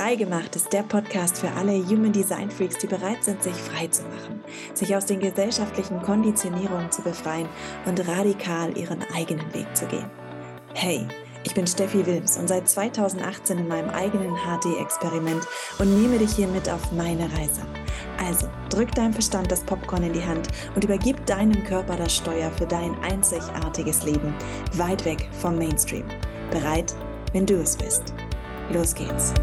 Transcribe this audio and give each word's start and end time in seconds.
Freigemacht 0.00 0.56
ist 0.56 0.72
der 0.72 0.82
Podcast 0.82 1.36
für 1.36 1.50
alle 1.50 1.74
Human 1.86 2.10
Design 2.10 2.50
Freaks, 2.50 2.78
die 2.78 2.86
bereit 2.86 3.22
sind, 3.22 3.42
sich 3.42 3.52
frei 3.52 3.86
zu 3.88 4.00
machen, 4.04 4.42
sich 4.72 4.96
aus 4.96 5.04
den 5.04 5.20
gesellschaftlichen 5.20 6.00
Konditionierungen 6.00 6.90
zu 6.90 7.02
befreien 7.02 7.46
und 7.84 8.08
radikal 8.08 8.74
ihren 8.78 9.02
eigenen 9.14 9.52
Weg 9.52 9.66
zu 9.76 9.84
gehen. 9.88 10.10
Hey, 10.72 11.06
ich 11.44 11.52
bin 11.52 11.66
Steffi 11.66 12.06
Wilms 12.06 12.38
und 12.38 12.48
seit 12.48 12.66
2018 12.66 13.58
in 13.58 13.68
meinem 13.68 13.90
eigenen 13.90 14.34
HD-Experiment 14.36 15.46
und 15.78 16.00
nehme 16.00 16.16
dich 16.16 16.32
hier 16.32 16.48
mit 16.48 16.66
auf 16.70 16.92
meine 16.92 17.30
Reise. 17.34 17.60
Also 18.26 18.48
drück 18.70 18.94
deinem 18.94 19.12
Verstand 19.12 19.52
das 19.52 19.60
Popcorn 19.64 20.04
in 20.04 20.14
die 20.14 20.24
Hand 20.24 20.48
und 20.74 20.82
übergib 20.82 21.26
deinem 21.26 21.62
Körper 21.64 21.96
das 21.96 22.16
Steuer 22.16 22.50
für 22.52 22.66
dein 22.66 22.98
einzigartiges 23.02 24.04
Leben, 24.04 24.32
weit 24.72 25.04
weg 25.04 25.28
vom 25.42 25.58
Mainstream. 25.58 26.06
Bereit, 26.50 26.94
wenn 27.34 27.44
du 27.44 27.56
es 27.56 27.76
bist. 27.76 28.14
Los 28.72 28.94
geht's. 28.94 29.34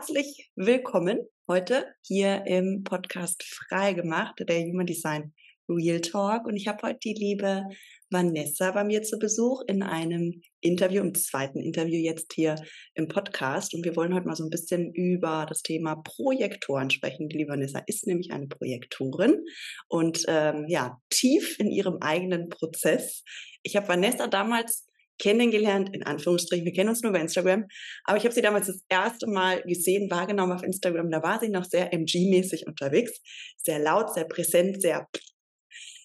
Herzlich 0.00 0.50
willkommen 0.56 1.28
heute 1.46 1.84
hier 2.06 2.44
im 2.46 2.84
Podcast 2.84 3.42
Freigemacht, 3.42 4.38
der 4.38 4.62
Human 4.62 4.86
Design 4.86 5.34
Real 5.68 6.00
Talk. 6.00 6.46
Und 6.46 6.56
ich 6.56 6.68
habe 6.68 6.88
heute 6.88 7.00
die 7.04 7.12
liebe 7.12 7.64
Vanessa 8.08 8.70
bei 8.70 8.82
mir 8.82 9.02
zu 9.02 9.18
Besuch 9.18 9.60
in 9.66 9.82
einem 9.82 10.40
Interview, 10.62 11.02
im 11.02 11.14
zweiten 11.14 11.60
Interview 11.60 11.98
jetzt 11.98 12.32
hier 12.32 12.54
im 12.94 13.08
Podcast. 13.08 13.74
Und 13.74 13.84
wir 13.84 13.94
wollen 13.94 14.14
heute 14.14 14.26
mal 14.26 14.36
so 14.36 14.44
ein 14.44 14.48
bisschen 14.48 14.90
über 14.94 15.44
das 15.46 15.60
Thema 15.60 15.96
Projektoren 15.96 16.88
sprechen. 16.88 17.28
Die 17.28 17.36
liebe 17.36 17.52
Vanessa 17.52 17.82
ist 17.86 18.06
nämlich 18.06 18.32
eine 18.32 18.46
Projektorin 18.46 19.44
und 19.88 20.24
ähm, 20.28 20.64
ja, 20.66 20.98
tief 21.10 21.60
in 21.60 21.70
ihrem 21.70 21.98
eigenen 22.00 22.48
Prozess. 22.48 23.22
Ich 23.62 23.76
habe 23.76 23.88
Vanessa 23.88 24.28
damals 24.28 24.86
kennengelernt, 25.20 25.94
in 25.94 26.02
Anführungsstrichen, 26.02 26.64
wir 26.64 26.72
kennen 26.72 26.88
uns 26.88 27.02
nur 27.02 27.10
über 27.10 27.20
Instagram, 27.20 27.66
aber 28.04 28.18
ich 28.18 28.24
habe 28.24 28.34
sie 28.34 28.42
damals 28.42 28.66
das 28.66 28.82
erste 28.88 29.28
Mal 29.28 29.62
gesehen, 29.62 30.10
wahrgenommen 30.10 30.52
auf 30.52 30.62
Instagram, 30.62 31.10
da 31.10 31.22
war 31.22 31.38
sie 31.38 31.48
noch 31.48 31.64
sehr 31.64 31.92
MG-mäßig 31.92 32.66
unterwegs, 32.66 33.20
sehr 33.56 33.78
laut, 33.78 34.12
sehr 34.12 34.24
präsent, 34.24 34.82
sehr 34.82 35.06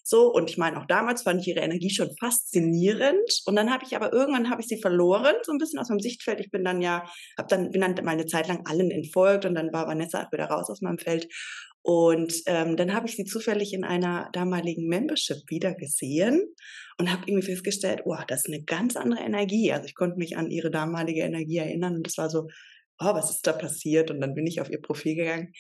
so, 0.08 0.32
und 0.32 0.52
ich 0.52 0.60
meine, 0.60 0.80
auch 0.80 0.86
damals 0.86 1.24
fand 1.24 1.42
ich 1.42 1.48
ihre 1.48 1.62
Energie 1.62 1.90
schon 1.90 2.16
faszinierend. 2.20 3.42
Und 3.48 3.56
dann 3.56 3.74
habe 3.74 3.86
ich 3.88 3.96
aber 3.96 4.14
irgendwann 4.14 4.52
habe 4.52 4.62
ich 4.62 4.68
sie 4.68 4.80
verloren, 4.80 5.34
so 5.42 5.52
ein 5.52 5.58
bisschen 5.58 5.80
aus 5.80 5.90
meinem 5.90 6.00
Sichtfeld. 6.00 6.40
Ich 6.40 6.52
bin 6.52 6.64
dann 6.64 6.80
ja, 6.80 7.10
habe 7.40 7.48
dann, 7.50 7.72
bin 7.72 7.82
dann 7.82 7.96
meine 8.04 8.28
Zeit 8.28 8.48
lang 8.48 8.68
allen 8.68 8.92
entfolgt 8.92 9.46
und 9.46 9.56
dann 9.56 9.74
war 9.74 9.88
Vanessa 9.88 10.28
wieder 10.32 10.46
raus 10.46 10.70
aus 10.70 10.82
meinem 10.82 11.00
Feld. 11.00 11.28
Und 11.86 12.42
ähm, 12.48 12.78
dann 12.78 12.96
habe 12.96 13.08
ich 13.08 13.16
sie 13.16 13.26
zufällig 13.26 13.72
in 13.72 13.84
einer 13.84 14.28
damaligen 14.34 14.88
Membership 14.88 15.38
wieder 15.50 15.76
gesehen 15.76 16.44
und 16.98 17.12
habe 17.12 17.26
irgendwie 17.28 17.46
festgestellt, 17.46 18.02
oh, 18.06 18.18
das 18.28 18.40
ist 18.40 18.48
eine 18.48 18.64
ganz 18.64 18.96
andere 18.96 19.22
Energie. 19.22 19.72
Also 19.72 19.86
ich 19.86 19.94
konnte 19.94 20.18
mich 20.18 20.36
an 20.36 20.50
ihre 20.50 20.72
damalige 20.72 21.22
Energie 21.22 21.58
erinnern 21.58 21.98
und 21.98 22.08
das 22.08 22.18
war 22.18 22.32
so, 22.32 22.48
oh, 23.00 23.14
was 23.14 23.30
ist 23.30 23.46
da 23.46 23.54
passiert? 23.54 24.10
Und 24.10 24.20
dann 24.20 24.34
bin 24.34 24.48
ich 24.48 24.62
auf 24.62 24.72
ihr 24.72 24.82
Profil 24.82 25.14
gegangen 25.14 25.54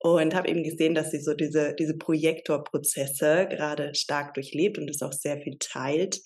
und 0.00 0.34
habe 0.34 0.48
eben 0.48 0.64
gesehen, 0.64 0.96
dass 0.96 1.12
sie 1.12 1.20
so 1.20 1.34
diese, 1.34 1.72
diese 1.78 1.96
Projektorprozesse 1.96 3.46
gerade 3.48 3.94
stark 3.94 4.34
durchlebt 4.34 4.76
und 4.76 4.88
das 4.88 5.02
auch 5.02 5.12
sehr 5.12 5.40
viel 5.40 5.56
teilt 5.60 6.20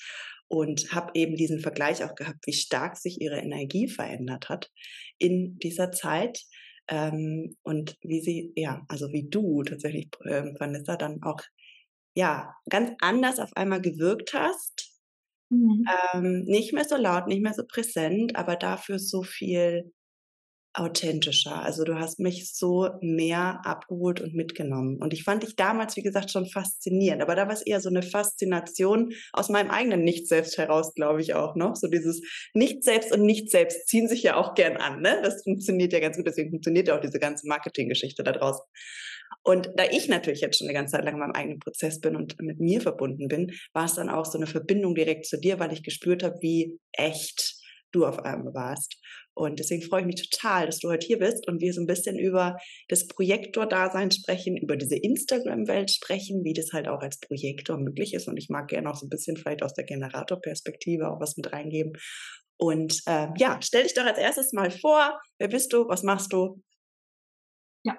und 0.49 0.91
habe 0.95 1.11
eben 1.13 1.37
diesen 1.37 1.61
Vergleich 1.61 2.03
auch 2.03 2.15
gehabt, 2.15 2.47
wie 2.47 2.55
stark 2.55 2.97
sich 2.97 3.21
ihre 3.21 3.41
Energie 3.41 3.89
verändert 3.89 4.49
hat 4.49 4.71
in 5.19 5.59
dieser 5.59 5.93
Zeit 5.93 6.41
ähm, 6.89 7.57
und 7.63 7.97
wie 8.03 8.21
sie, 8.21 8.53
ja, 8.57 8.85
also 8.89 9.13
wie 9.13 9.29
du 9.29 9.63
tatsächlich, 9.65 10.09
ähm, 10.27 10.57
Vanessa, 10.59 10.97
dann 10.97 11.23
auch, 11.23 11.41
ja, 12.17 12.55
ganz 12.71 12.93
anders 13.01 13.41
auf 13.41 13.51
einmal 13.57 13.81
gewirkt 13.83 14.35
hast. 14.35 14.91
Mhm. 15.51 15.99
Ähm, 16.15 16.45
nicht 16.45 16.73
mehr 16.73 16.85
so 16.85 16.97
laut, 16.97 17.27
nicht 17.29 17.43
mehr 17.43 17.55
so 17.55 17.65
präsent, 17.67 18.37
aber 18.37 18.57
dafür 18.57 18.99
so 18.99 19.23
viel 19.23 19.93
authentischer. 20.75 21.63
Also 21.63 21.85
du 21.85 21.99
hast 21.99 22.19
mich 22.19 22.53
so 22.53 22.91
mehr 23.01 23.61
abgeholt 23.65 24.21
und 24.21 24.35
mitgenommen. 24.35 24.99
Und 25.01 25.13
ich 25.13 25.23
fand 25.23 25.45
dich 25.45 25.55
damals, 25.55 25.97
wie 25.97 26.03
gesagt, 26.03 26.33
schon 26.33 26.47
faszinierend. 26.47 27.23
Aber 27.23 27.37
da 27.37 27.47
war 27.47 27.55
es 27.55 27.63
eher 27.63 27.81
so 27.81 27.89
eine 27.89 28.03
Faszination 28.03 29.13
aus 29.33 29.49
meinem 29.49 29.71
eigenen 29.71 30.03
Nicht-Selbst 30.03 30.59
heraus, 30.59 30.93
glaube 30.95 31.21
ich 31.21 31.35
auch 31.35 31.55
noch. 31.55 31.77
So 31.77 31.87
dieses 31.87 32.23
Nicht-Selbst 32.55 33.13
und 33.13 33.23
Nicht-Selbst 33.23 33.87
ziehen 33.87 34.09
sich 34.09 34.25
ja 34.25 34.37
auch 34.37 34.55
gern 34.55 34.77
an. 34.77 35.01
Ne? 35.01 35.21
Das 35.23 35.45
funktioniert 35.45 35.93
ja 35.93 36.01
ganz 36.01 36.17
gut. 36.17 36.27
Deswegen 36.27 36.51
funktioniert 36.51 36.89
ja 36.89 36.97
auch 36.97 37.01
diese 37.01 37.21
ganze 37.21 37.47
Marketinggeschichte 37.47 38.25
da 38.25 38.33
draußen. 38.33 38.65
Und 39.45 39.71
da 39.77 39.85
ich 39.85 40.09
natürlich 40.09 40.41
jetzt 40.41 40.59
schon 40.59 40.67
eine 40.67 40.75
ganze 40.75 40.93
Zeit 40.93 41.05
lang 41.05 41.15
in 41.15 41.21
meinem 41.21 41.33
eigenen 41.33 41.59
Prozess 41.61 42.01
bin 42.01 42.17
und 42.17 42.41
mit 42.41 42.59
mir 42.61 42.81
verbunden 42.81 43.29
bin, 43.29 43.53
war 43.73 43.85
es 43.85 43.95
dann 43.95 44.09
auch 44.09 44.25
so 44.25 44.39
eine 44.39 44.47
Verbindung 44.47 44.95
direkt 44.95 45.27
zu 45.27 45.39
dir, 45.39 45.61
weil 45.61 45.73
ich 45.73 45.83
gespürt 45.83 46.23
habe, 46.23 46.37
wie 46.41 46.79
echt 46.93 47.55
du 47.93 48.07
auf 48.07 48.19
einmal 48.21 48.55
warst. 48.55 48.97
Und 49.35 49.59
deswegen 49.59 49.83
freue 49.83 50.03
ich 50.03 50.07
mich 50.07 50.31
total, 50.31 50.67
dass 50.67 50.79
du 50.79 50.89
heute 50.89 51.07
hier 51.07 51.19
bist 51.19 51.49
und 51.49 51.61
wir 51.61 51.73
so 51.73 51.81
ein 51.81 51.87
bisschen 51.87 52.19
über 52.19 52.57
das 52.89 53.09
Projektor-Dasein 53.09 54.13
sprechen, 54.13 54.57
über 54.57 54.77
diese 54.77 54.97
Instagram-Welt 54.97 55.91
sprechen, 55.91 56.45
wie 56.45 56.53
das 56.53 56.73
halt 56.73 56.87
auch 56.87 57.03
als 57.03 57.19
Projektor 57.19 57.77
möglich 57.79 58.15
ist. 58.15 58.29
Und 58.29 58.37
ich 58.37 58.49
mag 58.49 58.69
gerne 58.69 58.89
auch 58.89 58.95
so 58.95 59.07
ein 59.07 59.11
bisschen 59.11 59.37
vielleicht 59.37 59.63
aus 59.63 59.75
der 59.75 59.85
Generator-Perspektive 59.85 61.11
auch 61.11 61.21
was 61.21 61.37
mit 61.37 61.53
reingeben. 61.53 61.95
Und 62.57 63.01
äh, 63.07 63.29
ja, 63.37 63.59
stell 63.61 63.83
dich 63.83 63.95
doch 63.95 64.05
als 64.05 64.19
erstes 64.19 64.53
mal 64.53 64.71
vor. 64.71 65.21
Wer 65.39 65.49
bist 65.49 65.73
du? 65.73 65.89
Was 65.89 66.05
machst 66.05 66.33
du? 66.33 66.63
Ja, 67.83 67.99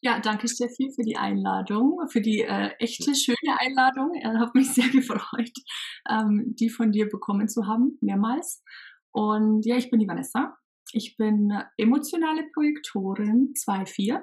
ja, 0.00 0.20
danke 0.20 0.46
Steffi 0.46 0.92
für 0.94 1.02
die 1.02 1.16
Einladung, 1.16 1.98
für 2.08 2.20
die 2.20 2.42
äh, 2.42 2.70
echte 2.78 3.16
schöne 3.16 3.58
Einladung. 3.58 4.12
Ich 4.14 4.24
habe 4.24 4.52
mich 4.54 4.72
sehr 4.72 4.88
gefreut, 4.92 5.50
ähm, 6.08 6.54
die 6.56 6.70
von 6.70 6.92
dir 6.92 7.08
bekommen 7.08 7.48
zu 7.48 7.66
haben, 7.66 7.98
mehrmals. 8.00 8.62
Und 9.10 9.66
ja, 9.66 9.76
ich 9.76 9.90
bin 9.90 9.98
die 9.98 10.06
Vanessa. 10.06 10.56
Ich 10.92 11.16
bin 11.16 11.52
emotionale 11.76 12.44
Projektorin 12.52 13.52
2.4. 13.54 14.22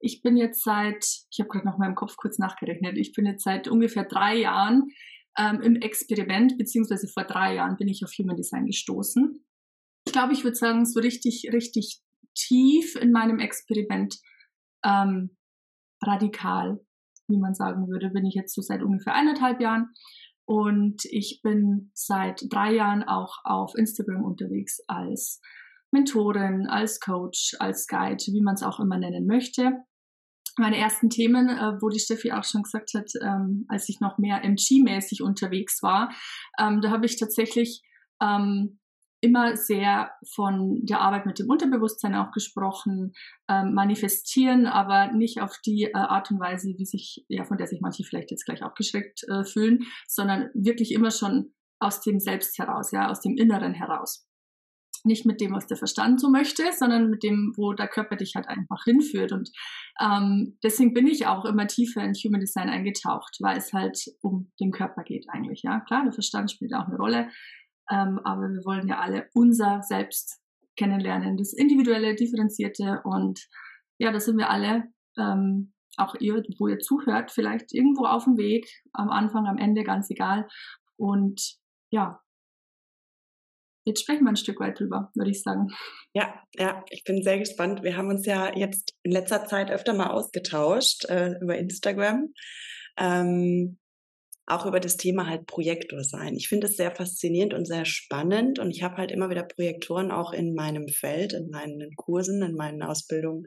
Ich 0.00 0.22
bin 0.22 0.36
jetzt 0.36 0.62
seit, 0.62 1.04
ich 1.30 1.40
habe 1.40 1.48
gerade 1.48 1.66
noch 1.66 1.78
mal 1.78 1.88
im 1.88 1.94
Kopf 1.94 2.16
kurz 2.16 2.38
nachgerechnet, 2.38 2.98
ich 2.98 3.12
bin 3.12 3.24
jetzt 3.24 3.44
seit 3.44 3.68
ungefähr 3.68 4.04
drei 4.04 4.36
Jahren 4.36 4.90
ähm, 5.38 5.60
im 5.62 5.76
Experiment, 5.76 6.58
beziehungsweise 6.58 7.08
vor 7.08 7.24
drei 7.24 7.54
Jahren 7.54 7.76
bin 7.76 7.88
ich 7.88 8.04
auf 8.04 8.12
Human 8.18 8.36
Design 8.36 8.66
gestoßen. 8.66 9.44
Ich 10.06 10.12
glaube, 10.12 10.34
ich 10.34 10.44
würde 10.44 10.56
sagen, 10.56 10.84
so 10.84 11.00
richtig, 11.00 11.48
richtig 11.52 12.00
tief 12.34 12.94
in 12.96 13.10
meinem 13.10 13.38
Experiment 13.38 14.16
ähm, 14.84 15.36
radikal, 16.02 16.78
wie 17.28 17.38
man 17.38 17.54
sagen 17.54 17.88
würde, 17.88 18.10
bin 18.10 18.26
ich 18.26 18.34
jetzt 18.34 18.54
so 18.54 18.62
seit 18.62 18.82
ungefähr 18.82 19.14
eineinhalb 19.14 19.60
Jahren. 19.60 19.88
Und 20.44 21.04
ich 21.06 21.40
bin 21.42 21.90
seit 21.92 22.44
drei 22.50 22.72
Jahren 22.74 23.02
auch 23.02 23.38
auf 23.42 23.74
Instagram 23.76 24.24
unterwegs 24.24 24.78
als 24.86 25.40
Mentorin, 25.96 26.66
als 26.66 27.00
Coach, 27.00 27.56
als 27.58 27.86
Guide, 27.86 28.22
wie 28.28 28.42
man 28.42 28.54
es 28.54 28.62
auch 28.62 28.80
immer 28.80 28.98
nennen 28.98 29.26
möchte. 29.26 29.72
Meine 30.58 30.78
ersten 30.78 31.10
Themen, 31.10 31.48
äh, 31.48 31.80
wo 31.80 31.88
die 31.88 31.98
Steffi 31.98 32.32
auch 32.32 32.44
schon 32.44 32.62
gesagt 32.62 32.92
hat, 32.94 33.10
ähm, 33.22 33.66
als 33.68 33.88
ich 33.88 34.00
noch 34.00 34.18
mehr 34.18 34.42
MG-mäßig 34.42 35.22
unterwegs 35.22 35.82
war, 35.82 36.10
ähm, 36.58 36.80
da 36.80 36.90
habe 36.90 37.06
ich 37.06 37.18
tatsächlich 37.18 37.82
ähm, 38.22 38.78
immer 39.20 39.56
sehr 39.56 40.12
von 40.34 40.84
der 40.84 41.00
Arbeit 41.00 41.26
mit 41.26 41.38
dem 41.38 41.48
Unterbewusstsein 41.50 42.14
auch 42.14 42.30
gesprochen, 42.32 43.12
ähm, 43.48 43.74
manifestieren, 43.74 44.66
aber 44.66 45.12
nicht 45.12 45.40
auf 45.40 45.58
die 45.64 45.84
äh, 45.84 45.94
Art 45.94 46.30
und 46.30 46.40
Weise, 46.40 46.74
wie 46.76 46.84
sich, 46.84 47.24
ja, 47.28 47.44
von 47.44 47.56
der 47.56 47.66
sich 47.66 47.80
manche 47.80 48.04
vielleicht 48.04 48.30
jetzt 48.30 48.44
gleich 48.44 48.62
abgeschreckt 48.62 49.24
äh, 49.28 49.44
fühlen, 49.44 49.86
sondern 50.06 50.50
wirklich 50.54 50.92
immer 50.92 51.10
schon 51.10 51.54
aus 51.80 52.00
dem 52.00 52.20
Selbst 52.20 52.58
heraus, 52.58 52.92
ja, 52.92 53.10
aus 53.10 53.20
dem 53.20 53.36
Inneren 53.36 53.74
heraus. 53.74 54.26
Nicht 55.06 55.24
mit 55.24 55.40
dem, 55.40 55.52
was 55.52 55.66
der 55.66 55.76
Verstand 55.76 56.20
so 56.20 56.28
möchte, 56.28 56.64
sondern 56.72 57.08
mit 57.08 57.22
dem, 57.22 57.52
wo 57.56 57.72
der 57.72 57.88
Körper 57.88 58.16
dich 58.16 58.34
halt 58.34 58.48
einfach 58.48 58.84
hinführt. 58.84 59.32
Und 59.32 59.50
ähm, 60.00 60.58
deswegen 60.62 60.92
bin 60.92 61.06
ich 61.06 61.26
auch 61.26 61.44
immer 61.44 61.66
tiefer 61.66 62.02
in 62.02 62.12
Human 62.12 62.40
Design 62.40 62.68
eingetaucht, 62.68 63.36
weil 63.40 63.56
es 63.56 63.72
halt 63.72 63.98
um 64.20 64.50
den 64.60 64.72
Körper 64.72 65.04
geht 65.04 65.26
eigentlich. 65.28 65.62
Ja, 65.62 65.80
klar, 65.80 66.02
der 66.04 66.12
Verstand 66.12 66.50
spielt 66.50 66.74
auch 66.74 66.88
eine 66.88 66.96
Rolle, 66.96 67.30
ähm, 67.90 68.20
aber 68.24 68.42
wir 68.42 68.64
wollen 68.64 68.88
ja 68.88 68.98
alle 68.98 69.28
unser 69.32 69.82
Selbst 69.82 70.40
kennenlernen, 70.76 71.36
das 71.36 71.52
individuelle, 71.52 72.14
differenzierte 72.14 73.00
und 73.04 73.46
ja, 73.98 74.12
da 74.12 74.20
sind 74.20 74.36
wir 74.36 74.50
alle, 74.50 74.84
ähm, 75.16 75.72
auch 75.96 76.14
ihr, 76.16 76.42
wo 76.58 76.68
ihr 76.68 76.78
zuhört, 76.78 77.30
vielleicht 77.30 77.72
irgendwo 77.72 78.04
auf 78.04 78.24
dem 78.24 78.36
Weg, 78.36 78.66
am 78.92 79.08
Anfang, 79.08 79.46
am 79.46 79.56
Ende, 79.56 79.82
ganz 79.82 80.10
egal. 80.10 80.46
Und 80.96 81.56
ja, 81.90 82.20
jetzt 83.86 84.02
sprechen 84.02 84.24
wir 84.24 84.30
ein 84.30 84.36
Stück 84.36 84.60
weit 84.60 84.78
drüber, 84.78 85.10
würde 85.14 85.30
ich 85.30 85.42
sagen. 85.42 85.68
Ja, 86.12 86.42
ja, 86.58 86.84
ich 86.90 87.04
bin 87.04 87.22
sehr 87.22 87.38
gespannt. 87.38 87.82
Wir 87.82 87.96
haben 87.96 88.08
uns 88.08 88.26
ja 88.26 88.54
jetzt 88.54 88.94
in 89.02 89.12
letzter 89.12 89.46
Zeit 89.46 89.70
öfter 89.70 89.94
mal 89.94 90.10
ausgetauscht 90.10 91.06
äh, 91.08 91.38
über 91.40 91.56
Instagram. 91.56 92.32
Ähm, 92.98 93.78
auch 94.46 94.64
über 94.64 94.78
das 94.78 94.96
Thema 94.96 95.26
halt 95.26 95.46
Projektor 95.46 96.04
sein. 96.04 96.34
Ich 96.36 96.48
finde 96.48 96.68
es 96.68 96.76
sehr 96.76 96.94
faszinierend 96.94 97.52
und 97.52 97.66
sehr 97.66 97.84
spannend 97.84 98.60
und 98.60 98.70
ich 98.70 98.82
habe 98.82 98.96
halt 98.96 99.10
immer 99.10 99.28
wieder 99.28 99.42
Projektoren 99.42 100.12
auch 100.12 100.32
in 100.32 100.54
meinem 100.54 100.88
Feld, 100.88 101.32
in 101.32 101.50
meinen 101.50 101.94
Kursen, 101.96 102.42
in 102.42 102.54
meinen 102.54 102.82
Ausbildungen 102.82 103.46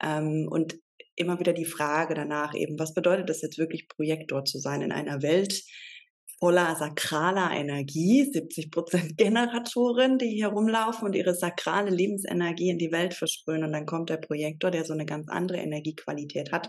ähm, 0.00 0.46
und 0.48 0.78
immer 1.16 1.40
wieder 1.40 1.52
die 1.52 1.64
Frage 1.64 2.14
danach 2.14 2.54
eben, 2.54 2.78
was 2.78 2.94
bedeutet 2.94 3.28
das 3.28 3.42
jetzt 3.42 3.58
wirklich 3.58 3.88
Projektor 3.88 4.44
zu 4.44 4.58
sein 4.58 4.82
in 4.82 4.92
einer 4.92 5.20
Welt, 5.20 5.64
voller 6.40 6.74
sakraler 6.74 7.50
Energie, 7.52 8.24
70 8.24 8.70
Prozent 8.70 9.16
Generatoren, 9.18 10.18
die 10.18 10.30
hier 10.30 10.48
rumlaufen 10.48 11.06
und 11.06 11.14
ihre 11.14 11.34
sakrale 11.34 11.90
Lebensenergie 11.90 12.70
in 12.70 12.78
die 12.78 12.90
Welt 12.90 13.14
versprühen. 13.14 13.62
Und 13.62 13.72
dann 13.72 13.86
kommt 13.86 14.10
der 14.10 14.16
Projektor, 14.16 14.70
der 14.70 14.84
so 14.84 14.94
eine 14.94 15.04
ganz 15.04 15.28
andere 15.28 15.58
Energiequalität 15.58 16.50
hat. 16.50 16.68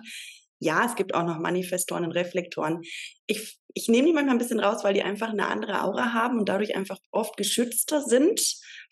Ja, 0.64 0.86
es 0.86 0.96
gibt 0.96 1.16
auch 1.16 1.26
noch 1.26 1.40
Manifestoren 1.40 2.06
und 2.06 2.12
Reflektoren. 2.12 2.82
Ich, 3.26 3.58
ich 3.74 3.88
nehme 3.88 4.06
die 4.08 4.14
manchmal 4.14 4.36
ein 4.36 4.38
bisschen 4.38 4.60
raus, 4.60 4.84
weil 4.84 4.94
die 4.94 5.02
einfach 5.02 5.30
eine 5.30 5.48
andere 5.48 5.84
Aura 5.84 6.14
haben 6.14 6.38
und 6.38 6.50
dadurch 6.50 6.76
einfach 6.76 7.00
oft 7.10 7.36
geschützter 7.36 8.02
sind 8.02 8.40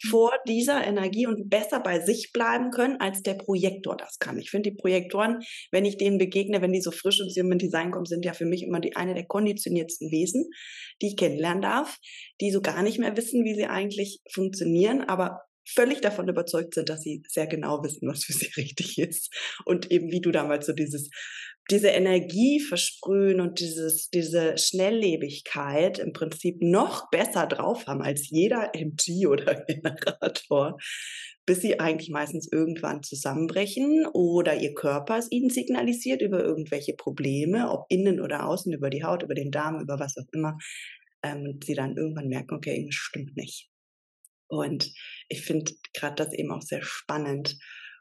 vor 0.10 0.32
dieser 0.48 0.84
Energie 0.84 1.28
und 1.28 1.48
besser 1.48 1.80
bei 1.80 2.00
sich 2.00 2.32
bleiben 2.34 2.72
können, 2.72 3.00
als 3.00 3.22
der 3.22 3.36
Projektor 3.36 3.96
das 3.96 4.18
kann. 4.18 4.40
Ich 4.40 4.50
finde 4.50 4.72
die 4.72 4.78
Projektoren, 4.78 5.42
wenn 5.72 5.86
ich 5.86 5.98
denen 5.98 6.18
begegne, 6.18 6.60
wenn 6.64 6.74
die 6.74 6.82
so 6.82 6.90
frisch 6.90 7.20
ins 7.20 7.38
Human 7.38 7.60
Design 7.60 7.92
kommen, 7.92 8.06
sind 8.06 8.26
ja 8.26 8.34
für 8.34 8.46
mich 8.46 8.64
immer 8.64 8.80
die 8.80 8.96
eine 8.96 9.14
der 9.14 9.28
konditioniertsten 9.28 10.10
Wesen, 10.10 10.50
die 11.04 11.10
ich 11.10 11.18
kennenlernen 11.18 11.62
darf, 11.62 11.98
die 12.42 12.50
so 12.50 12.62
gar 12.62 12.82
nicht 12.82 12.98
mehr 12.98 13.16
wissen, 13.16 13.44
wie 13.44 13.54
sie 13.54 13.68
eigentlich 13.68 14.22
funktionieren, 14.32 15.02
aber 15.02 15.42
völlig 15.74 16.02
davon 16.02 16.28
überzeugt 16.28 16.74
sind, 16.74 16.90
dass 16.90 17.02
sie 17.02 17.24
sehr 17.28 17.48
genau 17.48 17.84
wissen, 17.84 18.08
was 18.08 18.24
für 18.24 18.34
sie 18.34 18.50
richtig 18.58 18.98
ist. 18.98 19.34
Und 19.66 19.92
eben 19.92 20.12
wie 20.12 20.22
du 20.22 20.32
damals 20.32 20.66
so 20.66 20.74
dieses 20.74 21.10
diese 21.72 21.90
Energie 21.90 22.60
versprühen 22.60 23.40
und 23.42 23.60
dieses, 23.60 24.10
diese 24.10 24.58
Schnelllebigkeit 24.58 26.00
im 26.00 26.14
Prinzip 26.14 26.62
noch 26.62 27.10
besser 27.10 27.48
drauf 27.48 27.86
haben 27.88 28.02
als 28.02 28.30
jeder 28.30 28.72
MG 28.74 29.28
oder 29.28 29.56
Generator, 29.66 30.78
bis 31.46 31.62
sie 31.62 31.80
eigentlich 31.80 32.10
meistens 32.10 32.52
irgendwann 32.52 33.04
zusammenbrechen 33.04 34.06
oder 34.14 34.56
ihr 34.56 34.74
Körper 34.74 35.18
es 35.18 35.32
ihnen 35.32 35.50
signalisiert 35.50 36.22
über 36.22 36.44
irgendwelche 36.44 36.94
Probleme, 36.94 37.72
ob 37.72 37.86
innen 37.90 38.20
oder 38.20 38.48
außen, 38.48 38.74
über 38.74 38.90
die 38.90 39.04
Haut, 39.04 39.24
über 39.24 39.36
den 39.36 39.52
Darm, 39.52 39.80
über 39.82 40.00
was 40.00 40.18
auch 40.18 40.28
immer, 40.32 40.58
ähm, 41.24 41.46
und 41.48 41.66
sie 41.66 41.76
dann 41.76 41.98
irgendwann 41.98 42.30
merken, 42.30 42.56
okay, 42.56 42.76
irgendwas 42.76 42.96
stimmt 42.96 43.36
nicht. 43.36 43.70
Und 44.48 44.92
ich 45.28 45.42
finde 45.42 45.72
gerade 45.94 46.24
das 46.24 46.34
eben 46.34 46.52
auch 46.52 46.62
sehr 46.62 46.82
spannend. 46.82 47.58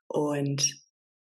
Und 0.07 0.67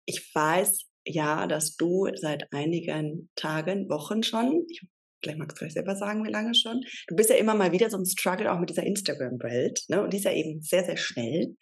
ich 0.05 0.35
weiß, 0.35 0.92
ja, 1.04 1.46
dass 1.46 1.76
du 1.76 2.08
seit 2.14 2.52
einigen 2.52 3.31
Tagen, 3.37 3.88
Wochen 3.88 4.22
schon, 4.22 4.64
ich, 4.69 4.82
vielleicht 5.22 5.38
magst 5.38 5.56
du 5.56 5.58
vielleicht 5.58 5.75
selber 5.75 5.96
sagen, 5.96 6.25
wie 6.25 6.31
lange 6.31 6.54
schon, 6.54 6.82
du 7.08 7.16
bist 7.16 7.31
ja 7.31 7.37
immer 7.37 7.54
mal 7.54 7.72
wieder 7.72 7.90
so 7.90 7.96
ein 7.96 8.06
Struggle 8.06 8.50
auch 8.52 8.58
mit 8.58 8.70
dieser 8.70 8.84
Instagram-Welt, 8.84 9.84
ne? 9.88 10.02
Und 10.02 10.12
die 10.12 10.19
ist 10.19 10.25
ja 10.25 10.32
eben 10.32 10.60
sehr, 10.62 10.84
sehr 10.84 10.96
schnell, 10.96 11.56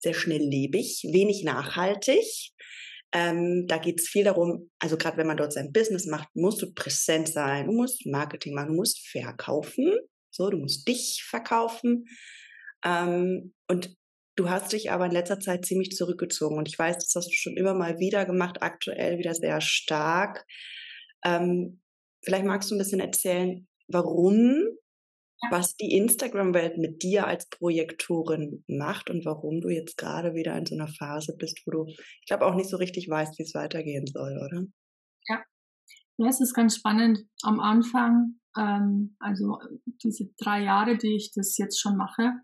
sehr 0.00 0.14
schnelllebig, 0.14 1.08
wenig 1.12 1.44
nachhaltig. 1.44 2.52
Ähm, 3.12 3.66
da 3.66 3.78
geht 3.78 4.00
es 4.00 4.08
viel 4.08 4.24
darum, 4.24 4.70
also 4.78 4.98
gerade 4.98 5.16
wenn 5.16 5.26
man 5.26 5.38
dort 5.38 5.52
sein 5.52 5.72
Business 5.72 6.06
macht, 6.06 6.28
musst 6.34 6.60
du 6.60 6.72
präsent 6.72 7.28
sein, 7.28 7.66
du 7.66 7.72
musst 7.72 8.04
Marketing 8.06 8.54
machen, 8.54 8.68
du 8.68 8.74
musst 8.74 9.08
verkaufen, 9.08 9.94
so, 10.30 10.50
du 10.50 10.58
musst 10.58 10.86
dich 10.86 11.24
verkaufen. 11.26 12.04
Ähm, 12.84 13.54
und 13.66 13.96
Du 14.38 14.48
hast 14.48 14.72
dich 14.72 14.92
aber 14.92 15.06
in 15.06 15.10
letzter 15.10 15.40
Zeit 15.40 15.66
ziemlich 15.66 15.90
zurückgezogen 15.90 16.58
und 16.58 16.68
ich 16.68 16.78
weiß, 16.78 16.96
das 16.98 17.12
hast 17.16 17.28
du 17.28 17.34
schon 17.34 17.56
immer 17.56 17.74
mal 17.74 17.98
wieder 17.98 18.24
gemacht, 18.24 18.58
aktuell 18.62 19.18
wieder 19.18 19.34
sehr 19.34 19.60
stark. 19.60 20.46
Ähm, 21.24 21.82
vielleicht 22.22 22.44
magst 22.44 22.70
du 22.70 22.76
ein 22.76 22.78
bisschen 22.78 23.00
erzählen, 23.00 23.66
warum, 23.88 24.62
was 25.50 25.74
die 25.74 25.90
Instagram-Welt 25.90 26.78
mit 26.78 27.02
dir 27.02 27.26
als 27.26 27.48
Projektorin 27.48 28.62
macht 28.68 29.10
und 29.10 29.24
warum 29.24 29.60
du 29.60 29.70
jetzt 29.70 29.96
gerade 29.96 30.34
wieder 30.34 30.56
in 30.56 30.66
so 30.66 30.76
einer 30.76 30.86
Phase 30.86 31.34
bist, 31.36 31.60
wo 31.66 31.72
du, 31.72 31.86
ich 31.88 32.26
glaube, 32.28 32.46
auch 32.46 32.54
nicht 32.54 32.70
so 32.70 32.76
richtig 32.76 33.08
weißt, 33.08 33.40
wie 33.40 33.42
es 33.42 33.54
weitergehen 33.54 34.06
soll, 34.06 34.38
oder? 34.38 34.62
Ja. 35.26 35.42
Ja, 36.16 36.28
es 36.28 36.40
ist 36.40 36.54
ganz 36.54 36.76
spannend. 36.76 37.24
Am 37.42 37.58
Anfang, 37.58 38.38
ähm, 38.56 39.16
also 39.18 39.58
diese 40.04 40.30
drei 40.38 40.62
Jahre, 40.62 40.96
die 40.96 41.16
ich 41.16 41.32
das 41.34 41.58
jetzt 41.58 41.80
schon 41.80 41.96
mache, 41.96 42.34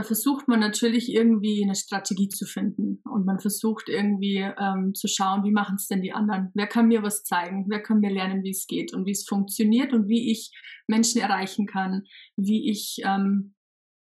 da 0.00 0.04
versucht 0.04 0.48
man 0.48 0.60
natürlich 0.60 1.12
irgendwie 1.12 1.62
eine 1.62 1.74
Strategie 1.74 2.30
zu 2.30 2.46
finden 2.46 3.02
und 3.04 3.26
man 3.26 3.38
versucht 3.38 3.90
irgendwie 3.90 4.38
ähm, 4.38 4.94
zu 4.94 5.08
schauen, 5.08 5.44
wie 5.44 5.50
machen 5.50 5.74
es 5.76 5.88
denn 5.88 6.00
die 6.00 6.14
anderen? 6.14 6.50
Wer 6.54 6.66
kann 6.66 6.88
mir 6.88 7.02
was 7.02 7.22
zeigen? 7.22 7.66
Wer 7.68 7.82
kann 7.82 8.00
mir 8.00 8.10
lernen, 8.10 8.42
wie 8.42 8.50
es 8.50 8.66
geht 8.66 8.94
und 8.94 9.04
wie 9.04 9.10
es 9.10 9.26
funktioniert 9.28 9.92
und 9.92 10.08
wie 10.08 10.32
ich 10.32 10.52
Menschen 10.86 11.20
erreichen 11.20 11.66
kann? 11.66 12.04
Wie 12.36 12.70
ich 12.70 13.02
ähm, 13.04 13.54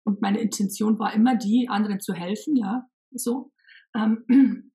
und 0.04 0.22
meine 0.22 0.42
Intention 0.42 1.00
war 1.00 1.14
immer 1.14 1.38
die, 1.38 1.70
anderen 1.70 2.02
zu 2.02 2.14
helfen, 2.14 2.58
ja, 2.58 2.84
so. 3.12 3.54
Ähm, 3.96 4.26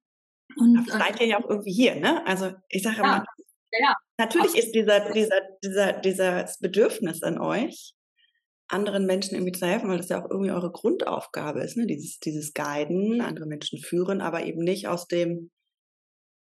und 0.56 0.74
das 0.74 0.96
seid 0.96 1.20
ihr 1.20 1.26
ja 1.26 1.44
auch 1.44 1.50
irgendwie 1.50 1.74
hier, 1.74 1.96
ne? 1.96 2.26
Also 2.26 2.52
ich 2.70 2.82
sage 2.82 2.96
ja, 2.96 3.02
mal, 3.02 3.24
ja, 3.70 3.94
natürlich 4.18 4.54
ist 4.54 4.72
dieser, 4.74 5.12
dieser, 5.12 5.40
dieser, 5.62 5.92
dieses 5.92 6.58
Bedürfnis 6.58 7.22
an 7.22 7.38
euch 7.38 7.94
anderen 8.68 9.06
Menschen 9.06 9.34
irgendwie 9.34 9.52
zu 9.52 9.66
helfen, 9.66 9.88
weil 9.88 9.98
das 9.98 10.08
ja 10.08 10.22
auch 10.22 10.30
irgendwie 10.30 10.50
eure 10.50 10.72
Grundaufgabe 10.72 11.62
ist, 11.62 11.76
ne? 11.76 11.86
dieses, 11.86 12.18
dieses 12.20 12.54
Guiden, 12.54 13.20
andere 13.20 13.46
Menschen 13.46 13.78
führen, 13.78 14.20
aber 14.20 14.44
eben 14.44 14.62
nicht 14.62 14.88
aus 14.88 15.06
dem, 15.06 15.50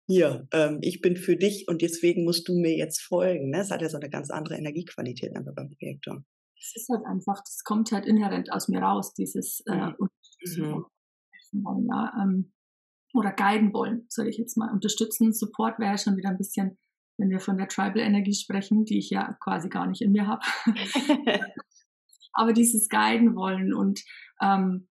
hier, 0.08 0.46
ähm, 0.52 0.78
ich 0.82 1.00
bin 1.00 1.16
für 1.16 1.36
dich 1.36 1.68
und 1.68 1.82
deswegen 1.82 2.24
musst 2.24 2.48
du 2.48 2.54
mir 2.54 2.76
jetzt 2.76 3.00
folgen. 3.00 3.50
Ne? 3.50 3.60
Es 3.60 3.70
hat 3.70 3.82
ja 3.82 3.88
so 3.88 3.98
eine 3.98 4.10
ganz 4.10 4.30
andere 4.30 4.56
Energiequalität 4.56 5.34
einfach 5.36 5.54
beim 5.54 5.70
Projektor. 5.70 6.24
Es 6.58 6.72
ist 6.74 6.88
halt 6.88 7.04
einfach, 7.06 7.40
das 7.44 7.62
kommt 7.64 7.92
halt 7.92 8.06
inhärent 8.06 8.52
aus 8.52 8.68
mir 8.68 8.80
raus, 8.80 9.14
dieses 9.14 9.62
äh, 9.66 9.74
mhm. 9.76 10.84
wollen, 11.52 11.86
ja, 11.86 12.12
ähm, 12.22 12.52
oder 13.14 13.32
guiden 13.32 13.72
wollen, 13.72 14.06
soll 14.08 14.28
ich 14.28 14.38
jetzt 14.38 14.56
mal 14.56 14.72
unterstützen. 14.72 15.32
Support 15.32 15.78
wäre 15.78 15.98
schon 15.98 16.16
wieder 16.16 16.30
ein 16.30 16.38
bisschen, 16.38 16.78
wenn 17.18 17.30
wir 17.30 17.40
von 17.40 17.58
der 17.58 17.68
Tribal-Energie 17.68 18.34
sprechen, 18.34 18.84
die 18.84 18.98
ich 18.98 19.10
ja 19.10 19.36
quasi 19.40 19.68
gar 19.68 19.86
nicht 19.86 20.02
in 20.02 20.12
mir 20.12 20.26
habe. 20.26 20.42
aber 22.32 22.52
dieses 22.52 22.88
Guiden 22.88 23.34
wollen 23.34 23.74
und 23.74 24.02
ähm, 24.40 24.88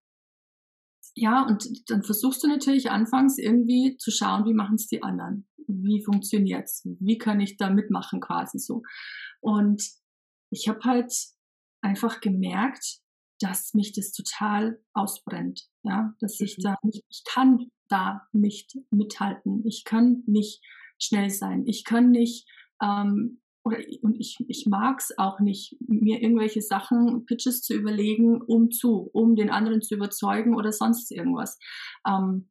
ja, 1.15 1.45
und 1.45 1.67
dann 1.89 2.03
versuchst 2.03 2.43
du 2.43 2.47
natürlich 2.47 2.89
anfangs 2.89 3.37
irgendwie 3.37 3.97
zu 3.97 4.11
schauen, 4.11 4.45
wie 4.45 4.53
machen 4.53 4.75
es 4.75 4.87
die 4.87 5.03
anderen? 5.03 5.47
Wie 5.67 6.03
funktioniert's? 6.03 6.87
Wie 6.99 7.17
kann 7.17 7.41
ich 7.41 7.57
da 7.57 7.69
mitmachen 7.69 8.21
quasi 8.21 8.59
so? 8.59 8.83
Und 9.41 9.83
ich 10.51 10.69
habe 10.69 10.79
halt 10.83 11.13
einfach 11.81 12.21
gemerkt, 12.21 12.99
dass 13.39 13.73
mich 13.73 13.91
das 13.93 14.11
total 14.11 14.79
ausbrennt, 14.93 15.67
ja, 15.83 16.13
dass 16.19 16.39
ich 16.39 16.57
mhm. 16.57 16.63
da 16.63 16.75
nicht, 16.83 17.03
ich 17.09 17.23
kann 17.25 17.71
da 17.89 18.21
nicht 18.31 18.77
mithalten, 18.91 19.65
ich 19.65 19.83
kann 19.83 20.23
nicht 20.27 20.63
schnell 20.99 21.29
sein, 21.29 21.65
ich 21.65 21.83
kann 21.83 22.11
nicht 22.11 22.47
ähm, 22.81 23.40
oder 23.63 23.77
und 24.01 24.19
ich, 24.19 24.37
ich 24.47 24.65
mag 24.67 24.99
es 24.99 25.17
auch 25.17 25.39
nicht, 25.39 25.75
mir 25.87 26.21
irgendwelche 26.21 26.61
Sachen, 26.61 27.25
Pitches 27.25 27.61
zu 27.61 27.73
überlegen, 27.73 28.41
um 28.41 28.71
zu, 28.71 29.09
um 29.13 29.35
den 29.35 29.49
anderen 29.49 29.81
zu 29.81 29.95
überzeugen 29.95 30.55
oder 30.55 30.71
sonst 30.71 31.11
irgendwas. 31.11 31.59
Ähm, 32.07 32.49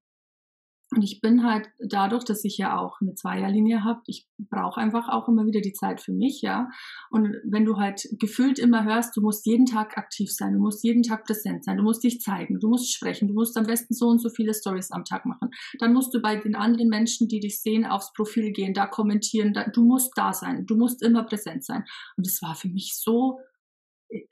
und 0.92 1.02
ich 1.02 1.20
bin 1.20 1.44
halt 1.44 1.68
dadurch, 1.78 2.24
dass 2.24 2.44
ich 2.44 2.58
ja 2.58 2.76
auch 2.76 3.00
eine 3.00 3.14
Zweierlinie 3.14 3.84
habe, 3.84 4.00
ich 4.06 4.26
brauche 4.38 4.80
einfach 4.80 5.08
auch 5.08 5.28
immer 5.28 5.46
wieder 5.46 5.60
die 5.60 5.72
Zeit 5.72 6.00
für 6.00 6.12
mich, 6.12 6.42
ja. 6.42 6.68
Und 7.10 7.36
wenn 7.44 7.64
du 7.64 7.76
halt 7.76 8.08
gefühlt 8.18 8.58
immer 8.58 8.84
hörst, 8.84 9.16
du 9.16 9.20
musst 9.20 9.46
jeden 9.46 9.66
Tag 9.66 9.96
aktiv 9.96 10.32
sein, 10.32 10.54
du 10.54 10.58
musst 10.58 10.82
jeden 10.82 11.02
Tag 11.02 11.24
präsent 11.24 11.64
sein, 11.64 11.76
du 11.76 11.84
musst 11.84 12.02
dich 12.02 12.20
zeigen, 12.20 12.58
du 12.58 12.68
musst 12.68 12.92
sprechen, 12.92 13.28
du 13.28 13.34
musst 13.34 13.56
am 13.56 13.66
besten 13.66 13.94
so 13.94 14.08
und 14.08 14.20
so 14.20 14.30
viele 14.30 14.52
Stories 14.52 14.90
am 14.90 15.04
Tag 15.04 15.26
machen. 15.26 15.50
Dann 15.78 15.92
musst 15.92 16.12
du 16.12 16.20
bei 16.20 16.36
den 16.36 16.56
anderen 16.56 16.88
Menschen, 16.88 17.28
die 17.28 17.40
dich 17.40 17.60
sehen, 17.60 17.86
aufs 17.86 18.12
Profil 18.12 18.52
gehen, 18.52 18.74
da 18.74 18.86
kommentieren, 18.86 19.52
da, 19.52 19.64
du 19.64 19.84
musst 19.84 20.12
da 20.16 20.32
sein, 20.32 20.66
du 20.66 20.76
musst 20.76 21.02
immer 21.02 21.22
präsent 21.22 21.64
sein. 21.64 21.84
Und 22.16 22.26
das 22.26 22.42
war 22.42 22.54
für 22.56 22.68
mich 22.68 22.96
so 22.96 23.38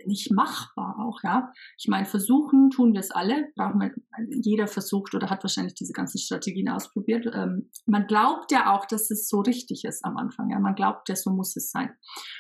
nicht 0.07 0.33
machbar 0.33 0.97
auch, 0.99 1.23
ja. 1.23 1.53
Ich 1.79 1.89
meine, 1.89 2.07
versuchen 2.07 2.71
tun 2.71 2.93
wir 2.93 3.01
es 3.01 3.11
alle, 3.11 3.49
brauchen 3.55 3.81
wir, 3.81 3.95
jeder 4.43 4.67
versucht 4.67 5.15
oder 5.15 5.31
hat 5.31 5.45
wahrscheinlich 5.45 5.75
diese 5.75 5.93
ganzen 5.93 6.19
Strategien 6.19 6.69
ausprobiert. 6.69 7.27
Ähm, 7.33 7.71
man 7.87 8.07
glaubt 8.07 8.51
ja 8.53 8.75
auch, 8.75 8.87
dass 8.87 9.11
es 9.11 9.29
so 9.29 9.41
richtig 9.41 9.85
ist 9.85 10.05
am 10.05 10.17
Anfang, 10.17 10.51
ja. 10.51 10.59
Man 10.59 10.75
glaubt 10.75 11.09
ja, 11.09 11.17
so 11.17 11.31
muss 11.31 11.57
es 11.57 11.71
sein. 11.71 11.91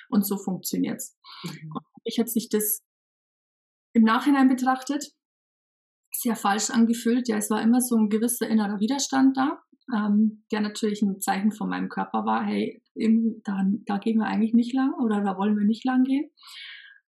Und 0.08 0.26
so 0.26 0.36
funktioniert 0.36 0.96
es. 0.96 1.16
Mhm. 1.44 1.72
Ich 2.04 2.18
hat 2.18 2.28
sich 2.28 2.48
das 2.48 2.80
im 3.92 4.02
Nachhinein 4.02 4.48
betrachtet 4.48 5.12
sehr 6.12 6.36
falsch 6.36 6.70
angefühlt. 6.70 7.28
Ja, 7.28 7.36
es 7.36 7.50
war 7.50 7.62
immer 7.62 7.80
so 7.80 7.96
ein 7.96 8.08
gewisser 8.08 8.48
innerer 8.48 8.80
Widerstand 8.80 9.36
da, 9.36 9.62
ähm, 9.94 10.44
der 10.50 10.60
natürlich 10.60 11.02
ein 11.02 11.20
Zeichen 11.20 11.52
von 11.52 11.68
meinem 11.68 11.88
Körper 11.88 12.24
war, 12.24 12.44
hey, 12.44 12.82
da, 13.44 13.64
da 13.86 13.98
gehen 13.98 14.18
wir 14.18 14.26
eigentlich 14.26 14.54
nicht 14.54 14.74
lang 14.74 14.92
oder 14.94 15.22
da 15.22 15.36
wollen 15.36 15.56
wir 15.56 15.64
nicht 15.64 15.84
lang 15.84 16.04
gehen. 16.04 16.30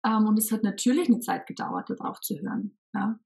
Ähm, 0.05 0.27
und 0.27 0.37
es 0.37 0.51
hat 0.51 0.63
natürlich 0.63 1.07
eine 1.07 1.19
Zeit 1.19 1.47
gedauert, 1.47 1.89
darauf 1.89 2.21
zu 2.21 2.35
hören. 2.35 2.77
Ja? 2.93 3.19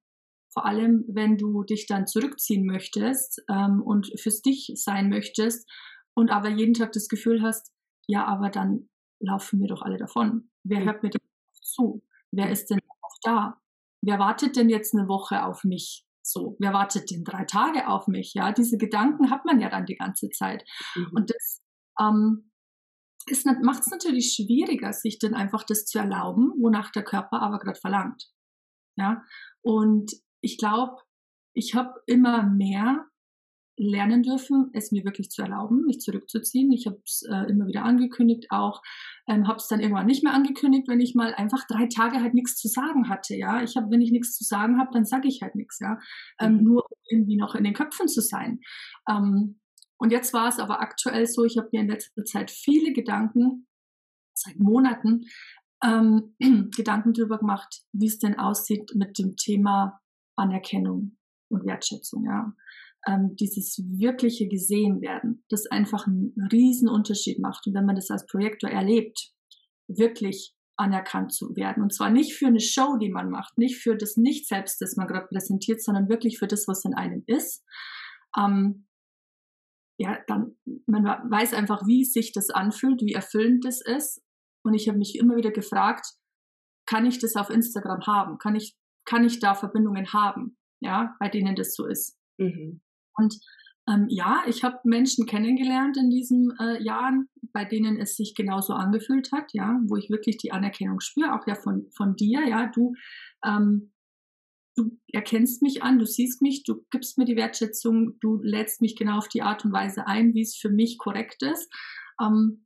Vor 0.51 0.65
allem, 0.65 1.05
wenn 1.07 1.38
du 1.38 1.63
dich 1.63 1.86
dann 1.86 2.07
zurückziehen 2.07 2.65
möchtest 2.65 3.43
ähm, 3.50 3.81
und 3.83 4.12
fürs 4.19 4.41
dich 4.41 4.71
sein 4.75 5.09
möchtest 5.09 5.69
und 6.15 6.31
aber 6.31 6.50
jeden 6.50 6.74
Tag 6.74 6.91
das 6.93 7.07
Gefühl 7.07 7.41
hast, 7.43 7.71
ja, 8.07 8.25
aber 8.25 8.50
dann 8.50 8.89
laufen 9.19 9.59
wir 9.59 9.67
doch 9.67 9.83
alle 9.83 9.98
davon. 9.98 10.50
Wer 10.63 10.83
hört 10.83 11.03
mir 11.03 11.09
denn 11.09 11.21
zu? 11.62 12.03
Wer 12.31 12.50
ist 12.50 12.67
denn 12.67 12.79
auch 13.01 13.17
da? 13.21 13.62
Wer 14.01 14.17
wartet 14.17 14.55
denn 14.55 14.69
jetzt 14.69 14.95
eine 14.95 15.07
Woche 15.07 15.43
auf 15.45 15.63
mich? 15.63 16.05
So, 16.24 16.55
wer 16.59 16.74
wartet 16.74 17.12
denn 17.12 17.24
drei 17.24 17.45
Tage 17.45 17.88
auf 17.88 18.07
mich? 18.07 18.33
Ja, 18.33 18.51
diese 18.51 18.77
Gedanken 18.77 19.29
hat 19.29 19.45
man 19.45 19.59
ja 19.59 19.69
dann 19.69 19.86
die 19.86 19.95
ganze 19.95 20.29
Zeit. 20.29 20.63
Mhm. 20.95 21.12
Und 21.13 21.29
das 21.29 21.62
ähm, 22.00 22.49
macht 23.63 23.81
es 23.81 23.91
natürlich 23.91 24.33
schwieriger, 24.33 24.93
sich 24.93 25.19
dann 25.19 25.33
einfach 25.33 25.63
das 25.63 25.86
zu 25.86 26.00
erlauben, 26.00 26.53
wonach 26.57 26.91
der 26.91 27.03
Körper 27.03 27.41
aber 27.41 27.59
gerade 27.59 27.79
verlangt. 27.79 28.29
Ja, 28.98 29.24
und 29.62 30.12
ich 30.41 30.57
glaube, 30.57 30.98
ich 31.53 31.75
habe 31.75 32.01
immer 32.05 32.43
mehr 32.43 33.05
lernen 33.79 34.24
dürfen, 34.24 34.69
es 34.74 34.91
mir 34.91 35.05
wirklich 35.05 35.29
zu 35.31 35.41
erlauben, 35.41 35.86
mich 35.86 36.01
zurückzuziehen. 36.01 36.71
Ich 36.71 36.86
habe 36.86 37.01
es 37.05 37.24
äh, 37.29 37.50
immer 37.50 37.65
wieder 37.65 37.86
angekündigt, 37.86 38.48
auch 38.50 38.81
ähm, 39.27 39.48
habe 39.48 39.57
es 39.57 39.67
dann 39.67 39.79
irgendwann 39.79 40.05
nicht 40.05 40.21
mehr 40.21 40.33
angekündigt, 40.33 40.88
wenn 40.89 41.00
ich 41.00 41.15
mal 41.15 41.33
einfach 41.33 41.65
drei 41.65 41.88
Tage 41.88 42.21
halt 42.21 42.33
nichts 42.33 42.57
zu 42.57 42.67
sagen 42.67 43.07
hatte. 43.07 43.36
Ja, 43.36 43.63
ich 43.63 43.77
habe, 43.77 43.89
wenn 43.89 44.01
ich 44.01 44.12
nichts 44.12 44.36
zu 44.36 44.43
sagen 44.43 44.79
habe, 44.79 44.89
dann 44.91 45.05
sage 45.05 45.29
ich 45.29 45.41
halt 45.41 45.55
nichts. 45.55 45.79
Ja, 45.79 45.98
ähm, 46.39 46.57
mhm. 46.57 46.63
nur 46.63 46.86
irgendwie 47.09 47.38
noch 47.38 47.55
in 47.55 47.63
den 47.63 47.74
Köpfen 47.74 48.09
zu 48.09 48.21
sein. 48.21 48.59
Ähm, 49.09 49.58
und 50.00 50.12
jetzt 50.12 50.34
war 50.34 50.48
es 50.48 50.60
aber 50.60 50.82
aktuell 50.82 51.27
so, 51.27 51.46
ich 51.46 51.58
habe 51.58 51.70
mir 51.72 51.82
in 51.82 51.89
letzter 51.89 52.25
Zeit 52.25 52.50
viele 52.50 52.94
Gedanken 52.94 53.68
seit 54.34 54.58
Monaten 54.58 55.25
ähm, 55.84 56.36
Gedanken 56.75 57.13
darüber 57.13 57.38
gemacht, 57.38 57.84
wie 57.91 58.08
es 58.08 58.18
denn 58.18 58.39
aussieht 58.39 58.96
mit 58.96 59.20
dem 59.20 59.36
Thema 59.36 60.01
Anerkennung 60.36 61.18
und 61.50 61.65
Wertschätzung. 61.65 62.25
Ja 62.25 62.53
ähm, 63.08 63.36
dieses 63.36 63.82
wirkliche 63.86 64.48
gesehen 64.48 65.01
werden, 65.01 65.44
das 65.50 65.68
einfach 65.68 66.08
einen 66.08 66.34
riesen 66.51 66.89
Unterschied 66.89 67.39
macht. 67.39 67.68
Und 67.68 67.74
wenn 67.74 67.86
man 67.86 67.96
das 67.96 68.12
als 68.12 68.25
Projektor 68.25 68.70
erlebt, 68.70 69.32
wirklich 69.88 70.53
anerkannt 70.75 71.34
zu 71.34 71.56
werden. 71.56 71.84
Und 71.84 71.94
zwar 71.94 72.10
nicht 72.10 72.34
für 72.34 72.48
eine 72.48 72.60
Show, 72.60 72.98
die 72.98 73.10
man 73.10 73.29
macht, 73.29 73.58
nicht 73.58 73.77
für 73.77 73.96
das 73.96 74.15
Nicht-Selbst, 74.15 74.82
das 74.82 74.96
man 74.96 75.08
gerade 75.08 75.27
präsentiert, 75.27 75.84
sondern 75.84 76.08
wirklich 76.08 76.39
für 76.39 76.48
das, 76.48 76.68
was 76.68 76.86
in 76.86 76.94
einem 76.94 77.24
ist. 77.27 77.65
Ähm, 78.38 78.86
ja, 80.00 80.18
dann, 80.27 80.56
man 80.88 81.03
weiß 81.03 81.53
einfach, 81.53 81.86
wie 81.86 82.06
sich 82.06 82.32
das 82.32 82.50
anfühlt, 82.50 83.01
wie 83.01 83.13
erfüllend 83.13 83.65
das 83.65 83.82
ist. 83.82 84.24
Und 84.63 84.74
ich 84.74 84.88
habe 84.88 84.98
mich 84.98 85.18
immer 85.20 85.36
wieder 85.36 85.51
gefragt, 85.51 86.08
kann 86.86 87.06
ich 87.06 87.20
das 87.20 87.36
auf 87.36 87.50
Instagram 87.50 88.08
haben? 88.08 88.38
Kann 88.38 88.56
ich, 88.56 88.77
kann 89.06 89.25
ich 89.25 89.39
da 89.39 89.56
Verbindungen 89.56 90.13
haben? 90.13 90.58
Ja, 90.79 91.15
bei 91.20 91.27
denen 91.27 91.56
das 91.56 91.75
so 91.75 91.86
ist. 91.86 92.18
Mhm. 92.38 92.79
Und 93.13 93.39
ähm, 93.89 94.06
ja, 94.08 94.44
ich 94.48 94.63
habe 94.63 94.79
Menschen 94.86 95.25
kennengelernt 95.25 95.98
in 95.98 96.10
diesen 96.10 96.53
äh, 96.60 96.82
Jahren, 96.82 97.27
bei 97.51 97.65
denen 97.65 98.00
es 98.00 98.15
sich 98.15 98.36
genauso 98.36 98.74
angefühlt 98.74 99.34
hat, 99.34 99.51
ja, 99.51 99.82
wo 99.88 99.98
ich 99.98 100.10
wirklich 100.10 100.38
die 100.38 100.53
Anerkennung 100.53 101.01
spüre, 101.01 101.34
auch 101.34 101.46
ja 101.46 101.56
von, 101.56 101.89
von 101.91 102.15
dir, 102.15 102.48
ja, 102.48 102.68
du, 102.68 102.94
ähm, 103.44 103.91
du 104.79 104.98
erkennst 105.12 105.62
mich 105.62 105.83
an, 105.83 106.00
du 106.00 106.05
siehst 106.05 106.41
mich, 106.41 106.63
du 106.63 106.86
gibst 106.89 107.17
mir 107.17 107.25
die 107.25 107.36
Wertschätzung, 107.36 108.19
du 108.19 108.39
lädst 108.41 108.81
mich 108.81 108.95
genau 108.95 109.17
auf 109.17 109.27
die 109.27 109.41
Art 109.41 109.65
und 109.65 109.74
Weise 109.74 110.07
ein, 110.07 110.33
wie 110.33 110.41
es 110.41 110.55
für 110.55 110.69
mich 110.69 110.98
korrekt 110.98 111.43
ist. 111.43 111.71
Ähm, 112.21 112.65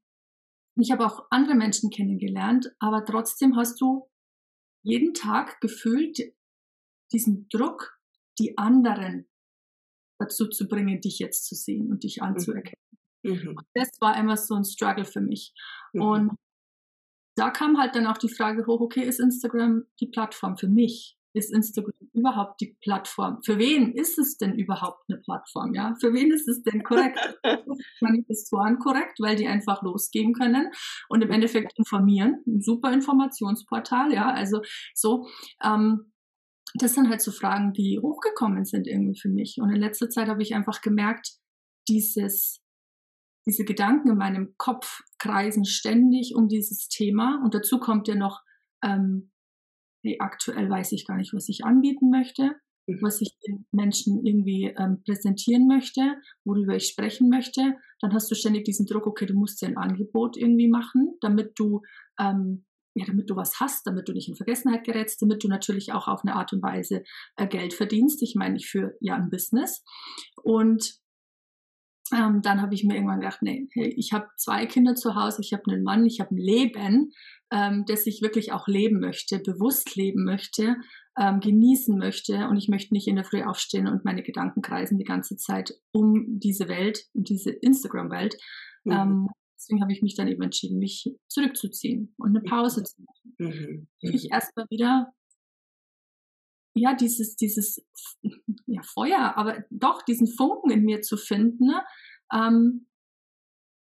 ich 0.75 0.91
habe 0.91 1.05
auch 1.05 1.25
andere 1.29 1.55
Menschen 1.55 1.89
kennengelernt, 1.89 2.71
aber 2.79 3.05
trotzdem 3.05 3.55
hast 3.55 3.79
du 3.81 4.09
jeden 4.83 5.13
Tag 5.13 5.59
gefühlt 5.61 6.19
diesen 7.11 7.47
Druck, 7.49 7.99
die 8.39 8.57
anderen 8.57 9.27
dazu 10.19 10.47
zu 10.47 10.67
bringen, 10.67 11.01
dich 11.01 11.19
jetzt 11.19 11.45
zu 11.45 11.55
sehen 11.55 11.91
und 11.91 12.03
dich 12.03 12.17
mhm. 12.17 12.27
anzuerkennen. 12.27 12.77
Mhm. 13.25 13.57
das 13.73 13.89
war 14.01 14.19
immer 14.19 14.35
so 14.35 14.53
ein 14.53 14.65
Struggle 14.65 15.05
für 15.05 15.21
mich. 15.21 15.53
Mhm. 15.93 16.01
Und 16.01 16.31
da 17.35 17.49
kam 17.49 17.79
halt 17.79 17.95
dann 17.95 18.05
auch 18.07 18.17
die 18.17 18.33
Frage 18.33 18.65
hoch, 18.67 18.81
okay, 18.81 19.03
ist 19.03 19.19
Instagram 19.19 19.85
die 19.99 20.07
Plattform 20.07 20.57
für 20.57 20.67
mich? 20.67 21.17
Ist 21.33 21.51
Instagram 21.51 21.93
überhaupt 22.13 22.61
die 22.61 22.77
Plattform? 22.81 23.41
Für 23.43 23.57
wen 23.57 23.93
ist 23.93 24.19
es 24.19 24.37
denn 24.37 24.53
überhaupt 24.53 25.03
eine 25.09 25.19
Plattform? 25.19 25.73
Ja, 25.73 25.95
für 25.99 26.13
wen 26.13 26.31
ist 26.31 26.47
es 26.47 26.61
denn 26.61 26.83
korrekt? 26.83 27.19
Manifestoren 28.01 28.77
korrekt, 28.77 29.19
weil 29.19 29.35
die 29.35 29.47
einfach 29.47 29.81
losgehen 29.81 30.33
können 30.33 30.69
und 31.09 31.23
im 31.23 31.31
Endeffekt 31.31 31.73
informieren. 31.77 32.43
Ein 32.45 32.61
super 32.61 32.93
Informationsportal, 32.93 34.13
ja, 34.13 34.31
also 34.31 34.61
so. 34.93 35.27
Ähm, 35.63 36.13
das 36.75 36.93
sind 36.95 37.09
halt 37.09 37.21
so 37.21 37.31
Fragen, 37.31 37.73
die 37.73 37.99
hochgekommen 38.01 38.65
sind 38.65 38.87
irgendwie 38.87 39.19
für 39.19 39.29
mich. 39.29 39.57
Und 39.61 39.69
in 39.69 39.79
letzter 39.79 40.09
Zeit 40.09 40.27
habe 40.27 40.41
ich 40.41 40.55
einfach 40.55 40.81
gemerkt, 40.81 41.33
dieses, 41.87 42.61
diese 43.45 43.63
Gedanken 43.63 44.09
in 44.09 44.17
meinem 44.17 44.55
Kopf 44.57 45.01
kreisen 45.19 45.65
ständig 45.65 46.33
um 46.35 46.47
dieses 46.47 46.87
Thema. 46.87 47.41
Und 47.43 47.53
dazu 47.53 47.79
kommt 47.79 48.07
ja 48.07 48.15
noch, 48.15 48.41
ähm, 48.83 49.31
nee, 50.03 50.17
aktuell 50.19 50.69
weiß 50.69 50.91
ich 50.91 51.05
gar 51.05 51.17
nicht, 51.17 51.33
was 51.33 51.49
ich 51.49 51.65
anbieten 51.65 52.09
möchte, 52.09 52.43
mhm. 52.87 52.99
was 53.01 53.21
ich 53.21 53.37
den 53.47 53.65
Menschen 53.71 54.25
irgendwie 54.25 54.73
ähm, 54.77 55.01
präsentieren 55.05 55.67
möchte, 55.67 56.01
worüber 56.45 56.75
ich 56.75 56.87
sprechen 56.87 57.29
möchte. 57.29 57.75
Dann 58.01 58.13
hast 58.13 58.29
du 58.29 58.35
ständig 58.35 58.65
diesen 58.65 58.85
Druck, 58.85 59.07
okay, 59.07 59.25
du 59.25 59.33
musst 59.33 59.61
ja 59.61 59.67
ein 59.67 59.77
Angebot 59.77 60.37
irgendwie 60.37 60.69
machen, 60.69 61.17
damit 61.21 61.53
du 61.55 61.81
ähm, 62.19 62.65
ja, 62.95 63.05
damit 63.05 63.29
du 63.29 63.35
was 63.35 63.59
hast, 63.59 63.87
damit 63.87 64.07
du 64.07 64.13
nicht 64.13 64.29
in 64.29 64.35
Vergessenheit 64.35 64.83
gerätst, 64.83 65.21
damit 65.21 65.43
du 65.43 65.47
natürlich 65.47 65.93
auch 65.93 66.07
auf 66.07 66.21
eine 66.23 66.35
Art 66.35 66.53
und 66.53 66.61
Weise 66.61 67.03
äh, 67.37 67.47
Geld 67.47 67.73
verdienst. 67.73 68.21
Ich 68.21 68.35
meine, 68.35 68.55
ich 68.55 68.69
führe 68.69 68.93
ja 68.99 69.15
ein 69.15 69.31
Business. 69.31 69.83
Und 70.43 70.99
ähm, 72.15 72.41
dann 72.41 72.61
habe 72.61 72.73
ich 72.73 72.83
mir 72.83 72.95
irgendwann 72.95 73.19
gedacht, 73.19 73.41
nee, 73.41 73.67
hey, 73.73 73.93
ich 73.97 74.13
habe 74.13 74.27
zwei 74.37 74.65
Kinder 74.65 74.95
zu 74.95 75.15
Hause, 75.15 75.41
ich 75.41 75.53
habe 75.53 75.63
einen 75.67 75.83
Mann, 75.83 76.05
ich 76.05 76.19
habe 76.19 76.35
ein 76.35 76.37
Leben, 76.37 77.11
ähm, 77.51 77.85
das 77.87 78.05
ich 78.05 78.21
wirklich 78.21 78.51
auch 78.51 78.67
leben 78.67 78.99
möchte, 78.99 79.39
bewusst 79.39 79.95
leben 79.95 80.23
möchte, 80.23 80.75
ähm, 81.17 81.39
genießen 81.39 81.97
möchte 81.97 82.47
und 82.47 82.57
ich 82.57 82.69
möchte 82.69 82.93
nicht 82.93 83.07
in 83.07 83.15
der 83.15 83.25
Früh 83.25 83.43
aufstehen 83.43 83.87
und 83.87 84.05
meine 84.05 84.23
Gedanken 84.23 84.61
kreisen 84.61 84.97
die 84.97 85.03
ganze 85.03 85.37
Zeit 85.37 85.73
um 85.91 86.39
diese 86.39 86.67
Welt, 86.67 87.05
um 87.13 87.23
diese 87.23 87.51
Instagram-Welt. 87.51 88.35
Mhm. 88.83 88.91
Ähm, 88.91 89.27
Deswegen 89.63 89.81
habe 89.81 89.93
ich 89.93 90.01
mich 90.01 90.15
dann 90.15 90.27
eben 90.27 90.41
entschieden, 90.41 90.77
mich 90.77 91.09
zurückzuziehen 91.29 92.13
und 92.17 92.29
eine 92.29 92.41
Pause 92.41 92.83
zu 92.83 93.01
machen. 93.01 93.35
Mhm. 93.37 93.87
Ich 94.01 94.29
erstmal 94.29 94.65
wieder, 94.69 95.13
ja, 96.75 96.95
dieses, 96.95 97.35
dieses, 97.35 97.85
ja, 98.65 98.81
Feuer, 98.81 99.33
aber 99.35 99.63
doch 99.69 100.01
diesen 100.01 100.27
Funken 100.27 100.71
in 100.71 100.83
mir 100.83 101.01
zu 101.01 101.17
finden, 101.17 101.67
ne, 101.67 101.83
ähm, 102.33 102.87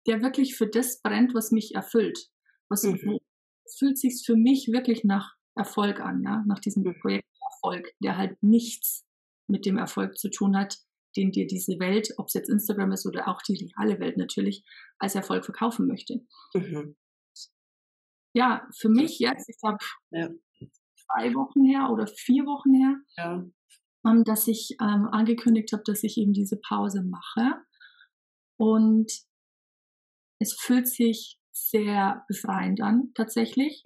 der 0.07 0.23
wirklich 0.23 0.57
für 0.57 0.67
das 0.67 1.01
brennt, 1.01 1.35
was 1.35 1.53
mich 1.53 1.75
erfüllt. 1.75 2.31
Was, 2.69 2.83
mhm. 2.83 3.19
Es 3.65 3.77
fühlt 3.79 3.99
sich 3.99 4.23
für 4.25 4.37
mich 4.37 4.69
wirklich 4.73 5.05
nach 5.05 5.35
Erfolg 5.55 6.01
an, 6.01 6.23
ja, 6.25 6.43
nach 6.47 6.59
diesem 6.59 6.83
mhm. 6.83 6.99
Projekterfolg, 7.01 7.93
der 8.01 8.17
halt 8.17 8.43
nichts 8.43 9.05
mit 9.49 9.67
dem 9.67 9.79
Erfolg 9.79 10.19
zu 10.19 10.31
tun 10.31 10.57
hat, 10.57 10.79
den 11.17 11.31
dir 11.31 11.47
diese 11.47 11.79
Welt, 11.79 12.15
ob 12.17 12.29
es 12.29 12.35
jetzt 12.35 12.49
Instagram 12.49 12.93
ist 12.93 13.07
oder 13.07 13.29
auch 13.29 13.43
die 13.43 13.71
reale 13.77 14.01
Welt 14.01 14.17
natürlich, 14.17 14.65
als 14.99 15.15
Erfolg 15.15 15.45
verkaufen 15.45 15.87
möchte. 15.87 16.25
Mhm. 16.55 16.97
Ja, 18.35 18.67
für 18.75 18.89
mich 18.89 19.19
jetzt, 19.19 19.49
ich 19.49 19.59
glaube, 19.59 19.79
ja. 20.11 20.31
Zwei 21.13 21.35
Wochen 21.35 21.65
her 21.65 21.91
oder 21.91 22.07
vier 22.07 22.45
Wochen 22.45 22.75
her, 22.75 22.97
ja. 23.17 23.45
ähm, 24.07 24.25
dass 24.25 24.49
ich 24.49 24.77
ähm, 24.81 25.09
angekündigt 25.11 25.73
habe, 25.73 25.83
dass 25.85 26.03
ich 26.03 26.19
eben 26.19 26.33
diese 26.33 26.57
Pause 26.57 27.03
mache. 27.03 27.55
Und 28.57 29.13
es 30.39 30.55
fühlt 30.55 30.89
sich 30.89 31.39
sehr 31.53 32.25
befreiend 32.29 32.81
an, 32.81 33.13
tatsächlich. 33.15 33.83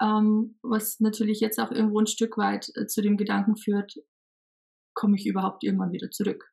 Ähm, 0.00 0.58
was 0.62 1.00
natürlich 1.00 1.40
jetzt 1.40 1.58
auch 1.58 1.70
irgendwo 1.70 2.00
ein 2.00 2.06
Stück 2.06 2.38
weit 2.38 2.70
äh, 2.74 2.86
zu 2.86 3.02
dem 3.02 3.16
Gedanken 3.16 3.56
führt, 3.56 3.94
komme 4.94 5.16
ich 5.16 5.26
überhaupt 5.26 5.62
irgendwann 5.62 5.92
wieder 5.92 6.10
zurück? 6.10 6.52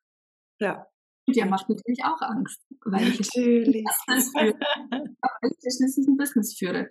Ja. 0.60 0.86
Der 1.34 1.46
macht 1.46 1.68
natürlich 1.68 2.04
auch 2.04 2.22
Angst, 2.22 2.64
weil 2.86 3.08
ich 3.08 3.20
natürlich. 3.20 3.84
Ein 4.08 6.16
Business 6.16 6.56
führe. 6.56 6.88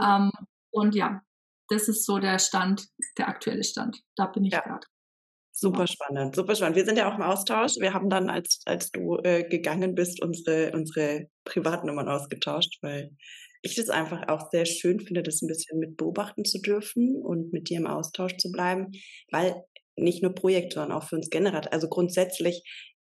Ja. 0.00 0.16
Ähm, 0.16 0.32
und 0.72 0.94
ja, 0.94 1.22
das 1.68 1.88
ist 1.88 2.04
so 2.04 2.18
der 2.18 2.38
Stand, 2.38 2.86
der 3.18 3.28
aktuelle 3.28 3.64
Stand. 3.64 4.00
Da 4.16 4.26
bin 4.26 4.44
ich 4.44 4.52
ja. 4.52 4.60
gerade. 4.60 4.86
Super 5.58 5.86
spannend, 5.86 6.36
super 6.36 6.54
spannend. 6.54 6.76
Wir 6.76 6.84
sind 6.84 6.98
ja 6.98 7.10
auch 7.10 7.16
im 7.16 7.22
Austausch. 7.22 7.76
Wir 7.78 7.94
haben 7.94 8.10
dann, 8.10 8.28
als, 8.28 8.60
als 8.66 8.90
du 8.90 9.16
äh, 9.24 9.42
gegangen 9.48 9.94
bist, 9.94 10.22
unsere, 10.22 10.72
unsere 10.72 11.28
Privatnummern 11.44 12.08
ausgetauscht, 12.08 12.76
weil 12.82 13.10
ich 13.62 13.74
das 13.74 13.88
einfach 13.88 14.28
auch 14.28 14.50
sehr 14.50 14.66
schön 14.66 15.00
finde, 15.00 15.22
das 15.22 15.40
ein 15.40 15.48
bisschen 15.48 15.78
mit 15.78 15.96
beobachten 15.96 16.44
zu 16.44 16.60
dürfen 16.60 17.16
und 17.22 17.54
mit 17.54 17.70
dir 17.70 17.78
im 17.78 17.86
Austausch 17.86 18.36
zu 18.36 18.52
bleiben, 18.52 18.92
weil 19.30 19.62
nicht 19.96 20.22
nur 20.22 20.34
Projekt, 20.34 20.74
sondern 20.74 20.92
auch 20.92 21.08
für 21.08 21.16
uns 21.16 21.30
generell. 21.30 21.66
Also 21.68 21.88
grundsätzlich 21.88 22.62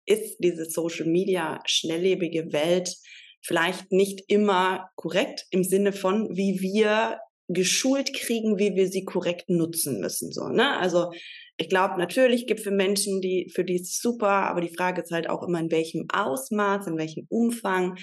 ist 0.07 0.37
diese 0.39 0.65
Social 0.65 1.05
Media 1.05 1.61
schnelllebige 1.65 2.51
Welt 2.51 2.95
vielleicht 3.41 3.91
nicht 3.91 4.23
immer 4.27 4.89
korrekt 4.95 5.45
im 5.51 5.63
Sinne 5.63 5.93
von, 5.93 6.35
wie 6.35 6.59
wir 6.61 7.19
geschult 7.49 8.13
kriegen, 8.13 8.57
wie 8.57 8.75
wir 8.75 8.87
sie 8.87 9.03
korrekt 9.03 9.49
nutzen 9.49 9.99
müssen. 9.99 10.31
So, 10.31 10.47
ne? 10.47 10.77
Also 10.77 11.11
ich 11.57 11.67
glaube, 11.67 11.97
natürlich 11.97 12.47
gibt 12.47 12.61
es 12.61 12.63
für 12.63 12.71
Menschen, 12.71 13.19
die 13.19 13.51
für 13.53 13.65
die 13.65 13.75
ist 13.75 14.01
super, 14.01 14.29
aber 14.29 14.61
die 14.61 14.73
Frage 14.73 15.01
ist 15.01 15.11
halt 15.11 15.29
auch 15.29 15.45
immer, 15.45 15.59
in 15.59 15.71
welchem 15.71 16.05
Ausmaß, 16.13 16.87
in 16.87 16.97
welchem 16.97 17.25
Umfang, 17.29 17.97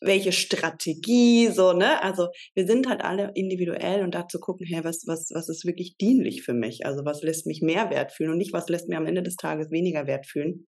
welche 0.00 0.32
Strategie, 0.32 1.48
so, 1.48 1.72
ne? 1.72 2.02
Also 2.02 2.28
wir 2.54 2.66
sind 2.66 2.88
halt 2.88 3.02
alle 3.02 3.32
individuell 3.34 4.02
und 4.02 4.14
da 4.14 4.26
zu 4.26 4.40
gucken, 4.40 4.66
hey, 4.66 4.82
was, 4.82 5.06
was, 5.06 5.30
was 5.34 5.48
ist 5.48 5.66
wirklich 5.66 5.96
dienlich 5.98 6.42
für 6.42 6.54
mich? 6.54 6.86
Also 6.86 7.04
was 7.04 7.22
lässt 7.22 7.46
mich 7.46 7.60
mehr 7.60 7.90
Wert 7.90 8.12
fühlen 8.12 8.30
und 8.30 8.38
nicht, 8.38 8.52
was 8.52 8.68
lässt 8.68 8.88
mir 8.88 8.96
am 8.96 9.06
Ende 9.06 9.22
des 9.22 9.36
Tages 9.36 9.70
weniger 9.70 10.06
Wert 10.06 10.26
fühlen. 10.26 10.66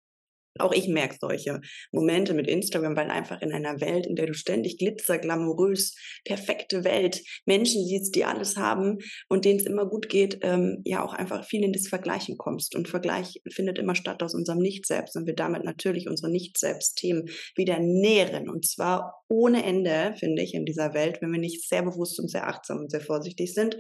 Auch 0.59 0.73
ich 0.73 0.89
merke 0.89 1.17
solche 1.21 1.61
Momente 1.93 2.35
mit 2.35 2.47
Instagram, 2.47 2.97
weil 2.97 3.11
einfach 3.11 3.43
in 3.43 3.53
einer 3.53 3.81
Welt, 3.81 4.07
in 4.07 4.17
der 4.17 4.27
du 4.27 4.35
ständig 4.35 4.79
glitzer, 4.79 5.19
glamourös, 5.19 5.97
perfekte 6.25 6.85
Welt, 6.85 7.23
Menschen 7.45 7.85
siehst, 7.85 8.15
die 8.15 8.25
alles 8.25 8.57
haben 8.57 8.99
und 9.29 9.45
denen 9.45 9.61
es 9.61 9.67
immer 9.67 9.87
gut 9.87 10.09
geht, 10.09 10.39
ähm, 10.43 10.81
ja 10.85 11.05
auch 11.05 11.13
einfach 11.13 11.45
viel 11.45 11.65
in 11.65 11.73
das 11.73 11.89
Vergleichen 11.89 12.39
kommst. 12.39 12.75
Und 12.75 12.89
Vergleich 12.89 13.43
findet 13.51 13.79
immer 13.79 13.95
statt 13.95 14.23
aus 14.23 14.35
unserem 14.35 14.59
Nicht-Selbst 14.59 15.17
und 15.17 15.27
wir 15.27 15.35
damit 15.35 15.65
natürlich 15.65 16.09
unsere 16.09 16.31
Nicht-Selbst-Themen 16.31 17.29
wieder 17.57 17.79
nähren. 17.81 18.49
Und 18.49 18.67
zwar 18.67 19.25
ohne 19.29 19.65
Ende, 19.65 20.15
finde 20.19 20.43
ich, 20.43 20.55
in 20.55 20.65
dieser 20.65 20.95
Welt, 20.95 21.21
wenn 21.21 21.33
wir 21.33 21.41
nicht 21.41 21.69
sehr 21.69 21.83
bewusst 21.83 22.21
und 22.21 22.31
sehr 22.31 22.47
achtsam 22.47 22.79
und 22.79 22.91
sehr 22.91 23.01
vorsichtig 23.01 23.53
sind, 23.55 23.77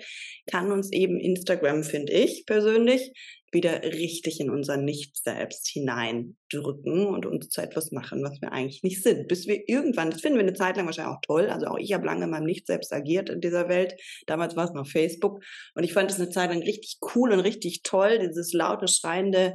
kann 0.50 0.73
uns 0.73 0.90
eben 0.93 1.21
Instagram, 1.21 1.85
finde 1.85 2.12
ich 2.12 2.45
persönlich, 2.47 3.12
wieder 3.54 3.82
richtig 3.82 4.40
in 4.40 4.50
unser 4.50 4.76
Nicht-Selbst 4.76 5.68
hineindrücken 5.68 7.06
und 7.06 7.25
uns 7.25 7.49
zu 7.49 7.62
etwas 7.62 7.92
machen, 7.92 8.23
was 8.23 8.40
wir 8.42 8.52
eigentlich 8.52 8.82
nicht 8.82 9.02
sind. 9.02 9.28
Bis 9.28 9.46
wir 9.46 9.68
irgendwann, 9.68 10.11
das 10.11 10.20
finden 10.20 10.38
wir 10.38 10.42
eine 10.42 10.54
Zeit 10.54 10.76
lang 10.76 10.87
wahrscheinlich 10.87 11.14
auch 11.14 11.20
toll, 11.23 11.49
also 11.49 11.66
auch 11.66 11.78
ich 11.78 11.92
habe 11.92 12.04
lange 12.04 12.25
in 12.25 12.30
meinem 12.30 12.44
Nicht-Selbst 12.44 12.92
agiert 12.92 13.30
in 13.30 13.40
dieser 13.40 13.68
Welt. 13.68 13.94
Damals 14.26 14.56
war 14.56 14.66
es 14.66 14.75
noch 14.75 14.87
Facebook 14.87 15.42
und 15.75 15.84
ich 15.84 15.92
fand 15.92 16.11
es 16.11 16.20
eine 16.20 16.30
Zeit 16.30 16.50
lang 16.50 16.62
richtig 16.62 16.99
cool 17.14 17.32
und 17.32 17.40
richtig 17.40 17.82
toll, 17.82 18.18
dieses 18.18 18.52
laute, 18.52 18.88
schreiende 18.88 19.54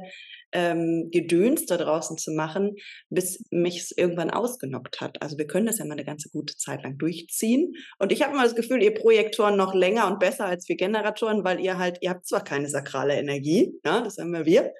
ähm, 0.52 1.10
Gedöns 1.10 1.66
da 1.66 1.76
draußen 1.76 2.18
zu 2.18 2.32
machen, 2.32 2.76
bis 3.08 3.44
mich 3.50 3.78
es 3.78 3.90
irgendwann 3.96 4.30
ausgenockt 4.30 5.00
hat. 5.00 5.22
Also 5.22 5.38
wir 5.38 5.46
können 5.46 5.66
das 5.66 5.78
ja 5.78 5.84
mal 5.84 5.92
eine 5.92 6.04
ganze 6.04 6.28
gute 6.30 6.56
Zeit 6.56 6.82
lang 6.82 6.98
durchziehen. 6.98 7.74
Und 7.98 8.12
ich 8.12 8.22
habe 8.22 8.32
immer 8.32 8.44
das 8.44 8.54
Gefühl, 8.54 8.82
ihr 8.82 8.94
Projektoren 8.94 9.56
noch 9.56 9.74
länger 9.74 10.06
und 10.06 10.18
besser 10.18 10.46
als 10.46 10.68
wir 10.68 10.76
Generatoren, 10.76 11.44
weil 11.44 11.60
ihr 11.60 11.78
halt, 11.78 11.98
ihr 12.00 12.10
habt 12.10 12.26
zwar 12.26 12.44
keine 12.44 12.68
sakrale 12.68 13.14
Energie, 13.14 13.72
ja, 13.84 14.00
das 14.00 14.18
haben 14.18 14.32
wir 14.32 14.46
wir, 14.46 14.72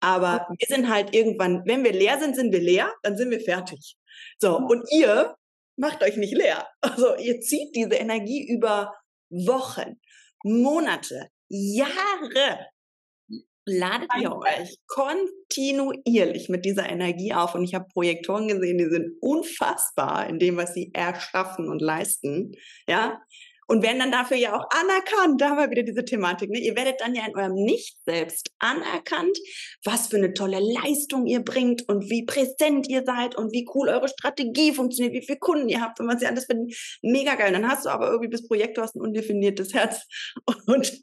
aber 0.00 0.46
wir 0.58 0.66
sind 0.68 0.88
halt 0.88 1.14
irgendwann, 1.14 1.62
wenn 1.66 1.84
wir 1.84 1.92
leer 1.92 2.18
sind, 2.18 2.36
sind 2.36 2.52
wir 2.52 2.60
leer, 2.60 2.92
dann 3.02 3.16
sind 3.16 3.30
wir 3.30 3.40
fertig. 3.40 3.96
So, 4.38 4.56
und 4.56 4.84
ihr 4.92 5.36
macht 5.76 6.02
euch 6.02 6.16
nicht 6.16 6.34
leer. 6.34 6.66
Also 6.80 7.16
ihr 7.16 7.40
zieht 7.40 7.74
diese 7.74 7.94
Energie 7.94 8.46
über 8.48 8.94
Wochen, 9.30 10.00
Monate, 10.44 11.28
Jahre 11.48 12.66
ladet 13.68 14.10
ihr 14.20 14.34
euch 14.34 14.76
kontinuierlich 14.86 16.48
mit 16.48 16.64
dieser 16.64 16.88
Energie 16.88 17.34
auf. 17.34 17.54
Und 17.54 17.64
ich 17.64 17.74
habe 17.74 17.86
Projektoren 17.92 18.48
gesehen, 18.48 18.78
die 18.78 18.88
sind 18.88 19.12
unfassbar 19.20 20.28
in 20.28 20.38
dem, 20.38 20.56
was 20.56 20.74
sie 20.74 20.90
erschaffen 20.94 21.68
und 21.68 21.80
leisten. 21.80 22.52
Ja. 22.88 23.20
Und 23.70 23.82
werden 23.82 23.98
dann 23.98 24.10
dafür 24.10 24.38
ja 24.38 24.56
auch 24.56 24.64
anerkannt. 24.70 25.42
Da 25.42 25.50
haben 25.50 25.58
wir 25.58 25.70
wieder 25.70 25.82
diese 25.82 26.02
Thematik. 26.02 26.48
Ne? 26.48 26.58
Ihr 26.58 26.74
werdet 26.74 27.02
dann 27.02 27.14
ja 27.14 27.26
in 27.26 27.36
eurem 27.36 27.52
Nicht-Selbst 27.52 28.50
anerkannt, 28.58 29.36
was 29.84 30.06
für 30.06 30.16
eine 30.16 30.32
tolle 30.32 30.58
Leistung 30.58 31.26
ihr 31.26 31.40
bringt 31.40 31.86
und 31.86 32.08
wie 32.08 32.24
präsent 32.24 32.88
ihr 32.88 33.02
seid 33.04 33.36
und 33.36 33.52
wie 33.52 33.68
cool 33.74 33.90
eure 33.90 34.08
Strategie 34.08 34.72
funktioniert, 34.72 35.12
wie 35.12 35.26
viele 35.26 35.38
Kunden 35.38 35.68
ihr 35.68 35.82
habt 35.82 36.00
und 36.00 36.08
was 36.08 36.22
ihr 36.22 36.28
alles 36.28 36.46
findet. 36.46 36.74
Mega 37.02 37.34
geil. 37.34 37.54
Und 37.54 37.60
dann 37.60 37.70
hast 37.70 37.84
du 37.84 37.90
aber 37.90 38.06
irgendwie 38.06 38.30
bis 38.30 38.48
Projekt, 38.48 38.78
du 38.78 38.80
hast 38.80 38.96
ein 38.96 39.02
undefiniertes 39.02 39.74
Herz 39.74 40.06
und 40.66 41.02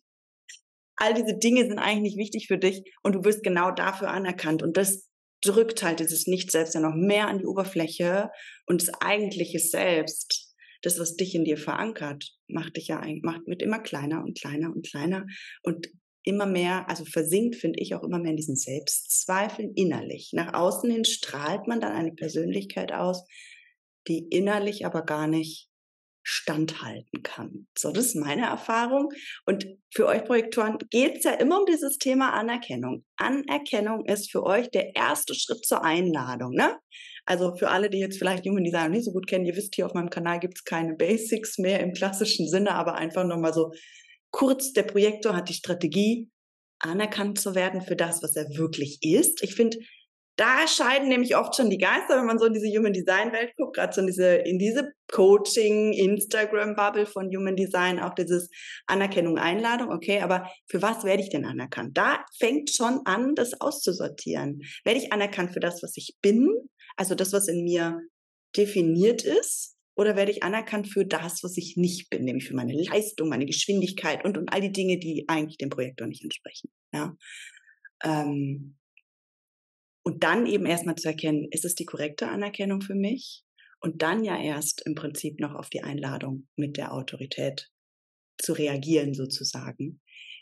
all 0.98 1.14
diese 1.14 1.38
Dinge 1.38 1.68
sind 1.68 1.80
eigentlich 1.80 2.16
nicht 2.16 2.18
wichtig 2.18 2.48
für 2.48 2.58
dich 2.58 2.84
und 3.04 3.16
du 3.16 3.24
wirst 3.24 3.44
genau 3.44 3.72
dafür 3.72 4.10
anerkannt. 4.10 4.64
Und 4.64 4.78
das 4.78 5.10
drückt 5.42 5.84
halt 5.84 6.00
dieses 6.00 6.28
Nicht-Selbst 6.28 6.74
ja 6.74 6.82
noch 6.82 6.96
mehr 6.96 7.28
an 7.28 7.40
die 7.40 7.46
Oberfläche 7.46 8.30
und 8.66 8.82
das 8.82 8.94
eigentliche 9.02 9.60
Selbst, 9.60 10.54
das, 10.82 11.00
was 11.00 11.16
dich 11.16 11.36
in 11.36 11.46
dir 11.46 11.58
verankert, 11.58 12.36
macht 12.48 12.78
dich 12.78 12.88
ja 12.88 13.02
macht 13.22 13.48
mit 13.48 13.62
immer 13.62 13.80
kleiner 13.80 14.24
und 14.24 14.40
kleiner 14.40 14.72
und 14.74 14.88
kleiner 14.88 15.26
und 15.64 15.90
immer 16.24 16.48
mehr, 16.48 16.90
also 16.90 17.06
versinkt, 17.06 17.56
finde 17.56 17.80
ich, 17.80 17.94
auch 17.94 18.04
immer 18.04 18.20
mehr 18.20 18.32
in 18.32 18.38
diesen 18.38 18.56
Selbstzweifeln 18.56 19.74
innerlich. 19.76 20.32
Nach 20.34 20.54
außen 20.54 20.90
hin 20.90 21.06
strahlt 21.06 21.68
man 21.68 21.80
dann 21.80 21.92
eine 21.92 22.14
Persönlichkeit 22.14 22.92
aus, 22.92 23.24
die 24.08 24.28
innerlich 24.30 24.86
aber 24.86 25.04
gar 25.04 25.28
nicht 25.28 25.70
standhalten 26.28 27.22
kann. 27.22 27.68
So, 27.78 27.92
das 27.92 28.08
ist 28.08 28.16
meine 28.16 28.48
Erfahrung. 28.48 29.14
Und 29.46 29.68
für 29.94 30.08
euch 30.08 30.26
Projektoren 30.26 30.80
geht 30.90 31.18
es 31.18 31.24
ja 31.24 31.32
immer 31.34 31.60
um 31.60 31.66
dieses 31.68 32.00
Thema 32.00 32.34
Anerkennung. 32.34 33.06
Anerkennung 33.18 34.06
ist 34.06 34.32
für 34.32 34.44
euch 34.44 34.72
der 34.72 34.96
erste 34.96 35.36
Schritt 35.36 35.64
zur 35.64 35.84
Einladung. 35.84 36.52
Ne? 36.54 36.78
Also 37.26 37.56
für 37.56 37.70
alle, 37.70 37.92
die 37.92 38.00
jetzt 38.00 38.18
vielleicht 38.18 38.46
Human 38.46 38.64
Design 38.64 38.92
nicht 38.92 39.06
so 39.06 39.12
gut 39.12 39.28
kennen, 39.28 39.46
ihr 39.46 39.56
wisst, 39.56 39.76
hier 39.76 39.86
auf 39.86 39.94
meinem 39.94 40.10
Kanal 40.10 40.40
gibt 40.40 40.58
es 40.58 40.64
keine 40.64 40.96
Basics 40.96 41.60
mehr 41.60 41.80
im 41.80 41.94
klassischen 41.94 42.48
Sinne, 42.48 42.72
aber 42.72 42.96
einfach 42.96 43.24
nochmal 43.24 43.54
so 43.54 43.72
kurz, 44.32 44.74
der 44.74 44.84
Projektor 44.84 45.36
hat 45.36 45.48
die 45.50 45.54
Strategie, 45.54 46.30
anerkannt 46.80 47.40
zu 47.40 47.54
werden 47.54 47.82
für 47.82 47.96
das, 47.96 48.24
was 48.24 48.36
er 48.36 48.50
wirklich 48.58 48.98
ist. 49.02 49.44
Ich 49.44 49.56
finde, 49.56 49.78
da 50.36 50.68
scheiden 50.68 51.08
nämlich 51.08 51.36
oft 51.38 51.56
schon 51.56 51.70
die 51.70 51.78
Geister, 51.78 52.18
wenn 52.18 52.26
man 52.26 52.40
so 52.40 52.46
in 52.46 52.54
diese 52.54 52.68
Human 52.68 52.92
Design 52.92 53.32
Welt 53.32 53.54
guckt, 53.56 53.76
gerade 53.76 53.94
so 53.94 54.02
in 54.02 54.08
diese, 54.08 54.36
in 54.36 54.60
diese 54.60 54.92
Coaching, 55.12 55.94
Instagram 55.94 56.76
Bubble 56.76 57.06
von 57.06 57.30
Human 57.30 57.56
Design, 57.56 58.00
auch 58.00 58.14
dieses 58.14 58.50
Anerkennung, 58.86 59.38
Einladung, 59.38 59.92
okay, 59.92 60.20
aber 60.20 60.50
für 60.68 60.82
was 60.82 61.04
werde 61.06 61.24
ich 61.24 61.30
denn 61.30 61.46
anerkannt? 61.46 61.98
Da 61.98 62.26
fängt 62.38 62.70
schon 62.70 63.02
an, 63.06 63.36
das 63.36 63.60
auszusortieren. 63.62 64.62
Werde 64.84 65.00
ich 65.00 65.14
anerkannt 65.14 65.54
für 65.54 65.62
das, 65.62 65.82
was 65.82 65.96
ich 65.96 66.16
bin, 66.22 66.50
also 66.98 67.16
das, 67.16 67.32
was 67.32 67.48
in 67.48 67.64
mir 67.64 68.02
definiert 68.58 69.24
ist, 69.24 69.76
oder 69.98 70.18
werde 70.18 70.32
ich 70.32 70.44
anerkannt 70.44 70.90
für 70.90 71.06
das, 71.06 71.44
was 71.44 71.56
ich 71.56 71.78
nicht 71.78 72.10
bin, 72.10 72.26
nämlich 72.26 72.48
für 72.48 72.56
meine 72.56 72.74
Leistung, 72.74 73.30
meine 73.30 73.46
Geschwindigkeit 73.46 74.26
und, 74.26 74.38
und 74.38 74.52
all 74.52 74.60
die 74.60 74.74
Dinge, 74.74 74.98
die 74.98 75.24
eigentlich 75.30 75.58
dem 75.58 75.70
Projektor 75.70 76.08
nicht 76.08 76.24
entsprechen, 76.24 76.70
ja. 76.94 77.16
Ähm, 78.04 78.76
und 80.06 80.24
dann 80.24 80.46
eben 80.46 80.66
erstmal 80.66 80.96
zu 80.96 81.08
erkennen, 81.08 81.48
ist 81.50 81.66
es 81.66 81.76
die 81.76 81.86
korrekte 81.86 82.28
Anerkennung 82.30 82.82
für 82.82 82.96
mich? 82.96 83.44
Und 83.82 84.02
dann 84.02 84.24
ja 84.24 84.42
erst 84.42 84.86
im 84.86 84.96
Prinzip 84.96 85.40
noch 85.40 85.56
auf 85.56 85.70
die 85.70 85.84
Einladung 85.84 86.48
mit 86.56 86.78
der 86.78 86.94
Autorität 86.94 87.70
zu 88.38 88.54
reagieren 88.54 89.14
sozusagen. 89.14 90.02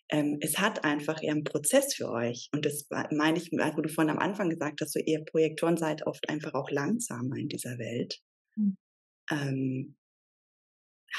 Ähm, 0.10 0.38
es 0.41 0.60
hat 0.60 0.84
einfach 0.84 1.23
eher 1.23 1.32
einen 1.32 1.45
Prozess 1.45 1.93
für 1.95 2.10
euch. 2.10 2.49
Und 2.54 2.65
das 2.65 2.88
meine 3.12 3.38
ich, 3.38 3.52
wo 3.52 3.82
du 3.82 3.89
vorhin 3.89 4.12
am 4.12 4.19
Anfang 4.19 4.49
gesagt 4.49 4.82
hast, 4.82 4.93
so 4.93 4.99
ihr 4.99 5.23
Projektoren 5.23 5.78
seid 5.78 6.06
oft 6.06 6.28
einfach 6.30 6.54
auch 6.54 6.69
langsamer 6.69 7.38
in 7.38 7.47
dieser 7.47 7.78
Welt. 7.78 8.19
Mhm. 8.56 8.78
Ähm, 9.32 9.95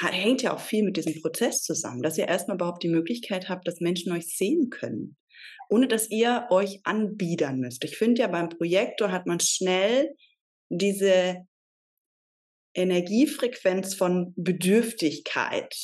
hängt 0.01 0.43
ja 0.43 0.55
auch 0.55 0.61
viel 0.61 0.83
mit 0.83 0.97
diesem 0.97 1.21
Prozess 1.21 1.63
zusammen, 1.63 2.03
dass 2.03 2.19
ihr 2.19 2.29
erstmal 2.29 2.57
überhaupt 2.57 2.83
die 2.83 2.89
Möglichkeit 2.89 3.49
habt, 3.49 3.67
dass 3.69 3.81
Menschen 3.81 4.13
euch 4.13 4.37
sehen 4.37 4.71
können 4.71 5.17
ohne 5.69 5.89
dass 5.89 6.11
ihr 6.11 6.47
euch 6.51 6.81
anbiedern 6.85 7.59
müsst. 7.59 7.85
Ich 7.85 7.97
finde 7.97 8.23
ja 8.23 8.29
beim 8.29 8.49
Projektor 8.49 9.13
hat 9.13 9.27
man 9.27 9.41
schnell 9.41 10.15
diese 10.69 11.47
Energiefrequenz 12.75 13.95
von 13.95 14.33
Bedürftigkeit 14.37 15.75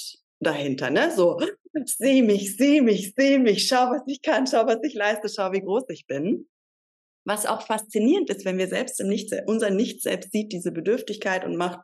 dahinter, 0.41 0.91
ne? 0.91 1.13
So, 1.15 1.39
sieh 1.85 2.23
mich, 2.23 2.57
sieh 2.57 2.81
mich, 2.81 3.15
sieh 3.17 3.39
mich, 3.39 3.69
schau, 3.69 3.91
was 3.91 4.03
ich 4.07 4.23
kann, 4.23 4.47
schau, 4.47 4.67
was 4.67 4.79
ich 4.83 4.95
leiste, 4.95 5.29
schau, 5.29 5.53
wie 5.53 5.61
groß 5.61 5.85
ich 5.91 6.07
bin. 6.07 6.49
Was 7.27 7.47
auch 7.47 7.67
faszinierend 7.67 8.31
ist, 8.31 8.45
wenn 8.45 8.59
wir 8.59 8.67
selbst 8.67 8.99
im 8.99 9.09
Nicht, 9.09 9.33
unser 9.47 9.71
Nicht 9.71 10.03
selbst 10.03 10.33
sieht 10.33 10.53
diese 10.53 10.73
Bedürftigkeit 10.73 11.45
und 11.45 11.57
macht. 11.57 11.81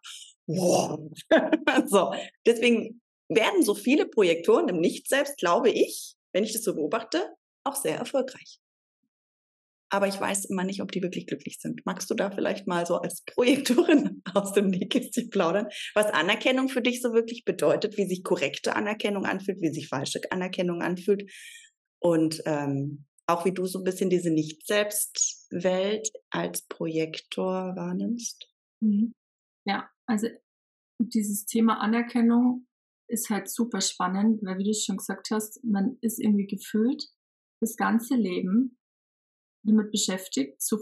so. 1.87 2.15
Deswegen 2.47 3.01
werden 3.29 3.63
so 3.63 3.75
viele 3.75 4.07
Projektoren 4.07 4.69
im 4.69 4.81
Nicht 4.81 5.09
selbst, 5.09 5.39
glaube 5.39 5.71
ich, 5.71 6.15
wenn 6.33 6.45
ich 6.45 6.53
das 6.53 6.63
so 6.63 6.75
beobachte, 6.75 7.35
auch 7.65 7.75
sehr 7.75 7.97
erfolgreich. 7.97 8.61
Aber 9.89 10.09
ich 10.09 10.21
weiß 10.21 10.47
immer 10.47 10.65
nicht, 10.65 10.83
ob 10.83 10.91
die 10.91 11.03
wirklich 11.03 11.27
glücklich 11.27 11.59
sind. 11.61 11.87
Magst 11.87 12.11
du 12.11 12.15
da 12.15 12.31
vielleicht 12.31 12.67
mal 12.67 12.87
so 12.87 12.97
als 12.97 13.23
Projektorin 13.25 14.23
aus 14.35 14.53
dem 14.53 14.69
Nähkästchen 14.69 15.31
plaudern, 15.31 15.69
was 15.95 16.07
Anerkennung 16.07 16.69
für 16.69 16.83
dich 16.83 17.01
so 17.01 17.13
wirklich 17.13 17.45
bedeutet, 17.45 17.97
wie 17.97 18.07
sich 18.07 18.25
korrekte 18.25 18.75
Anerkennung 18.75 19.27
anfühlt, 19.27 19.61
wie 19.61 19.73
sich 19.73 19.89
falsche 19.89 20.21
Anerkennung 20.31 20.83
anfühlt 20.83 21.31
und 22.01 22.43
ähm, 22.47 23.05
auch 23.27 23.45
wie 23.45 23.53
du 23.53 23.67
so 23.67 23.79
ein 23.79 23.85
bisschen 23.85 24.11
diese 24.11 24.31
Nicht-Selbst-Welt 24.31 26.11
als 26.31 26.63
Projektor 26.63 27.75
wahrnimmst? 27.77 28.49
Mhm. 28.81 29.15
Ja, 29.65 29.89
also 30.09 30.29
dieses 30.99 31.47
Thema 31.47 31.81
Anerkennung 31.81 32.66
ist 33.09 33.31
halt 33.31 33.49
super 33.49 33.81
spannend, 33.81 34.42
weil 34.42 34.59
wie 34.59 34.64
du 34.64 34.75
schon 34.75 34.97
gesagt 34.97 35.31
hast, 35.31 35.62
man 35.64 35.99
ist 36.01 36.19
irgendwie 36.19 36.47
gefüllt 36.47 37.05
das 37.61 37.77
ganze 37.77 38.14
Leben 38.16 38.79
damit 39.64 39.90
beschäftigt, 39.90 40.61
zu, 40.61 40.79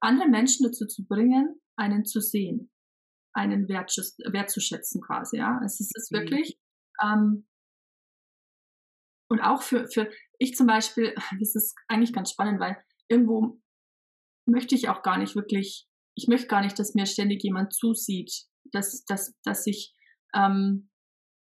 andere 0.00 0.28
Menschen 0.28 0.64
dazu 0.64 0.86
zu 0.86 1.06
bringen, 1.06 1.60
einen 1.76 2.04
zu 2.04 2.20
sehen, 2.20 2.70
einen 3.32 3.68
wertzuschätzen 3.68 5.00
quasi, 5.00 5.38
ja. 5.38 5.60
Es 5.64 5.80
ist, 5.80 5.96
ist 5.96 6.12
mhm. 6.12 6.16
wirklich, 6.18 6.58
ähm, 7.02 7.46
und 9.28 9.40
auch 9.40 9.62
für, 9.62 9.88
für, 9.88 10.10
ich 10.38 10.54
zum 10.54 10.66
Beispiel, 10.66 11.14
das 11.40 11.54
ist 11.54 11.74
eigentlich 11.88 12.12
ganz 12.12 12.30
spannend, 12.30 12.60
weil 12.60 12.76
irgendwo 13.08 13.60
möchte 14.48 14.74
ich 14.74 14.88
auch 14.88 15.02
gar 15.02 15.18
nicht 15.18 15.34
wirklich, 15.34 15.88
ich 16.16 16.28
möchte 16.28 16.46
gar 16.46 16.62
nicht, 16.62 16.78
dass 16.78 16.94
mir 16.94 17.06
ständig 17.06 17.42
jemand 17.42 17.72
zusieht, 17.74 18.46
dass, 18.76 19.04
dass, 19.04 19.34
dass 19.42 19.66
ich 19.66 19.94
ähm, 20.34 20.90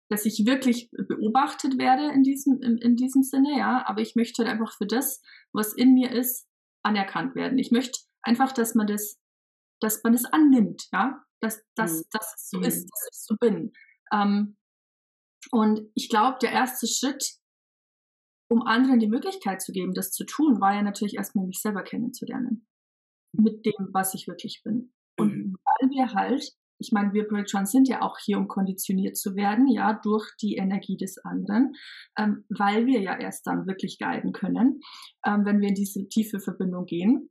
dass 0.09 0.25
ich 0.25 0.45
wirklich 0.45 0.89
beobachtet 0.91 1.77
werde 1.79 2.13
in 2.13 2.23
diesem, 2.23 2.61
in, 2.61 2.77
in 2.77 2.95
diesem 2.95 3.23
Sinne, 3.23 3.57
ja, 3.57 3.83
aber 3.87 4.01
ich 4.01 4.15
möchte 4.15 4.43
halt 4.43 4.51
einfach 4.51 4.75
für 4.77 4.85
das, 4.85 5.21
was 5.51 5.73
in 5.73 5.93
mir 5.93 6.11
ist, 6.11 6.47
anerkannt 6.83 7.35
werden. 7.35 7.57
Ich 7.57 7.71
möchte 7.71 7.99
einfach, 8.21 8.51
dass 8.51 8.75
man 8.75 8.87
das, 8.87 9.19
dass 9.81 10.03
man 10.03 10.13
das 10.13 10.25
annimmt, 10.25 10.87
ja, 10.93 11.23
dass, 11.41 11.63
dass, 11.75 11.99
mhm. 11.99 12.03
dass 12.11 12.35
es 12.35 12.49
so 12.49 12.59
ist, 12.59 12.83
mhm. 12.83 12.89
dass 12.89 13.09
ich 13.11 13.19
so 13.19 13.35
bin. 13.39 13.73
Ähm, 14.13 14.57
und 15.51 15.89
ich 15.95 16.09
glaube, 16.09 16.37
der 16.41 16.51
erste 16.51 16.87
Schritt, 16.87 17.37
um 18.47 18.61
anderen 18.61 18.99
die 18.99 19.09
Möglichkeit 19.09 19.61
zu 19.61 19.71
geben, 19.71 19.93
das 19.93 20.11
zu 20.11 20.23
tun, 20.25 20.61
war 20.61 20.75
ja 20.75 20.83
natürlich 20.83 21.15
erstmal 21.15 21.47
mich 21.47 21.61
selber 21.61 21.83
kennenzulernen. 21.83 22.67
Mit 23.33 23.65
dem, 23.65 23.89
was 23.91 24.13
ich 24.13 24.27
wirklich 24.27 24.61
bin. 24.63 24.93
Und 25.17 25.35
mhm. 25.35 25.57
weil 25.65 25.89
wir 25.89 26.13
halt, 26.13 26.51
ich 26.79 26.91
meine, 26.91 27.13
wir 27.13 27.27
Project 27.27 27.67
sind 27.67 27.87
ja 27.87 28.01
auch 28.01 28.17
hier, 28.19 28.37
um 28.37 28.47
konditioniert 28.47 29.17
zu 29.17 29.35
werden, 29.35 29.67
ja, 29.67 29.99
durch 30.03 30.31
die 30.41 30.55
Energie 30.55 30.97
des 30.97 31.17
anderen, 31.23 31.73
ähm, 32.17 32.45
weil 32.49 32.85
wir 32.85 33.01
ja 33.01 33.17
erst 33.17 33.47
dann 33.47 33.67
wirklich 33.67 33.97
guiden 33.99 34.33
können, 34.33 34.79
ähm, 35.25 35.45
wenn 35.45 35.61
wir 35.61 35.69
in 35.69 35.75
diese 35.75 36.07
tiefe 36.07 36.39
Verbindung 36.39 36.85
gehen. 36.85 37.29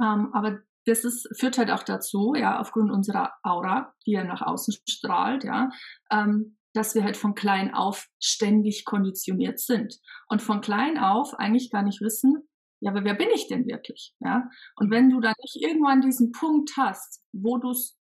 Ähm, 0.00 0.30
aber 0.32 0.60
das 0.86 1.04
ist, 1.04 1.28
führt 1.38 1.58
halt 1.58 1.70
auch 1.70 1.82
dazu, 1.82 2.34
ja, 2.34 2.58
aufgrund 2.58 2.90
unserer 2.90 3.32
Aura, 3.42 3.94
die 4.06 4.12
ja 4.12 4.24
nach 4.24 4.42
außen 4.42 4.74
strahlt, 4.88 5.44
ja, 5.44 5.70
ähm, 6.10 6.56
dass 6.72 6.94
wir 6.94 7.02
halt 7.02 7.16
von 7.16 7.34
klein 7.34 7.74
auf 7.74 8.08
ständig 8.20 8.84
konditioniert 8.84 9.58
sind 9.58 9.98
und 10.28 10.40
von 10.40 10.60
klein 10.60 10.98
auf 10.98 11.34
eigentlich 11.34 11.70
gar 11.70 11.82
nicht 11.82 12.00
wissen, 12.00 12.48
ja, 12.80 12.90
aber 12.90 13.04
wer 13.04 13.14
bin 13.14 13.28
ich 13.34 13.46
denn 13.46 13.66
wirklich? 13.66 14.14
Ja, 14.20 14.48
und 14.76 14.90
wenn 14.90 15.10
du 15.10 15.20
dann 15.20 15.34
nicht 15.42 15.62
irgendwann 15.62 16.00
diesen 16.00 16.32
Punkt 16.32 16.72
hast, 16.76 17.22
wo 17.32 17.58
du 17.58 17.70
es 17.70 17.99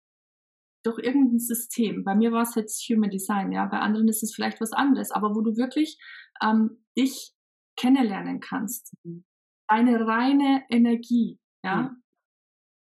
durch 0.88 1.00
irgendein 1.00 1.40
System, 1.40 2.04
bei 2.06 2.16
mir 2.16 2.32
war 2.32 2.44
es 2.44 2.56
jetzt 2.56 2.82
Human 2.90 3.10
Design, 3.10 3.52
ja, 3.52 3.66
bei 3.66 3.80
anderen 3.80 4.08
ist 4.08 4.24
es 4.24 4.34
vielleicht 4.34 4.62
was 4.62 4.72
anderes, 4.72 5.12
aber 5.12 5.36
wo 5.36 5.42
du 5.42 5.58
wirklich 5.58 6.00
ähm, 6.42 6.84
dich 6.98 7.34
kennenlernen 7.76 8.40
kannst, 8.40 8.94
mhm. 9.04 9.26
deine 9.70 10.08
reine 10.08 10.64
Energie, 10.70 11.40
ja, 11.64 11.76
mhm. 11.76 12.04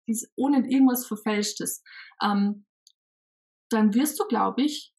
dies, 0.07 0.31
ohne 0.35 0.67
irgendwas 0.67 1.05
Verfälschtes, 1.05 1.83
ähm, 2.21 2.65
dann 3.69 3.93
wirst 3.93 4.19
du, 4.19 4.25
glaube 4.25 4.63
ich, 4.63 4.91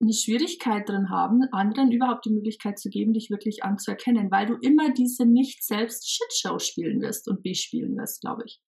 eine 0.00 0.12
Schwierigkeit 0.12 0.88
drin 0.88 1.10
haben, 1.10 1.42
anderen 1.52 1.92
überhaupt 1.92 2.24
die 2.24 2.32
Möglichkeit 2.32 2.78
zu 2.78 2.88
geben, 2.88 3.12
dich 3.12 3.30
wirklich 3.30 3.64
anzuerkennen, 3.64 4.30
weil 4.30 4.46
du 4.46 4.54
immer 4.62 4.92
diese 4.92 5.26
nicht 5.26 5.62
selbst 5.62 6.08
Shitshow 6.08 6.58
spielen 6.58 7.02
wirst 7.02 7.28
und 7.28 7.42
bespielen 7.42 7.96
wirst, 7.96 8.20
glaube 8.22 8.44
ich. 8.46 8.62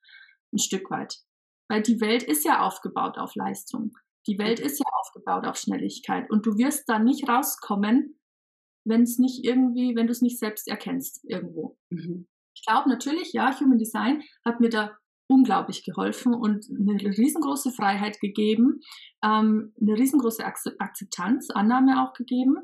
Ein 0.52 0.58
Stück 0.58 0.90
weit. 0.90 1.20
Weil 1.70 1.82
die 1.82 2.00
Welt 2.00 2.24
ist 2.24 2.44
ja 2.44 2.66
aufgebaut 2.66 3.16
auf 3.16 3.36
Leistung. 3.36 3.96
Die 4.26 4.38
Welt 4.38 4.58
ist 4.58 4.80
ja 4.80 4.86
aufgebaut 5.00 5.46
auf 5.46 5.56
Schnelligkeit. 5.56 6.28
Und 6.28 6.44
du 6.44 6.58
wirst 6.58 6.88
da 6.88 6.98
nicht 6.98 7.28
rauskommen, 7.28 8.18
wenn 8.84 9.02
es 9.02 9.18
nicht 9.18 9.44
irgendwie, 9.44 9.94
wenn 9.94 10.08
du 10.08 10.12
es 10.12 10.20
nicht 10.20 10.40
selbst 10.40 10.66
erkennst 10.66 11.24
irgendwo. 11.24 11.78
Mhm. 11.90 12.26
Ich 12.56 12.64
glaube 12.66 12.88
natürlich, 12.88 13.32
ja, 13.32 13.58
Human 13.60 13.78
Design 13.78 14.22
hat 14.44 14.58
mir 14.58 14.68
da 14.68 14.98
unglaublich 15.28 15.84
geholfen 15.84 16.34
und 16.34 16.66
eine 16.68 16.98
riesengroße 17.16 17.70
Freiheit 17.70 18.18
gegeben, 18.18 18.80
ähm, 19.24 19.72
eine 19.80 19.94
riesengroße 19.94 20.44
Akzeptanz, 20.44 21.50
Annahme 21.50 22.02
auch 22.02 22.14
gegeben. 22.14 22.56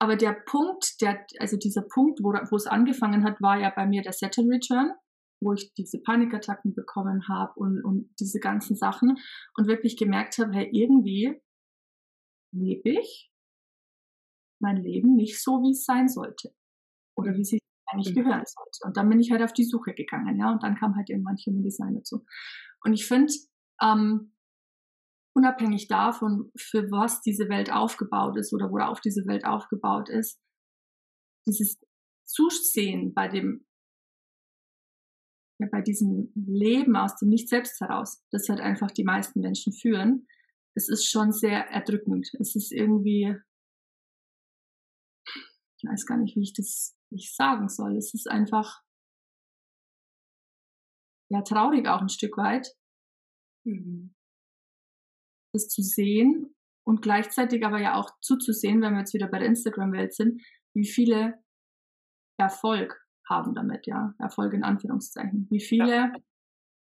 Aber 0.00 0.16
der 0.16 0.32
Punkt, 0.32 1.00
der, 1.00 1.24
also 1.38 1.56
dieser 1.56 1.82
Punkt, 1.82 2.18
wo, 2.24 2.32
wo 2.32 2.56
es 2.56 2.66
angefangen 2.66 3.22
hat, 3.22 3.40
war 3.40 3.60
ja 3.60 3.70
bei 3.70 3.86
mir 3.86 4.02
der 4.02 4.14
Saturn 4.14 4.50
Return, 4.50 4.94
wo 5.40 5.52
ich 5.52 5.72
diese 5.74 6.00
Panikattacken 6.00 6.74
bekommen 6.74 7.28
habe 7.28 7.52
und, 7.56 7.82
und 7.84 8.14
diese 8.20 8.40
ganzen 8.40 8.76
Sachen 8.76 9.16
und 9.56 9.66
wirklich 9.66 9.96
gemerkt 9.96 10.38
habe, 10.38 10.52
hey, 10.52 10.68
irgendwie 10.72 11.40
lebe 12.52 12.90
ich 12.90 13.30
mein 14.60 14.76
Leben 14.76 15.16
nicht 15.16 15.42
so, 15.42 15.62
wie 15.62 15.72
es 15.72 15.84
sein 15.84 16.08
sollte. 16.08 16.54
Oder 17.16 17.34
wie 17.34 17.44
sich 17.44 17.60
eigentlich 17.86 18.14
mhm. 18.14 18.22
gehören 18.22 18.44
sollte. 18.46 18.78
Und 18.84 18.96
dann 18.96 19.08
bin 19.08 19.20
ich 19.20 19.30
halt 19.30 19.42
auf 19.42 19.52
die 19.52 19.64
Suche 19.64 19.94
gegangen, 19.94 20.38
ja, 20.38 20.52
und 20.52 20.62
dann 20.62 20.76
kam 20.76 20.96
halt 20.96 21.10
irgendwann 21.10 21.36
Human 21.46 21.62
Design 21.62 21.94
dazu. 21.94 22.24
Und 22.84 22.92
ich 22.92 23.06
finde, 23.06 23.32
ähm, 23.82 24.34
unabhängig 25.34 25.88
davon, 25.88 26.50
für 26.56 26.90
was 26.90 27.20
diese 27.22 27.48
Welt 27.48 27.72
aufgebaut 27.72 28.36
ist 28.36 28.52
oder 28.52 28.70
worauf 28.70 29.00
diese 29.00 29.26
Welt 29.26 29.44
aufgebaut 29.44 30.08
ist, 30.08 30.40
dieses 31.46 31.78
Zusehen 32.26 33.14
bei 33.14 33.28
dem, 33.28 33.66
ja, 35.60 35.68
bei 35.70 35.82
diesem 35.82 36.32
Leben 36.34 36.96
aus 36.96 37.16
dem 37.16 37.28
Nicht 37.28 37.48
selbst 37.48 37.80
heraus, 37.80 38.24
das 38.30 38.48
halt 38.48 38.60
einfach 38.60 38.90
die 38.90 39.04
meisten 39.04 39.40
Menschen 39.40 39.72
führen, 39.72 40.26
es 40.74 40.88
ist 40.88 41.04
schon 41.10 41.32
sehr 41.32 41.66
erdrückend. 41.68 42.30
Es 42.38 42.56
ist 42.56 42.72
irgendwie, 42.72 43.34
ich 45.76 45.84
weiß 45.84 46.06
gar 46.06 46.16
nicht, 46.16 46.36
wie 46.36 46.42
ich 46.42 46.54
das 46.54 46.96
ich 47.10 47.34
sagen 47.34 47.68
soll. 47.68 47.96
Es 47.96 48.14
ist 48.14 48.30
einfach 48.30 48.80
ja 51.28 51.42
traurig 51.42 51.88
auch 51.88 52.00
ein 52.00 52.08
Stück 52.08 52.36
weit, 52.38 52.68
mhm. 53.64 54.14
das 55.52 55.68
zu 55.68 55.82
sehen 55.82 56.54
und 56.86 57.02
gleichzeitig 57.02 57.66
aber 57.66 57.80
ja 57.80 57.96
auch 57.96 58.18
zuzusehen, 58.20 58.80
wenn 58.80 58.94
wir 58.94 59.00
jetzt 59.00 59.14
wieder 59.14 59.28
bei 59.28 59.40
der 59.40 59.48
Instagram-Welt 59.48 60.14
sind, 60.14 60.40
wie 60.74 60.86
viele 60.86 61.42
Erfolg 62.38 62.99
haben 63.30 63.54
damit, 63.54 63.86
ja, 63.86 64.14
Erfolg 64.18 64.52
in 64.52 64.64
Anführungszeichen. 64.64 65.46
Wie 65.50 65.60
viele 65.60 65.88
ja. 65.88 66.12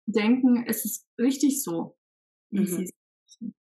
denken, 0.08 0.66
es 0.68 0.84
ist 0.84 1.08
richtig 1.20 1.64
so, 1.64 1.98
wie 2.50 2.62
mhm. 2.62 2.66
sie 2.66 2.90
sind. 3.28 3.56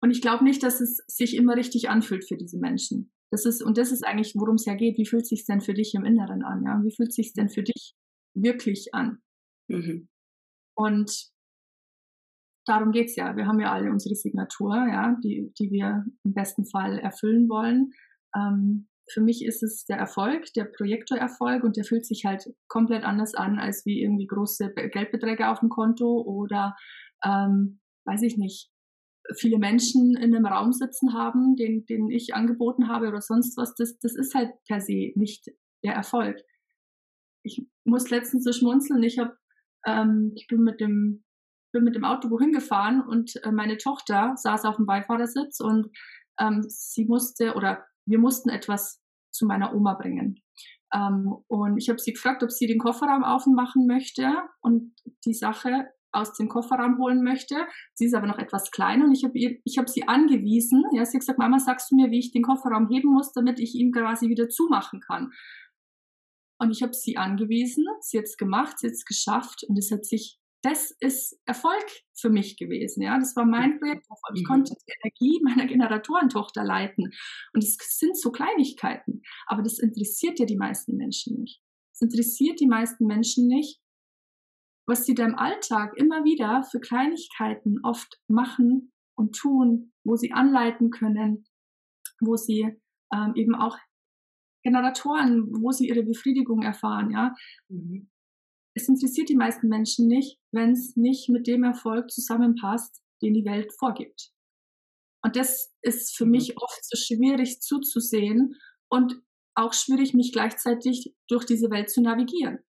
Und 0.00 0.12
ich 0.12 0.22
glaube 0.22 0.44
nicht, 0.44 0.62
dass 0.62 0.80
es 0.80 1.02
sich 1.08 1.36
immer 1.36 1.56
richtig 1.56 1.90
anfühlt 1.90 2.26
für 2.26 2.36
diese 2.36 2.58
Menschen. 2.58 3.12
Das 3.30 3.44
ist, 3.44 3.62
und 3.62 3.76
das 3.76 3.92
ist 3.92 4.06
eigentlich, 4.06 4.34
worum 4.36 4.54
es 4.54 4.64
ja 4.64 4.74
geht. 4.74 4.96
Wie 4.96 5.04
fühlt 5.04 5.22
es 5.22 5.28
sich 5.28 5.44
denn 5.44 5.60
für 5.60 5.74
dich 5.74 5.94
im 5.94 6.04
Inneren 6.04 6.42
an? 6.42 6.62
Ja? 6.64 6.80
Wie 6.82 6.94
fühlt 6.94 7.10
es 7.10 7.16
sich 7.16 7.34
denn 7.34 7.50
für 7.50 7.62
dich 7.62 7.94
wirklich 8.34 8.94
an? 8.94 9.18
Mhm. 9.68 10.08
Und 10.74 11.30
darum 12.64 12.92
geht's 12.92 13.16
ja. 13.16 13.36
Wir 13.36 13.46
haben 13.46 13.60
ja 13.60 13.72
alle 13.72 13.90
unsere 13.90 14.14
Signatur, 14.14 14.76
ja, 14.76 15.16
die, 15.22 15.52
die 15.58 15.70
wir 15.70 16.06
im 16.24 16.32
besten 16.32 16.64
Fall 16.64 16.98
erfüllen 16.98 17.48
wollen. 17.48 17.92
Ähm, 18.34 18.87
für 19.12 19.20
mich 19.20 19.44
ist 19.44 19.62
es 19.62 19.84
der 19.86 19.96
Erfolg, 19.96 20.52
der 20.54 20.64
Projektorerfolg 20.64 21.64
und 21.64 21.76
der 21.76 21.84
fühlt 21.84 22.06
sich 22.06 22.24
halt 22.24 22.44
komplett 22.68 23.04
anders 23.04 23.34
an 23.34 23.58
als 23.58 23.86
wie 23.86 24.02
irgendwie 24.02 24.26
große 24.26 24.72
Geldbeträge 24.74 25.48
auf 25.48 25.60
dem 25.60 25.68
Konto 25.68 26.22
oder 26.22 26.76
ähm, 27.24 27.80
weiß 28.04 28.22
ich 28.22 28.36
nicht, 28.36 28.70
viele 29.36 29.58
Menschen 29.58 30.16
in 30.16 30.34
einem 30.34 30.46
Raum 30.46 30.72
sitzen 30.72 31.12
haben, 31.12 31.56
den, 31.56 31.84
den 31.86 32.10
ich 32.10 32.34
angeboten 32.34 32.88
habe 32.88 33.08
oder 33.08 33.20
sonst 33.20 33.56
was, 33.56 33.74
das, 33.74 33.98
das 33.98 34.14
ist 34.14 34.34
halt 34.34 34.50
per 34.66 34.80
se 34.80 35.12
nicht 35.14 35.50
der 35.84 35.94
Erfolg. 35.94 36.38
Ich 37.42 37.66
muss 37.84 38.10
letztens 38.10 38.44
so 38.44 38.52
schmunzeln, 38.52 39.02
ich 39.02 39.18
habe, 39.18 39.36
ähm, 39.86 40.32
ich 40.34 40.46
bin 40.46 40.62
mit 40.62 40.80
dem, 40.80 41.24
bin 41.72 41.84
mit 41.84 41.94
dem 41.94 42.04
Auto 42.04 42.30
wohin 42.30 42.52
gefahren 42.52 43.02
und 43.02 43.36
äh, 43.44 43.52
meine 43.52 43.76
Tochter 43.76 44.34
saß 44.36 44.64
auf 44.64 44.76
dem 44.76 44.86
Beifahrersitz 44.86 45.60
und 45.60 45.88
ähm, 46.40 46.64
sie 46.66 47.04
musste 47.04 47.54
oder 47.54 47.86
wir 48.08 48.18
mussten 48.18 48.48
etwas 48.48 49.02
zu 49.30 49.46
meiner 49.46 49.74
Oma 49.74 49.94
bringen. 49.94 50.42
Ähm, 50.92 51.34
und 51.48 51.78
ich 51.78 51.88
habe 51.88 51.98
sie 51.98 52.12
gefragt, 52.12 52.42
ob 52.42 52.50
sie 52.50 52.66
den 52.66 52.78
Kofferraum 52.78 53.24
aufmachen 53.24 53.86
möchte. 53.86 54.34
Und 54.60 54.94
die 55.24 55.34
Sache 55.34 55.88
aus 56.12 56.34
dem 56.34 56.48
Kofferraum 56.48 56.98
holen 56.98 57.22
möchte. 57.22 57.56
Sie 57.94 58.06
ist 58.06 58.14
aber 58.14 58.26
noch 58.26 58.38
etwas 58.38 58.70
klein 58.70 59.02
und 59.02 59.12
ich 59.12 59.24
habe 59.24 59.38
ich 59.38 59.78
habe 59.78 59.88
sie 59.88 60.08
angewiesen. 60.08 60.84
Ja, 60.92 61.04
sie 61.04 61.16
hat 61.16 61.20
gesagt, 61.20 61.38
Mama, 61.38 61.58
sagst 61.58 61.90
du 61.90 61.96
mir, 61.96 62.10
wie 62.10 62.18
ich 62.18 62.32
den 62.32 62.42
Kofferraum 62.42 62.88
heben 62.88 63.12
muss, 63.12 63.32
damit 63.32 63.60
ich 63.60 63.74
ihn 63.74 63.92
quasi 63.92 64.28
wieder 64.28 64.48
zumachen 64.48 65.00
kann. 65.00 65.32
Und 66.58 66.70
ich 66.70 66.82
habe 66.82 66.94
sie 66.94 67.16
angewiesen, 67.16 67.86
sie 68.00 68.18
hat 68.18 68.24
es 68.24 68.36
gemacht, 68.36 68.78
sie 68.78 68.88
hat 68.88 68.94
es 68.94 69.04
geschafft 69.04 69.64
und 69.68 69.78
es 69.78 69.92
hat 69.92 70.04
sich, 70.04 70.40
das 70.62 70.90
ist 70.98 71.40
Erfolg 71.46 71.86
für 72.14 72.30
mich 72.30 72.56
gewesen. 72.56 73.02
Ja, 73.02 73.18
das 73.18 73.36
war 73.36 73.44
mein 73.44 73.78
Projekt. 73.78 74.06
Ich 74.34 74.42
mhm. 74.42 74.46
konnte 74.46 74.74
die 74.74 74.92
Energie 75.02 75.40
meiner 75.42 75.66
Generatorentochter 75.66 76.64
leiten. 76.64 77.12
Und 77.52 77.62
es 77.62 77.76
sind 77.78 78.18
so 78.18 78.32
Kleinigkeiten. 78.32 79.22
Aber 79.46 79.62
das 79.62 79.78
interessiert 79.78 80.38
ja 80.38 80.46
die 80.46 80.56
meisten 80.56 80.96
Menschen 80.96 81.40
nicht. 81.40 81.62
Es 81.92 82.02
interessiert 82.02 82.60
die 82.60 82.66
meisten 82.66 83.06
Menschen 83.06 83.46
nicht, 83.46 83.80
was 84.86 85.04
sie 85.04 85.14
da 85.14 85.26
im 85.26 85.36
Alltag 85.36 85.96
immer 85.96 86.24
wieder 86.24 86.64
für 86.64 86.80
Kleinigkeiten 86.80 87.80
oft 87.84 88.20
machen 88.26 88.92
und 89.16 89.36
tun, 89.36 89.92
wo 90.04 90.16
sie 90.16 90.32
anleiten 90.32 90.90
können, 90.90 91.44
wo 92.20 92.36
sie 92.36 92.80
ähm, 93.12 93.32
eben 93.34 93.54
auch 93.54 93.76
Generatoren, 94.62 95.62
wo 95.62 95.70
sie 95.70 95.88
ihre 95.88 96.02
Befriedigung 96.02 96.62
erfahren, 96.62 97.10
ja. 97.10 97.34
Mhm. 97.68 98.10
Es 98.78 98.88
interessiert 98.88 99.28
die 99.28 99.34
meisten 99.34 99.68
Menschen 99.68 100.06
nicht, 100.06 100.38
wenn 100.52 100.70
es 100.70 100.94
nicht 100.94 101.28
mit 101.28 101.48
dem 101.48 101.64
Erfolg 101.64 102.12
zusammenpasst, 102.12 103.02
den 103.20 103.34
die 103.34 103.44
Welt 103.44 103.72
vorgibt. 103.76 104.30
Und 105.24 105.34
das 105.34 105.74
ist 105.82 106.16
für 106.16 106.24
mhm. 106.24 106.30
mich 106.30 106.56
oft 106.56 106.84
so 106.84 106.96
schwierig 106.96 107.60
zuzusehen 107.60 108.54
und 108.88 109.20
auch 109.56 109.72
schwierig, 109.72 110.14
mich 110.14 110.30
gleichzeitig 110.32 111.12
durch 111.26 111.44
diese 111.44 111.72
Welt 111.72 111.90
zu 111.90 112.00
navigieren. 112.00 112.60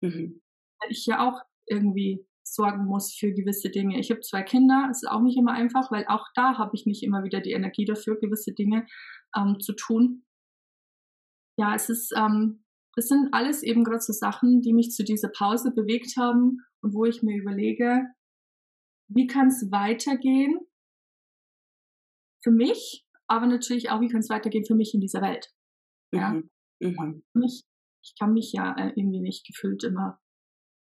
Mhm. 0.00 0.40
Weil 0.80 0.92
ich 0.92 1.04
ja 1.04 1.28
auch 1.28 1.42
irgendwie 1.66 2.26
sorgen 2.42 2.86
muss 2.86 3.14
für 3.14 3.30
gewisse 3.34 3.68
Dinge. 3.68 4.00
Ich 4.00 4.10
habe 4.10 4.20
zwei 4.20 4.42
Kinder, 4.42 4.88
es 4.90 5.02
ist 5.02 5.10
auch 5.10 5.20
nicht 5.20 5.36
immer 5.36 5.52
einfach, 5.52 5.90
weil 5.90 6.06
auch 6.08 6.26
da 6.34 6.56
habe 6.56 6.70
ich 6.72 6.86
nicht 6.86 7.02
immer 7.02 7.22
wieder 7.22 7.42
die 7.42 7.52
Energie 7.52 7.84
dafür, 7.84 8.18
gewisse 8.18 8.54
Dinge 8.54 8.86
ähm, 9.36 9.60
zu 9.60 9.74
tun. 9.74 10.24
Ja, 11.58 11.74
es 11.74 11.90
ist, 11.90 12.14
ähm, 12.16 12.64
das 13.00 13.08
sind 13.08 13.32
alles 13.32 13.62
eben 13.62 13.82
gerade 13.82 14.02
so 14.02 14.12
Sachen, 14.12 14.60
die 14.60 14.74
mich 14.74 14.90
zu 14.90 15.02
dieser 15.04 15.30
Pause 15.30 15.72
bewegt 15.74 16.18
haben 16.18 16.58
und 16.82 16.92
wo 16.92 17.06
ich 17.06 17.22
mir 17.22 17.34
überlege, 17.34 18.02
wie 19.08 19.26
kann 19.26 19.48
es 19.48 19.70
weitergehen 19.70 20.60
für 22.44 22.50
mich, 22.50 23.06
aber 23.26 23.46
natürlich 23.46 23.88
auch, 23.88 24.02
wie 24.02 24.08
kann 24.08 24.20
es 24.20 24.28
weitergehen 24.28 24.66
für 24.66 24.74
mich 24.74 24.92
in 24.92 25.00
dieser 25.00 25.22
Welt. 25.22 25.50
Ja. 26.12 26.34
Mhm. 26.34 26.50
Mhm. 26.82 27.24
Mich, 27.32 27.64
ich 28.04 28.14
kann 28.18 28.34
mich 28.34 28.52
ja 28.52 28.76
äh, 28.76 28.92
irgendwie 28.94 29.22
nicht 29.22 29.46
gefühlt 29.46 29.82
immer 29.82 30.20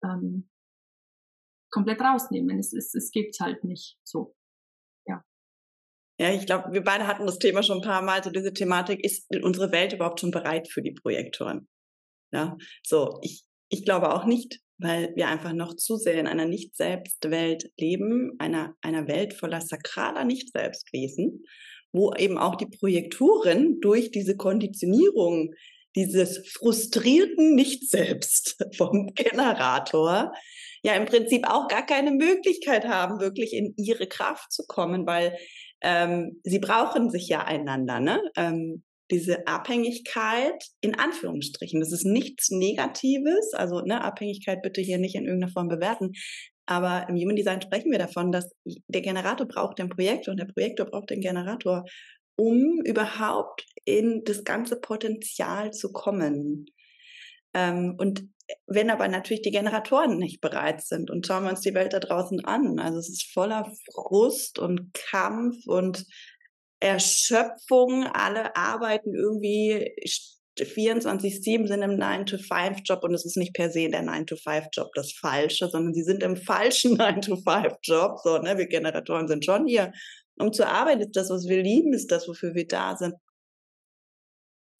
ähm, 0.03 0.49
komplett 1.71 2.01
rausnehmen. 2.01 2.59
Es, 2.59 2.73
es, 2.73 2.93
es 2.93 3.11
geht 3.11 3.37
halt 3.39 3.63
nicht 3.63 3.97
so. 4.03 4.35
Ja. 5.07 5.23
Ja, 6.19 6.33
ich 6.33 6.45
glaube, 6.45 6.73
wir 6.73 6.83
beide 6.83 7.07
hatten 7.07 7.25
das 7.25 7.39
Thema 7.39 7.63
schon 7.63 7.77
ein 7.77 7.87
paar 7.87 8.01
Mal, 8.01 8.21
so 8.21 8.31
diese 8.31 8.53
Thematik, 8.53 9.01
ist 9.01 9.33
unsere 9.41 9.71
Welt 9.71 9.93
überhaupt 9.93 10.19
schon 10.19 10.31
bereit 10.31 10.67
für 10.67 10.81
die 10.81 10.91
Projektoren? 10.91 11.69
Ja, 12.31 12.57
so, 12.83 13.19
ich, 13.21 13.43
ich 13.69 13.83
glaube 13.85 14.13
auch 14.13 14.25
nicht, 14.25 14.59
weil 14.77 15.13
wir 15.15 15.27
einfach 15.27 15.53
noch 15.53 15.75
zu 15.75 15.97
sehr 15.97 16.19
in 16.19 16.27
einer 16.27 16.45
Nicht-Selbst-Welt 16.45 17.71
leben, 17.77 18.33
einer, 18.39 18.73
einer 18.81 19.07
Welt 19.07 19.33
voller 19.33 19.61
sakraler 19.61 20.25
Nicht-Selbstwesen, 20.25 21.45
wo 21.91 22.13
eben 22.13 22.37
auch 22.37 22.55
die 22.55 22.65
Projektoren 22.65 23.79
durch 23.79 24.11
diese 24.11 24.35
Konditionierung 24.35 25.53
dieses 25.95 26.49
frustrierten 26.53 27.53
Nicht-Selbst 27.53 28.57
vom 28.77 29.13
Generator 29.13 30.31
ja 30.83 30.93
im 30.95 31.05
Prinzip 31.05 31.47
auch 31.47 31.67
gar 31.67 31.85
keine 31.85 32.11
Möglichkeit 32.11 32.87
haben, 32.87 33.19
wirklich 33.19 33.53
in 33.53 33.73
ihre 33.77 34.07
Kraft 34.07 34.51
zu 34.51 34.65
kommen, 34.65 35.05
weil 35.05 35.37
ähm, 35.81 36.39
sie 36.43 36.59
brauchen 36.59 37.09
sich 37.09 37.27
ja 37.27 37.43
einander. 37.43 37.99
Ne? 37.99 38.21
Ähm, 38.35 38.83
diese 39.11 39.45
Abhängigkeit 39.47 40.63
in 40.81 40.97
Anführungsstrichen, 40.97 41.79
das 41.79 41.91
ist 41.91 42.05
nichts 42.05 42.49
Negatives, 42.49 43.53
also 43.53 43.81
ne, 43.81 44.03
Abhängigkeit 44.03 44.61
bitte 44.61 44.81
hier 44.81 44.97
nicht 44.97 45.15
in 45.15 45.25
irgendeiner 45.25 45.51
Form 45.51 45.67
bewerten, 45.67 46.13
aber 46.65 47.07
im 47.09 47.15
Human 47.15 47.35
Design 47.35 47.61
sprechen 47.61 47.91
wir 47.91 47.99
davon, 47.99 48.31
dass 48.31 48.49
der 48.63 49.01
Generator 49.01 49.47
braucht 49.47 49.79
den 49.79 49.89
Projektor 49.89 50.31
und 50.31 50.39
der 50.39 50.45
Projektor 50.45 50.85
braucht 50.85 51.09
den 51.09 51.21
Generator, 51.21 51.83
um 52.37 52.81
überhaupt 52.85 53.65
in 53.85 54.23
das 54.23 54.43
ganze 54.43 54.79
Potenzial 54.79 55.71
zu 55.71 55.91
kommen. 55.91 56.67
Ähm, 57.53 57.95
und 57.97 58.23
wenn 58.67 58.89
aber 58.89 59.07
natürlich 59.07 59.41
die 59.41 59.51
Generatoren 59.51 60.17
nicht 60.17 60.41
bereit 60.41 60.81
sind 60.81 61.09
und 61.09 61.25
schauen 61.25 61.43
wir 61.43 61.51
uns 61.51 61.61
die 61.61 61.73
Welt 61.73 61.93
da 61.93 61.99
draußen 61.99 62.43
an, 62.45 62.79
also 62.79 62.99
es 62.99 63.09
ist 63.09 63.31
voller 63.33 63.69
Frust 63.93 64.59
und 64.59 64.93
Kampf 64.93 65.55
und 65.67 66.05
Erschöpfung, 66.81 68.05
alle 68.07 68.55
arbeiten 68.55 69.13
irgendwie 69.13 69.93
24-7 70.59 71.67
sind 71.67 71.81
im 71.81 71.91
9-to-5-Job 71.91 73.03
und 73.03 73.13
es 73.13 73.25
ist 73.25 73.37
nicht 73.37 73.53
per 73.53 73.69
se 73.69 73.89
der 73.89 74.03
9-to-5-Job 74.03 74.89
das 74.95 75.13
Falsche, 75.13 75.69
sondern 75.69 75.93
sie 75.93 76.03
sind 76.03 76.23
im 76.23 76.35
falschen 76.35 76.97
9-to-5-Job. 76.99 78.19
So, 78.23 78.37
ne? 78.39 78.57
Wir 78.57 78.67
Generatoren 78.67 79.27
sind 79.27 79.45
schon 79.45 79.67
hier, 79.67 79.93
um 80.37 80.51
zu 80.51 80.67
arbeiten. 80.67 81.01
Ist 81.01 81.15
das, 81.15 81.29
was 81.29 81.47
wir 81.47 81.61
lieben, 81.63 81.93
ist 81.93 82.11
das, 82.11 82.27
wofür 82.27 82.53
wir 82.53 82.67
da 82.67 82.97
sind. 82.97 83.13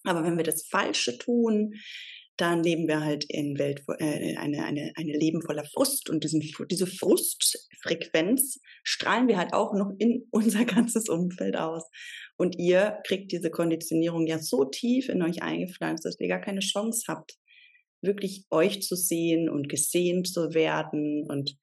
Aber 0.04 0.24
wenn 0.24 0.38
wir 0.38 0.44
das 0.44 0.66
Falsche 0.66 1.18
tun, 1.18 1.76
dann 2.42 2.64
leben 2.64 2.88
wir 2.88 3.02
halt 3.02 3.24
in 3.26 3.58
Welt, 3.60 3.84
äh, 4.00 4.36
eine, 4.36 4.66
eine, 4.66 4.92
eine 4.96 5.14
Leben 5.14 5.42
voller 5.42 5.64
Frust 5.64 6.10
und 6.10 6.24
diesen, 6.24 6.42
diese 6.70 6.88
Frustfrequenz 6.88 8.60
strahlen 8.84 9.28
wir 9.28 9.38
halt 9.38 9.54
auch 9.54 9.74
noch 9.74 9.92
in 10.00 10.28
unser 10.32 10.66
ganzes 10.66 11.08
Umfeld 11.08 11.56
aus. 11.56 11.84
Und 12.38 12.58
ihr 12.58 13.00
kriegt 13.06 13.32
diese 13.32 13.52
Konditionierung 13.52 14.26
ja 14.26 14.40
so 14.40 14.66
tief 14.66 15.10
in 15.10 15.22
euch 15.22 15.44
eingepflanzt, 15.44 16.04
dass 16.04 16.20
ihr 16.20 16.28
gar 16.28 16.42
keine 16.42 16.62
Chance 16.62 17.04
habt, 17.08 17.36
wirklich 18.02 18.46
euch 18.50 18.82
zu 18.82 18.96
sehen 18.96 19.48
und 19.48 19.70
gesehen 19.70 20.26
zu 20.26 20.56
werden 20.56 21.28
und 21.30 21.56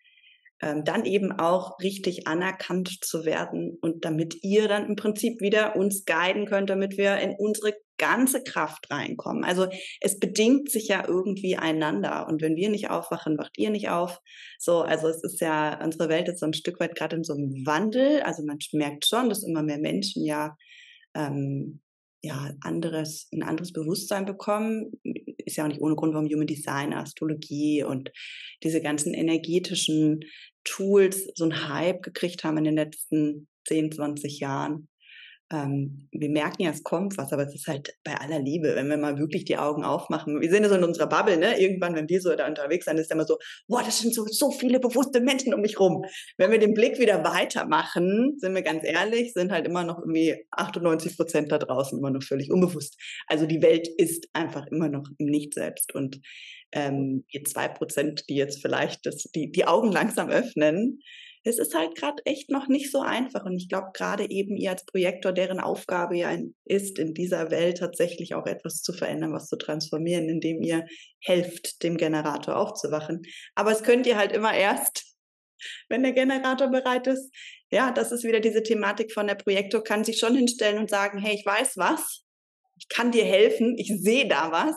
ähm, 0.60 0.84
dann 0.84 1.04
eben 1.04 1.32
auch 1.32 1.80
richtig 1.80 2.28
anerkannt 2.28 2.98
zu 3.02 3.24
werden 3.24 3.76
und 3.80 4.04
damit 4.04 4.42
ihr 4.42 4.68
dann 4.68 4.86
im 4.86 4.96
Prinzip 4.96 5.40
wieder 5.40 5.76
uns 5.76 6.04
guiden 6.04 6.46
könnt, 6.46 6.70
damit 6.70 6.96
wir 6.96 7.16
in 7.18 7.34
unsere 7.36 7.74
ganze 7.98 8.42
Kraft 8.42 8.90
reinkommen. 8.90 9.44
Also 9.44 9.68
es 10.00 10.18
bedingt 10.18 10.70
sich 10.70 10.88
ja 10.88 11.06
irgendwie 11.06 11.56
einander 11.56 12.26
und 12.28 12.40
wenn 12.40 12.56
wir 12.56 12.70
nicht 12.70 12.90
aufwachen, 12.90 13.38
wacht 13.38 13.58
ihr 13.58 13.70
nicht 13.70 13.90
auf. 13.90 14.20
So, 14.58 14.80
also 14.80 15.08
es 15.08 15.22
ist 15.22 15.40
ja, 15.40 15.82
unsere 15.84 16.08
Welt 16.08 16.28
ist 16.28 16.40
so 16.40 16.46
ein 16.46 16.54
Stück 16.54 16.80
weit 16.80 16.94
gerade 16.94 17.16
in 17.16 17.24
so 17.24 17.34
einem 17.34 17.66
Wandel. 17.66 18.22
Also 18.22 18.44
man 18.44 18.58
merkt 18.72 19.06
schon, 19.06 19.28
dass 19.28 19.42
immer 19.42 19.62
mehr 19.62 19.78
Menschen 19.78 20.24
ja 20.24 20.56
ähm, 21.14 21.80
ja, 22.22 22.52
anderes, 22.60 23.28
ein 23.32 23.42
anderes 23.42 23.72
Bewusstsein 23.72 24.24
bekommen. 24.24 24.92
Ist 25.04 25.56
ja 25.56 25.64
auch 25.64 25.68
nicht 25.68 25.80
ohne 25.80 25.94
Grund, 25.94 26.14
warum 26.14 26.28
Human 26.28 26.46
Design, 26.46 26.92
Astrologie 26.92 27.84
und 27.84 28.10
diese 28.62 28.80
ganzen 28.80 29.14
energetischen 29.14 30.24
Tools 30.64 31.28
so 31.34 31.44
einen 31.44 31.68
Hype 31.68 32.02
gekriegt 32.02 32.44
haben 32.44 32.58
in 32.58 32.64
den 32.64 32.74
letzten 32.74 33.48
10, 33.66 33.92
20 33.92 34.40
Jahren 34.40 34.88
ähm, 35.50 36.08
wir 36.12 36.28
merken 36.28 36.62
ja, 36.62 36.70
es 36.70 36.82
kommt 36.82 37.16
was, 37.16 37.32
aber 37.32 37.46
es 37.46 37.54
ist 37.54 37.66
halt 37.66 37.96
bei 38.04 38.14
aller 38.14 38.38
Liebe, 38.38 38.74
wenn 38.74 38.88
wir 38.88 38.98
mal 38.98 39.18
wirklich 39.18 39.46
die 39.46 39.56
Augen 39.56 39.82
aufmachen. 39.82 40.40
Wir 40.40 40.50
sind 40.50 40.62
ja 40.62 40.68
so 40.68 40.74
in 40.74 40.84
unserer 40.84 41.08
Bubble, 41.08 41.38
ne? 41.38 41.58
Irgendwann, 41.58 41.94
wenn 41.94 42.08
wir 42.08 42.20
so 42.20 42.34
da 42.36 42.46
unterwegs 42.46 42.84
sind, 42.84 42.98
ist 42.98 43.10
immer 43.10 43.24
so, 43.24 43.38
boah, 43.66 43.82
das 43.82 44.00
sind 44.00 44.14
so, 44.14 44.26
so 44.26 44.50
viele 44.50 44.78
bewusste 44.78 45.20
Menschen 45.20 45.54
um 45.54 45.62
mich 45.62 45.80
rum. 45.80 46.04
Wenn 46.36 46.50
wir 46.50 46.58
den 46.58 46.74
Blick 46.74 46.98
wieder 46.98 47.24
weitermachen, 47.24 48.34
sind 48.38 48.54
wir 48.54 48.62
ganz 48.62 48.84
ehrlich, 48.84 49.32
sind 49.32 49.50
halt 49.50 49.66
immer 49.66 49.84
noch 49.84 49.98
irgendwie 50.00 50.44
98 50.50 51.16
Prozent 51.16 51.50
da 51.50 51.58
draußen 51.58 51.98
immer 51.98 52.10
noch 52.10 52.22
völlig 52.22 52.50
unbewusst. 52.52 53.00
Also 53.26 53.46
die 53.46 53.62
Welt 53.62 53.88
ist 53.96 54.28
einfach 54.34 54.66
immer 54.66 54.90
noch 54.90 55.08
im 55.16 55.26
Nicht-Selbst 55.26 55.94
und 55.94 56.20
ähm, 56.72 57.24
die 57.32 57.42
zwei 57.44 57.68
Prozent, 57.68 58.28
die 58.28 58.34
jetzt 58.34 58.60
vielleicht 58.60 59.06
das, 59.06 59.22
die, 59.34 59.50
die 59.50 59.66
Augen 59.66 59.90
langsam 59.90 60.28
öffnen, 60.28 61.00
es 61.44 61.58
ist 61.58 61.74
halt 61.74 61.94
gerade 61.96 62.24
echt 62.26 62.50
noch 62.50 62.68
nicht 62.68 62.90
so 62.90 63.00
einfach. 63.00 63.44
Und 63.44 63.56
ich 63.56 63.68
glaube, 63.68 63.88
gerade 63.94 64.28
eben 64.30 64.56
ihr 64.56 64.70
als 64.70 64.84
Projektor, 64.84 65.32
deren 65.32 65.60
Aufgabe 65.60 66.16
ja 66.16 66.36
ist, 66.64 66.98
in 66.98 67.14
dieser 67.14 67.50
Welt 67.50 67.78
tatsächlich 67.78 68.34
auch 68.34 68.46
etwas 68.46 68.82
zu 68.82 68.92
verändern, 68.92 69.32
was 69.32 69.48
zu 69.48 69.56
transformieren, 69.56 70.28
indem 70.28 70.62
ihr 70.62 70.86
helft, 71.20 71.82
dem 71.82 71.96
Generator 71.96 72.56
aufzuwachen. 72.56 73.22
Aber 73.54 73.72
es 73.72 73.82
könnt 73.82 74.06
ihr 74.06 74.16
halt 74.16 74.32
immer 74.32 74.54
erst, 74.54 75.16
wenn 75.88 76.02
der 76.02 76.12
Generator 76.12 76.68
bereit 76.68 77.06
ist. 77.06 77.30
Ja, 77.70 77.90
das 77.90 78.12
ist 78.12 78.24
wieder 78.24 78.40
diese 78.40 78.62
Thematik 78.62 79.12
von 79.12 79.26
der 79.26 79.34
Projektor, 79.34 79.82
kann 79.82 80.04
sich 80.04 80.18
schon 80.18 80.34
hinstellen 80.34 80.78
und 80.78 80.90
sagen, 80.90 81.18
hey, 81.18 81.34
ich 81.34 81.44
weiß 81.44 81.76
was, 81.76 82.24
ich 82.78 82.88
kann 82.88 83.10
dir 83.10 83.24
helfen, 83.24 83.76
ich 83.76 83.92
sehe 84.00 84.28
da 84.28 84.52
was. 84.52 84.74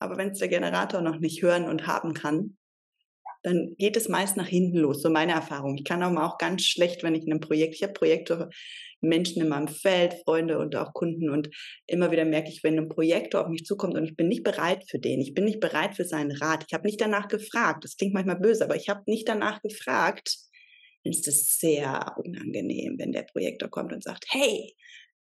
Aber 0.00 0.16
wenn 0.16 0.30
es 0.30 0.38
der 0.38 0.48
Generator 0.48 1.00
noch 1.00 1.18
nicht 1.18 1.42
hören 1.42 1.64
und 1.64 1.86
haben 1.86 2.14
kann, 2.14 2.56
dann 3.48 3.74
geht 3.78 3.96
es 3.96 4.08
meist 4.08 4.36
nach 4.36 4.46
hinten 4.46 4.76
los, 4.78 5.00
so 5.00 5.10
meine 5.10 5.32
Erfahrung. 5.32 5.76
Ich 5.76 5.84
kann 5.84 6.02
aber 6.02 6.24
auch 6.24 6.38
ganz 6.38 6.64
schlecht, 6.64 7.02
wenn 7.02 7.14
ich 7.14 7.24
in 7.24 7.32
einem 7.32 7.40
Projekt, 7.40 7.74
ich 7.74 7.82
habe 7.82 7.94
Projekte, 7.94 8.50
Menschen 9.00 9.40
in 9.40 9.48
meinem 9.48 9.68
Feld, 9.68 10.14
Freunde 10.24 10.58
und 10.58 10.74
auch 10.76 10.92
Kunden 10.92 11.30
und 11.30 11.48
immer 11.86 12.10
wieder 12.10 12.24
merke 12.24 12.50
ich, 12.50 12.64
wenn 12.64 12.76
ein 12.76 12.88
Projektor 12.88 13.42
auf 13.42 13.48
mich 13.48 13.64
zukommt 13.64 13.94
und 13.96 14.04
ich 14.04 14.16
bin 14.16 14.28
nicht 14.28 14.42
bereit 14.42 14.84
für 14.88 14.98
den, 14.98 15.20
ich 15.20 15.34
bin 15.34 15.44
nicht 15.44 15.60
bereit 15.60 15.94
für 15.94 16.04
seinen 16.04 16.32
Rat, 16.32 16.64
ich 16.66 16.74
habe 16.74 16.86
nicht 16.86 17.00
danach 17.00 17.28
gefragt, 17.28 17.84
das 17.84 17.96
klingt 17.96 18.12
manchmal 18.12 18.40
böse, 18.40 18.64
aber 18.64 18.76
ich 18.76 18.88
habe 18.88 19.02
nicht 19.06 19.28
danach 19.28 19.62
gefragt, 19.62 20.36
dann 21.04 21.12
ist 21.12 21.28
es 21.28 21.58
sehr 21.58 22.16
unangenehm, 22.18 22.98
wenn 22.98 23.12
der 23.12 23.22
Projektor 23.22 23.70
kommt 23.70 23.92
und 23.92 24.02
sagt, 24.02 24.26
hey, 24.30 24.74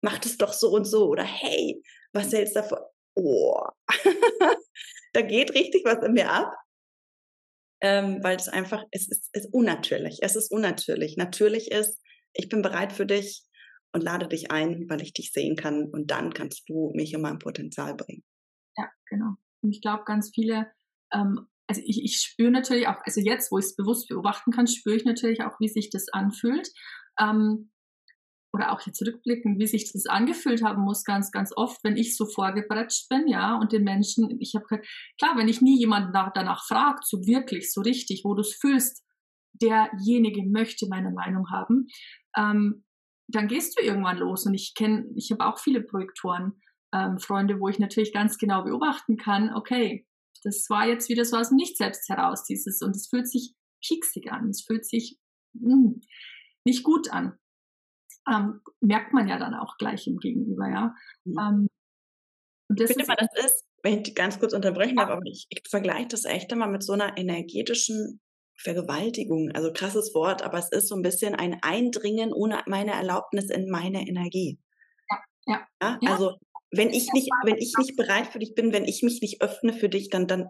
mach 0.02 0.20
das 0.20 0.38
doch 0.38 0.54
so 0.54 0.70
und 0.70 0.86
so 0.86 1.08
oder 1.10 1.24
hey, 1.24 1.82
was 2.14 2.32
hältst 2.32 2.56
du 2.56 2.62
davon? 2.62 2.80
Oh, 3.16 3.62
da 5.14 5.22
geht 5.22 5.54
richtig 5.54 5.84
was 5.84 6.04
in 6.04 6.14
mir 6.14 6.32
ab 6.32 6.54
ähm, 7.86 8.24
weil 8.24 8.36
es 8.36 8.48
einfach, 8.48 8.84
es 8.90 9.08
ist, 9.08 9.30
ist 9.34 9.54
unnatürlich. 9.54 10.18
Es 10.22 10.36
ist 10.36 10.52
unnatürlich. 10.52 11.18
Natürlich 11.18 11.72
ist, 11.72 12.02
ich 12.34 12.50
bin 12.50 12.64
bereit 12.64 12.92
für 12.92 13.06
dich 13.06 13.44
und 13.94 14.02
lade 14.02 14.28
dich 14.28 14.50
ein, 14.50 14.90
weil 14.90 15.04
ich 15.04 15.14
dich 15.14 15.32
sehen 15.32 15.56
kann 15.56 15.86
und 15.92 16.10
dann 16.10 16.34
kannst 16.34 16.68
du 16.68 16.92
mich 16.96 17.14
in 17.14 17.22
mein 17.22 17.38
Potenzial 17.38 17.94
bringen. 17.96 18.24
Ja, 18.76 18.90
genau. 19.08 19.36
Und 19.62 19.72
ich 19.72 19.82
glaube, 19.82 20.04
ganz 20.04 20.32
viele, 20.34 20.72
ähm, 21.14 21.48
also 21.68 21.82
ich, 21.86 22.04
ich 22.04 22.18
spüre 22.22 22.50
natürlich 22.50 22.88
auch, 22.88 22.98
also 23.04 23.22
jetzt, 23.22 23.52
wo 23.52 23.60
ich 23.60 23.66
es 23.66 23.76
bewusst 23.76 24.08
beobachten 24.08 24.52
kann, 24.52 24.66
spüre 24.66 24.96
ich 24.96 25.06
natürlich 25.06 25.44
auch, 25.44 25.60
wie 25.60 25.70
sich 25.70 25.92
das 25.92 26.08
anfühlt. 26.12 26.68
Ähm, 27.20 27.70
oder 28.56 28.72
auch 28.72 28.80
hier 28.80 28.94
zurückblicken, 28.94 29.60
wie 29.60 29.68
sich 29.68 29.92
das 29.92 30.06
angefühlt 30.06 30.64
haben 30.64 30.82
muss, 30.82 31.04
ganz, 31.04 31.30
ganz 31.32 31.52
oft, 31.56 31.84
wenn 31.84 31.98
ich 31.98 32.16
so 32.16 32.26
vorgebretscht 32.26 33.10
bin, 33.10 33.28
ja, 33.28 33.58
und 33.60 33.74
den 33.74 33.84
Menschen, 33.84 34.38
ich 34.40 34.56
habe 34.56 34.66
klar, 35.20 35.36
wenn 35.36 35.50
ich 35.50 35.62
nie 35.62 35.78
jemanden 35.78 36.14
danach 36.14 36.66
fragt, 36.66 37.06
so 37.06 37.18
wirklich, 37.26 37.74
so 37.74 37.82
richtig, 37.82 38.22
wo 38.24 38.34
du 38.34 38.42
es 38.42 38.56
fühlst, 38.56 39.04
derjenige 39.62 40.44
möchte 40.46 40.88
meine 40.88 41.12
Meinung 41.12 41.52
haben, 41.52 41.88
ähm, 42.38 42.86
dann 43.28 43.48
gehst 43.48 43.78
du 43.78 43.84
irgendwann 43.84 44.18
los. 44.18 44.46
Und 44.46 44.54
ich 44.54 44.74
kenne, 44.74 45.06
ich 45.16 45.32
habe 45.32 45.46
auch 45.46 45.60
viele 45.60 45.82
Projektoren, 45.82 46.62
ähm, 46.94 47.20
Freunde, 47.20 47.60
wo 47.60 47.68
ich 47.68 47.80
natürlich 47.80 48.14
ganz 48.14 48.38
genau 48.38 48.64
beobachten 48.64 49.18
kann, 49.18 49.54
okay, 49.54 50.08
das 50.44 50.70
war 50.70 50.88
jetzt 50.88 51.10
wieder 51.10 51.26
so 51.26 51.36
aus 51.36 51.50
dem 51.50 51.58
Nicht-Selbst 51.58 52.08
heraus, 52.08 52.46
dieses, 52.46 52.82
und 52.82 52.96
es 52.96 53.08
fühlt 53.08 53.28
sich 53.28 53.54
pieksig 53.86 54.32
an, 54.32 54.50
es 54.50 54.62
fühlt 54.62 54.86
sich 54.86 55.18
mh, 55.54 55.74
hm, 55.74 56.02
nicht 56.64 56.84
gut 56.84 57.12
an 57.12 57.38
ähm, 58.30 58.62
merkt 58.82 59.14
man 59.14 59.28
ja 59.28 59.38
dann 59.38 59.54
auch 59.54 59.78
gleich 59.78 60.08
im 60.08 60.18
Gegenüber, 60.18 60.68
ja. 60.70 60.96
Mhm. 61.26 61.38
Ähm, 61.40 61.68
das 62.70 62.90
Bitte 62.90 63.02
ist, 63.02 63.08
mal, 63.08 63.18
das 63.18 63.46
ist, 63.46 63.64
wenn 63.84 64.02
ich 64.02 64.16
ganz 64.16 64.40
kurz 64.40 64.54
unterbrechen 64.54 64.96
darf, 64.96 65.10
aber 65.10 65.26
ich, 65.26 65.46
ich 65.50 65.62
vergleiche 65.70 66.08
das 66.08 66.26
echt 66.26 66.52
immer 66.52 66.68
mit 66.68 66.84
so 66.84 66.94
einer 66.94 67.18
energetischen 67.18 68.20
Vergewaltigung. 68.58 69.52
Also 69.52 69.72
krasses 69.72 70.14
Wort, 70.16 70.42
aber 70.42 70.58
es 70.58 70.72
ist 70.72 70.88
so 70.88 70.96
ein 70.96 71.02
bisschen 71.02 71.36
ein 71.36 71.60
Eindringen 71.62 72.34
ohne 72.34 72.64
meine 72.66 72.94
Erlaubnis 72.94 73.50
in 73.50 73.70
meine 73.70 74.08
Energie. 74.08 74.60
Ja, 75.46 75.68
ja. 75.82 76.00
ja? 76.02 76.12
Also 76.12 76.38
wenn 76.72 76.90
ich 76.90 77.12
nicht, 77.14 77.30
wenn 77.44 77.58
ich 77.58 77.74
nicht 77.78 77.96
bereit 77.96 78.28
für 78.28 78.40
dich 78.40 78.56
bin, 78.56 78.74
wenn 78.74 78.86
ich 78.86 79.04
mich 79.04 79.22
nicht 79.22 79.42
öffne 79.42 79.74
für 79.74 79.90
dich, 79.90 80.10
dann, 80.10 80.28
dann, 80.28 80.50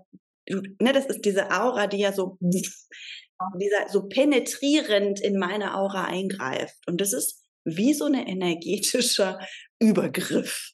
ne, 0.50 0.94
das 0.94 1.06
ist 1.08 1.26
diese 1.26 1.52
Aura, 1.52 1.88
die 1.88 1.98
ja 1.98 2.14
so, 2.14 2.38
dieser, 2.40 3.90
so 3.90 4.08
penetrierend 4.08 5.20
in 5.20 5.38
meine 5.38 5.76
Aura 5.76 6.06
eingreift. 6.06 6.88
Und 6.88 7.02
das 7.02 7.14
ist 7.14 7.45
wie 7.66 7.94
so 7.94 8.06
eine 8.06 8.28
energetischer 8.28 9.40
Übergriff. 9.80 10.72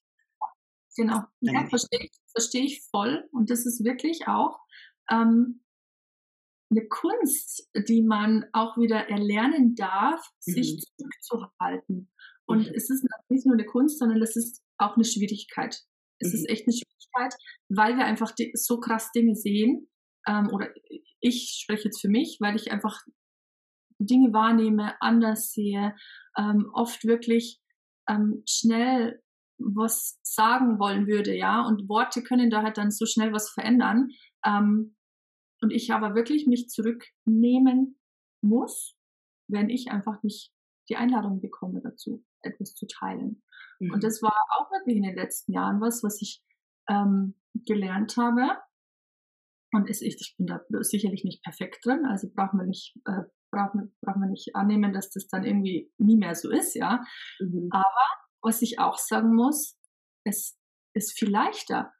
Genau, 0.96 1.22
ja, 1.40 1.68
verstehe 1.70 2.66
ich, 2.66 2.76
ich 2.76 2.84
voll. 2.92 3.28
Und 3.32 3.50
das 3.50 3.66
ist 3.66 3.84
wirklich 3.84 4.28
auch 4.28 4.60
ähm, 5.10 5.62
eine 6.70 6.88
Kunst, 6.88 7.70
die 7.88 8.02
man 8.02 8.46
auch 8.54 8.78
wieder 8.78 9.10
erlernen 9.10 9.76
darf, 9.76 10.22
mhm. 10.46 10.52
sich 10.52 10.80
zurückzuhalten. 10.98 12.12
Und 12.46 12.68
mhm. 12.68 12.74
es 12.76 12.90
ist 12.90 13.06
nicht 13.30 13.46
nur 13.46 13.56
eine 13.56 13.66
Kunst, 13.66 14.00
sondern 14.00 14.22
es 14.22 14.36
ist 14.36 14.62
auch 14.78 14.96
eine 14.96 15.06
Schwierigkeit. 15.06 15.82
Es 16.20 16.30
mhm. 16.30 16.36
ist 16.36 16.50
echt 16.50 16.68
eine 16.68 16.74
Schwierigkeit, 16.74 17.42
weil 17.70 17.98
wir 17.98 18.06
einfach 18.06 18.34
so 18.54 18.80
krass 18.80 19.12
Dinge 19.12 19.36
sehen. 19.36 19.90
Ähm, 20.28 20.50
oder 20.52 20.70
ich 21.20 21.60
spreche 21.62 21.86
jetzt 21.86 22.02
für 22.02 22.10
mich, 22.10 22.38
weil 22.40 22.56
ich 22.56 22.72
einfach 22.72 23.00
Dinge 24.06 24.34
wahrnehme, 24.34 24.96
anders 25.02 25.52
sehe, 25.52 25.96
ähm, 26.38 26.70
oft 26.74 27.04
wirklich 27.06 27.62
ähm, 28.08 28.44
schnell 28.48 29.22
was 29.58 30.20
sagen 30.24 30.80
wollen 30.80 31.08
würde, 31.08 31.36
ja. 31.36 31.66
Und 31.66 31.88
Worte 31.88 32.24
können 32.24 32.50
da 32.50 32.64
halt 32.64 32.78
dann 32.78 32.92
so 32.92 33.06
schnell 33.06 33.32
was 33.32 33.50
verändern. 33.50 34.10
Ähm, 34.46 34.96
und 35.62 35.72
ich 35.72 35.94
aber 35.94 36.16
wirklich 36.16 36.48
mich 36.48 36.70
zurücknehmen 36.70 38.00
muss, 38.42 38.96
wenn 39.48 39.70
ich 39.70 39.92
einfach 39.92 40.24
nicht 40.24 40.52
die 40.90 40.96
Einladung 40.96 41.42
bekomme 41.42 41.82
dazu, 41.82 42.26
etwas 42.42 42.74
zu 42.74 42.88
teilen. 42.88 43.44
Mhm. 43.80 43.94
Und 43.94 44.04
das 44.04 44.22
war 44.22 44.36
auch 44.58 44.72
wirklich 44.72 44.98
in 44.98 45.04
den 45.04 45.16
letzten 45.16 45.54
Jahren 45.54 45.80
was, 45.80 46.04
was 46.04 46.22
ich 46.22 46.44
ähm, 46.90 47.36
gelernt 47.54 48.18
habe. 48.18 48.58
Und 49.74 49.90
ist, 49.90 50.02
ich, 50.02 50.16
ich 50.20 50.36
bin 50.38 50.48
da 50.48 50.62
sicherlich 50.82 51.24
nicht 51.24 51.44
perfekt 51.44 51.86
drin, 51.86 52.06
also 52.06 52.28
braucht 52.34 52.54
man 52.54 52.68
nicht, 52.68 52.98
äh, 53.06 53.24
braucht 53.52 53.76
man, 53.76 53.92
braucht 54.02 54.18
man 54.18 54.30
nicht 54.30 54.56
annehmen, 54.56 54.94
dass 54.94 55.10
das 55.10 55.28
dann 55.28 55.44
irgendwie 55.44 55.92
nie 55.98 56.18
mehr 56.18 56.36
so 56.36 56.50
ist, 56.50 56.76
ja. 56.76 57.04
Mhm. 57.40 57.68
Aber 57.72 58.06
was 58.42 58.62
ich 58.62 58.80
auch 58.80 58.98
sagen 58.98 59.36
muss, 59.36 59.78
es 60.24 60.58
ist 60.94 61.18
viel 61.18 61.30
leichter, 61.30 61.94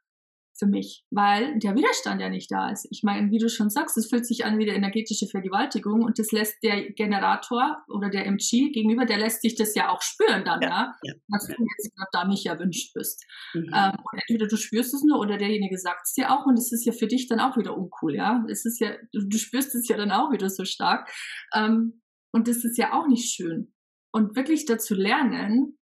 für 0.62 0.68
mich, 0.68 1.04
weil 1.10 1.58
der 1.58 1.74
Widerstand 1.74 2.20
ja 2.20 2.28
nicht 2.28 2.50
da 2.52 2.70
ist. 2.70 2.86
Ich 2.92 3.02
meine, 3.02 3.32
wie 3.32 3.38
du 3.38 3.48
schon 3.48 3.68
sagst, 3.68 3.98
es 3.98 4.08
fühlt 4.08 4.24
sich 4.24 4.44
an 4.44 4.58
wie 4.58 4.62
eine 4.62 4.76
energetische 4.76 5.26
Vergewaltigung 5.26 6.04
und 6.04 6.20
das 6.20 6.30
lässt 6.30 6.62
der 6.62 6.92
Generator 6.92 7.82
oder 7.88 8.10
der 8.10 8.26
MG 8.26 8.70
gegenüber, 8.70 9.04
der 9.04 9.18
lässt 9.18 9.42
sich 9.42 9.56
das 9.56 9.74
ja 9.74 9.90
auch 9.90 10.00
spüren 10.02 10.44
dann, 10.44 10.62
ja, 10.62 10.94
ja, 11.02 11.14
was 11.28 11.48
du 11.48 11.54
jetzt 11.54 11.92
da 12.12 12.24
nicht 12.24 12.46
erwünscht 12.46 12.94
bist. 12.94 13.24
Mhm. 13.54 13.70
Ähm, 13.74 13.92
und 13.92 14.20
entweder 14.28 14.46
du 14.46 14.56
spürst 14.56 14.94
es 14.94 15.02
nur 15.02 15.18
oder 15.18 15.36
derjenige 15.36 15.78
sagt 15.78 16.02
es 16.04 16.12
dir 16.12 16.30
auch 16.30 16.46
und 16.46 16.56
es 16.56 16.70
ist 16.70 16.84
ja 16.84 16.92
für 16.92 17.08
dich 17.08 17.26
dann 17.26 17.40
auch 17.40 17.56
wieder 17.56 17.76
uncool, 17.76 18.14
ja. 18.14 18.44
Es 18.48 18.64
ist 18.64 18.78
ja, 18.78 18.92
du, 19.12 19.26
du 19.26 19.38
spürst 19.38 19.74
es 19.74 19.88
ja 19.88 19.96
dann 19.96 20.12
auch 20.12 20.30
wieder 20.30 20.48
so 20.48 20.64
stark. 20.64 21.10
Ähm, 21.54 22.02
und 22.32 22.46
das 22.46 22.64
ist 22.64 22.78
ja 22.78 22.92
auch 22.92 23.08
nicht 23.08 23.34
schön. 23.34 23.74
Und 24.12 24.36
wirklich 24.36 24.64
dazu 24.64 24.94
lernen, 24.94 25.78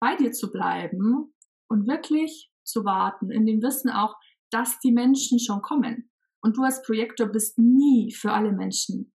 bei 0.00 0.16
dir 0.16 0.32
zu 0.32 0.50
bleiben 0.50 1.34
und 1.68 1.86
wirklich 1.86 2.47
zu 2.68 2.84
warten, 2.84 3.30
in 3.30 3.46
dem 3.46 3.62
Wissen 3.62 3.90
auch, 3.90 4.14
dass 4.50 4.78
die 4.80 4.92
Menschen 4.92 5.38
schon 5.38 5.62
kommen. 5.62 6.10
Und 6.40 6.56
du 6.56 6.62
als 6.62 6.82
Projektor 6.82 7.26
bist 7.26 7.58
nie 7.58 8.12
für 8.12 8.32
alle 8.32 8.52
Menschen. 8.52 9.12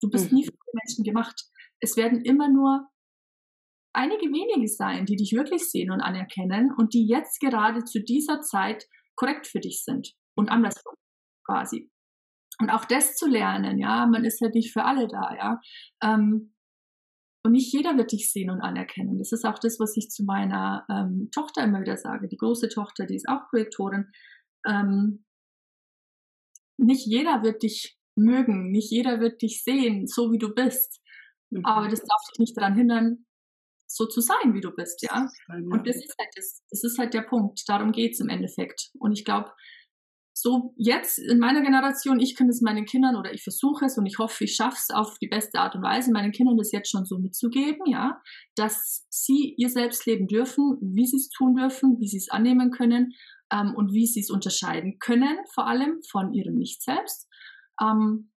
Du 0.00 0.10
bist 0.10 0.30
mhm. 0.30 0.38
nie 0.38 0.44
für 0.44 0.52
alle 0.52 0.80
Menschen 0.84 1.04
gemacht. 1.04 1.40
Es 1.80 1.96
werden 1.96 2.22
immer 2.24 2.48
nur 2.48 2.88
einige 3.94 4.26
wenige 4.26 4.68
sein, 4.68 5.06
die 5.06 5.16
dich 5.16 5.32
wirklich 5.32 5.70
sehen 5.70 5.90
und 5.90 6.00
anerkennen 6.00 6.72
und 6.76 6.94
die 6.94 7.06
jetzt 7.06 7.40
gerade 7.40 7.84
zu 7.84 8.02
dieser 8.02 8.40
Zeit 8.42 8.86
korrekt 9.16 9.46
für 9.46 9.60
dich 9.60 9.82
sind 9.82 10.14
und 10.36 10.50
andersrum 10.50 10.94
quasi. 11.44 11.90
Und 12.60 12.70
auch 12.70 12.84
das 12.84 13.16
zu 13.16 13.28
lernen, 13.28 13.78
ja, 13.78 14.06
man 14.06 14.24
ist 14.24 14.40
ja 14.40 14.48
nicht 14.48 14.72
für 14.72 14.84
alle 14.84 15.06
da, 15.08 15.34
ja. 15.36 15.60
Ähm, 16.02 16.54
und 17.48 17.52
nicht 17.52 17.72
jeder 17.72 17.96
wird 17.96 18.12
dich 18.12 18.30
sehen 18.30 18.50
und 18.50 18.60
anerkennen. 18.60 19.16
Das 19.16 19.32
ist 19.32 19.46
auch 19.46 19.58
das, 19.58 19.80
was 19.80 19.96
ich 19.96 20.10
zu 20.10 20.22
meiner 20.22 20.84
ähm, 20.90 21.30
Tochter 21.34 21.64
immer 21.64 21.80
wieder 21.80 21.96
sage. 21.96 22.28
Die 22.28 22.36
große 22.36 22.68
Tochter, 22.68 23.06
die 23.06 23.14
ist 23.14 23.26
auch 23.26 23.48
Projektorin. 23.48 24.12
Ähm, 24.66 25.24
nicht 26.76 27.06
jeder 27.06 27.42
wird 27.42 27.62
dich 27.62 27.98
mögen, 28.16 28.70
nicht 28.70 28.90
jeder 28.90 29.20
wird 29.20 29.40
dich 29.40 29.64
sehen, 29.64 30.06
so 30.06 30.30
wie 30.30 30.36
du 30.36 30.54
bist. 30.54 31.00
Mhm. 31.48 31.64
Aber 31.64 31.88
das 31.88 32.00
darf 32.00 32.20
dich 32.30 32.38
nicht 32.38 32.54
daran 32.54 32.76
hindern, 32.76 33.24
so 33.86 34.04
zu 34.04 34.20
sein, 34.20 34.52
wie 34.52 34.60
du 34.60 34.70
bist, 34.70 35.00
ja. 35.00 35.26
Und 35.48 35.86
das 35.86 35.96
ist 35.96 36.14
halt 36.20 36.28
das, 36.36 36.62
das 36.68 36.84
ist 36.84 36.98
halt 36.98 37.14
der 37.14 37.22
Punkt. 37.22 37.66
Darum 37.66 37.92
geht 37.92 38.12
es 38.12 38.20
im 38.20 38.28
Endeffekt. 38.28 38.90
Und 38.98 39.12
ich 39.12 39.24
glaube, 39.24 39.52
so 40.40 40.72
jetzt 40.76 41.18
in 41.18 41.38
meiner 41.38 41.62
Generation, 41.62 42.20
ich 42.20 42.36
kann 42.36 42.48
es 42.48 42.60
meinen 42.60 42.84
Kindern 42.84 43.16
oder 43.16 43.32
ich 43.34 43.42
versuche 43.42 43.86
es 43.86 43.98
und 43.98 44.06
ich 44.06 44.18
hoffe, 44.18 44.44
ich 44.44 44.54
schaffe 44.54 44.76
es 44.78 44.90
auf 44.94 45.18
die 45.18 45.26
beste 45.26 45.58
Art 45.58 45.74
und 45.74 45.82
Weise, 45.82 46.12
meinen 46.12 46.32
Kindern 46.32 46.56
das 46.56 46.70
jetzt 46.70 46.90
schon 46.90 47.04
so 47.04 47.18
mitzugeben, 47.18 47.86
ja, 47.86 48.20
dass 48.54 49.06
sie 49.10 49.54
ihr 49.56 49.68
selbst 49.68 50.06
leben 50.06 50.28
dürfen, 50.28 50.78
wie 50.80 51.06
sie 51.06 51.16
es 51.16 51.28
tun 51.28 51.56
dürfen, 51.56 51.98
wie 51.98 52.06
sie 52.06 52.18
es 52.18 52.30
annehmen 52.30 52.70
können 52.70 53.14
ähm, 53.52 53.74
und 53.74 53.92
wie 53.92 54.06
sie 54.06 54.20
es 54.20 54.30
unterscheiden 54.30 54.98
können, 55.00 55.38
vor 55.52 55.66
allem 55.66 56.00
von 56.08 56.32
ihrem 56.32 56.54
Nicht-Selbst. 56.54 57.28
Ähm, 57.80 58.30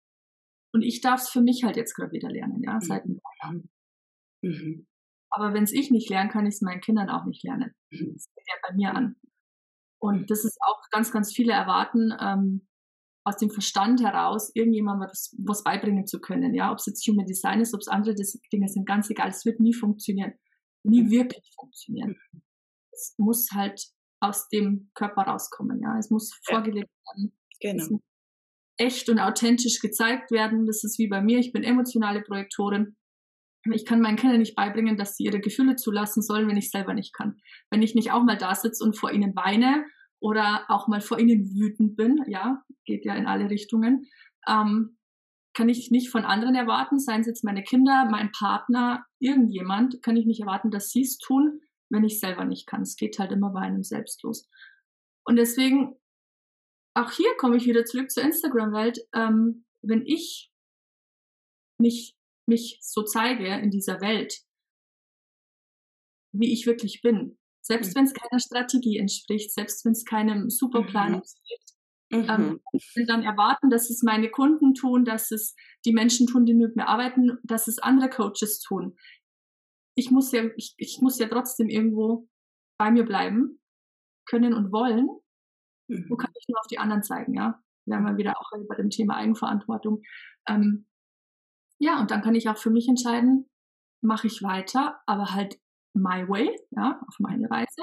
und 0.72 0.82
ich 0.82 1.02
darf 1.02 1.20
es 1.20 1.28
für 1.28 1.42
mich 1.42 1.62
halt 1.64 1.76
jetzt 1.76 1.94
gerade 1.94 2.12
wieder 2.12 2.30
lernen, 2.30 2.62
ja, 2.64 2.80
seit 2.80 3.04
ein 3.04 3.20
paar 3.20 3.32
Jahren. 3.42 3.70
Mhm. 4.42 4.86
Aber 5.30 5.54
wenn 5.54 5.64
es 5.64 5.72
ich 5.72 5.90
nicht 5.90 6.10
lernen 6.10 6.30
kann, 6.30 6.46
ich 6.46 6.54
es 6.54 6.62
meinen 6.62 6.80
Kindern 6.80 7.08
auch 7.08 7.24
nicht 7.26 7.44
lernen. 7.44 7.72
Mhm. 7.90 8.12
Das 8.14 8.28
fängt 8.34 8.48
ja 8.48 8.68
bei 8.68 8.74
mir 8.74 8.94
an. 8.94 9.16
Und 10.02 10.32
das 10.32 10.44
ist 10.44 10.58
auch 10.60 10.80
ganz, 10.90 11.12
ganz 11.12 11.32
viele 11.32 11.52
erwarten, 11.52 12.12
ähm, 12.20 12.66
aus 13.24 13.36
dem 13.36 13.50
Verstand 13.50 14.02
heraus 14.02 14.50
irgendjemandem 14.52 15.08
was, 15.08 15.32
was 15.38 15.62
beibringen 15.62 16.08
zu 16.08 16.18
können. 16.20 16.54
Ja, 16.54 16.72
ob 16.72 16.78
es 16.78 16.86
jetzt 16.86 17.06
Human 17.06 17.24
Design 17.24 17.60
ist, 17.60 17.72
ob 17.72 17.80
es 17.80 17.86
andere 17.86 18.16
Dinge 18.52 18.68
sind, 18.68 18.84
ganz 18.84 19.08
egal. 19.10 19.28
Es 19.28 19.44
wird 19.44 19.60
nie 19.60 19.72
funktionieren. 19.72 20.32
Nie 20.82 21.08
wirklich 21.08 21.48
funktionieren. 21.54 22.16
Es 22.90 23.14
muss 23.16 23.50
halt 23.52 23.80
aus 24.20 24.48
dem 24.48 24.90
Körper 24.94 25.22
rauskommen. 25.22 25.80
Ja, 25.80 25.96
es 25.96 26.10
muss 26.10 26.32
ja. 26.48 26.56
vorgelebt 26.56 26.90
werden. 27.06 27.38
Genau. 27.60 28.00
echt 28.76 29.08
und 29.08 29.20
authentisch 29.20 29.78
gezeigt 29.78 30.32
werden. 30.32 30.66
Das 30.66 30.82
ist 30.82 30.98
wie 30.98 31.06
bei 31.06 31.22
mir. 31.22 31.38
Ich 31.38 31.52
bin 31.52 31.62
emotionale 31.62 32.22
Projektorin. 32.22 32.96
Ich 33.70 33.86
kann 33.86 34.00
meinen 34.00 34.16
Kindern 34.16 34.40
nicht 34.40 34.56
beibringen, 34.56 34.96
dass 34.96 35.16
sie 35.16 35.24
ihre 35.24 35.40
Gefühle 35.40 35.76
zulassen 35.76 36.22
sollen, 36.22 36.48
wenn 36.48 36.56
ich 36.56 36.70
selber 36.70 36.94
nicht 36.94 37.14
kann. 37.14 37.40
Wenn 37.70 37.82
ich 37.82 37.94
nicht 37.94 38.10
auch 38.10 38.24
mal 38.24 38.36
da 38.36 38.54
sitze 38.54 38.82
und 38.82 38.96
vor 38.96 39.12
ihnen 39.12 39.36
weine 39.36 39.84
oder 40.20 40.64
auch 40.68 40.88
mal 40.88 41.00
vor 41.00 41.18
ihnen 41.18 41.54
wütend 41.54 41.96
bin, 41.96 42.24
ja, 42.26 42.62
geht 42.84 43.04
ja 43.04 43.14
in 43.14 43.26
alle 43.26 43.50
Richtungen, 43.50 44.06
ähm, 44.48 44.96
kann 45.54 45.68
ich 45.68 45.90
nicht 45.90 46.10
von 46.10 46.24
anderen 46.24 46.54
erwarten, 46.54 46.98
seien 46.98 47.20
es 47.20 47.26
jetzt 47.26 47.44
meine 47.44 47.62
Kinder, 47.62 48.08
mein 48.10 48.32
Partner, 48.32 49.04
irgendjemand, 49.20 50.02
kann 50.02 50.16
ich 50.16 50.26
nicht 50.26 50.40
erwarten, 50.40 50.70
dass 50.70 50.90
sie 50.90 51.02
es 51.02 51.18
tun, 51.18 51.60
wenn 51.90 52.04
ich 52.04 52.20
selber 52.20 52.44
nicht 52.44 52.66
kann. 52.66 52.82
Es 52.82 52.96
geht 52.96 53.18
halt 53.18 53.32
immer 53.32 53.50
bei 53.50 53.60
einem 53.60 53.82
selbst 53.82 54.22
los. 54.22 54.48
Und 55.24 55.36
deswegen, 55.36 55.94
auch 56.94 57.10
hier 57.10 57.30
komme 57.36 57.56
ich 57.56 57.66
wieder 57.66 57.84
zurück 57.84 58.10
zur 58.10 58.22
Instagram-Welt. 58.22 59.06
Ähm, 59.14 59.64
wenn 59.82 60.06
ich 60.06 60.50
mich 61.78 62.16
mich 62.46 62.78
so 62.82 63.02
zeige 63.02 63.46
in 63.46 63.70
dieser 63.70 64.00
Welt, 64.00 64.40
wie 66.32 66.52
ich 66.52 66.66
wirklich 66.66 67.02
bin. 67.02 67.38
Selbst 67.60 67.90
mhm. 67.90 68.00
wenn 68.00 68.04
es 68.06 68.14
keiner 68.14 68.40
Strategie 68.40 68.98
entspricht, 68.98 69.52
selbst 69.52 69.84
wenn 69.84 69.92
es 69.92 70.04
keinem 70.04 70.50
Superplan 70.50 71.10
mhm. 71.10 71.14
entspricht, 71.16 71.72
ähm, 72.10 72.60
mhm. 72.72 73.06
dann 73.06 73.22
erwarten, 73.22 73.70
dass 73.70 73.88
es 73.88 74.02
meine 74.02 74.30
Kunden 74.30 74.74
tun, 74.74 75.04
dass 75.04 75.30
es 75.30 75.54
die 75.84 75.92
Menschen 75.92 76.26
tun, 76.26 76.44
die 76.44 76.54
mit 76.54 76.76
mir 76.76 76.88
arbeiten, 76.88 77.38
dass 77.42 77.68
es 77.68 77.78
andere 77.78 78.10
Coaches 78.10 78.60
tun. 78.60 78.96
Ich 79.94 80.10
muss 80.10 80.32
ja, 80.32 80.44
ich, 80.56 80.74
ich 80.76 81.00
muss 81.00 81.18
ja 81.18 81.28
trotzdem 81.28 81.68
irgendwo 81.68 82.28
bei 82.78 82.90
mir 82.90 83.04
bleiben 83.04 83.60
können 84.26 84.54
und 84.54 84.72
wollen. 84.72 85.08
Mhm. 85.88 86.06
Wo 86.08 86.16
kann 86.16 86.32
ich 86.38 86.48
nur 86.48 86.58
auf 86.60 86.66
die 86.66 86.78
anderen 86.78 87.02
zeigen, 87.02 87.34
ja? 87.34 87.62
Wir 87.84 87.96
haben 87.96 88.06
ja 88.06 88.16
wieder 88.16 88.34
auch 88.38 88.50
bei 88.68 88.76
dem 88.76 88.90
Thema 88.90 89.16
Eigenverantwortung. 89.16 90.02
Ähm, 90.48 90.86
ja, 91.82 91.98
und 91.98 92.12
dann 92.12 92.22
kann 92.22 92.36
ich 92.36 92.48
auch 92.48 92.56
für 92.56 92.70
mich 92.70 92.88
entscheiden, 92.88 93.50
mache 94.02 94.28
ich 94.28 94.40
weiter, 94.42 95.00
aber 95.04 95.34
halt 95.34 95.58
my 95.94 96.28
way, 96.28 96.48
ja, 96.70 97.00
auf 97.08 97.16
meine 97.18 97.50
Weise. 97.50 97.82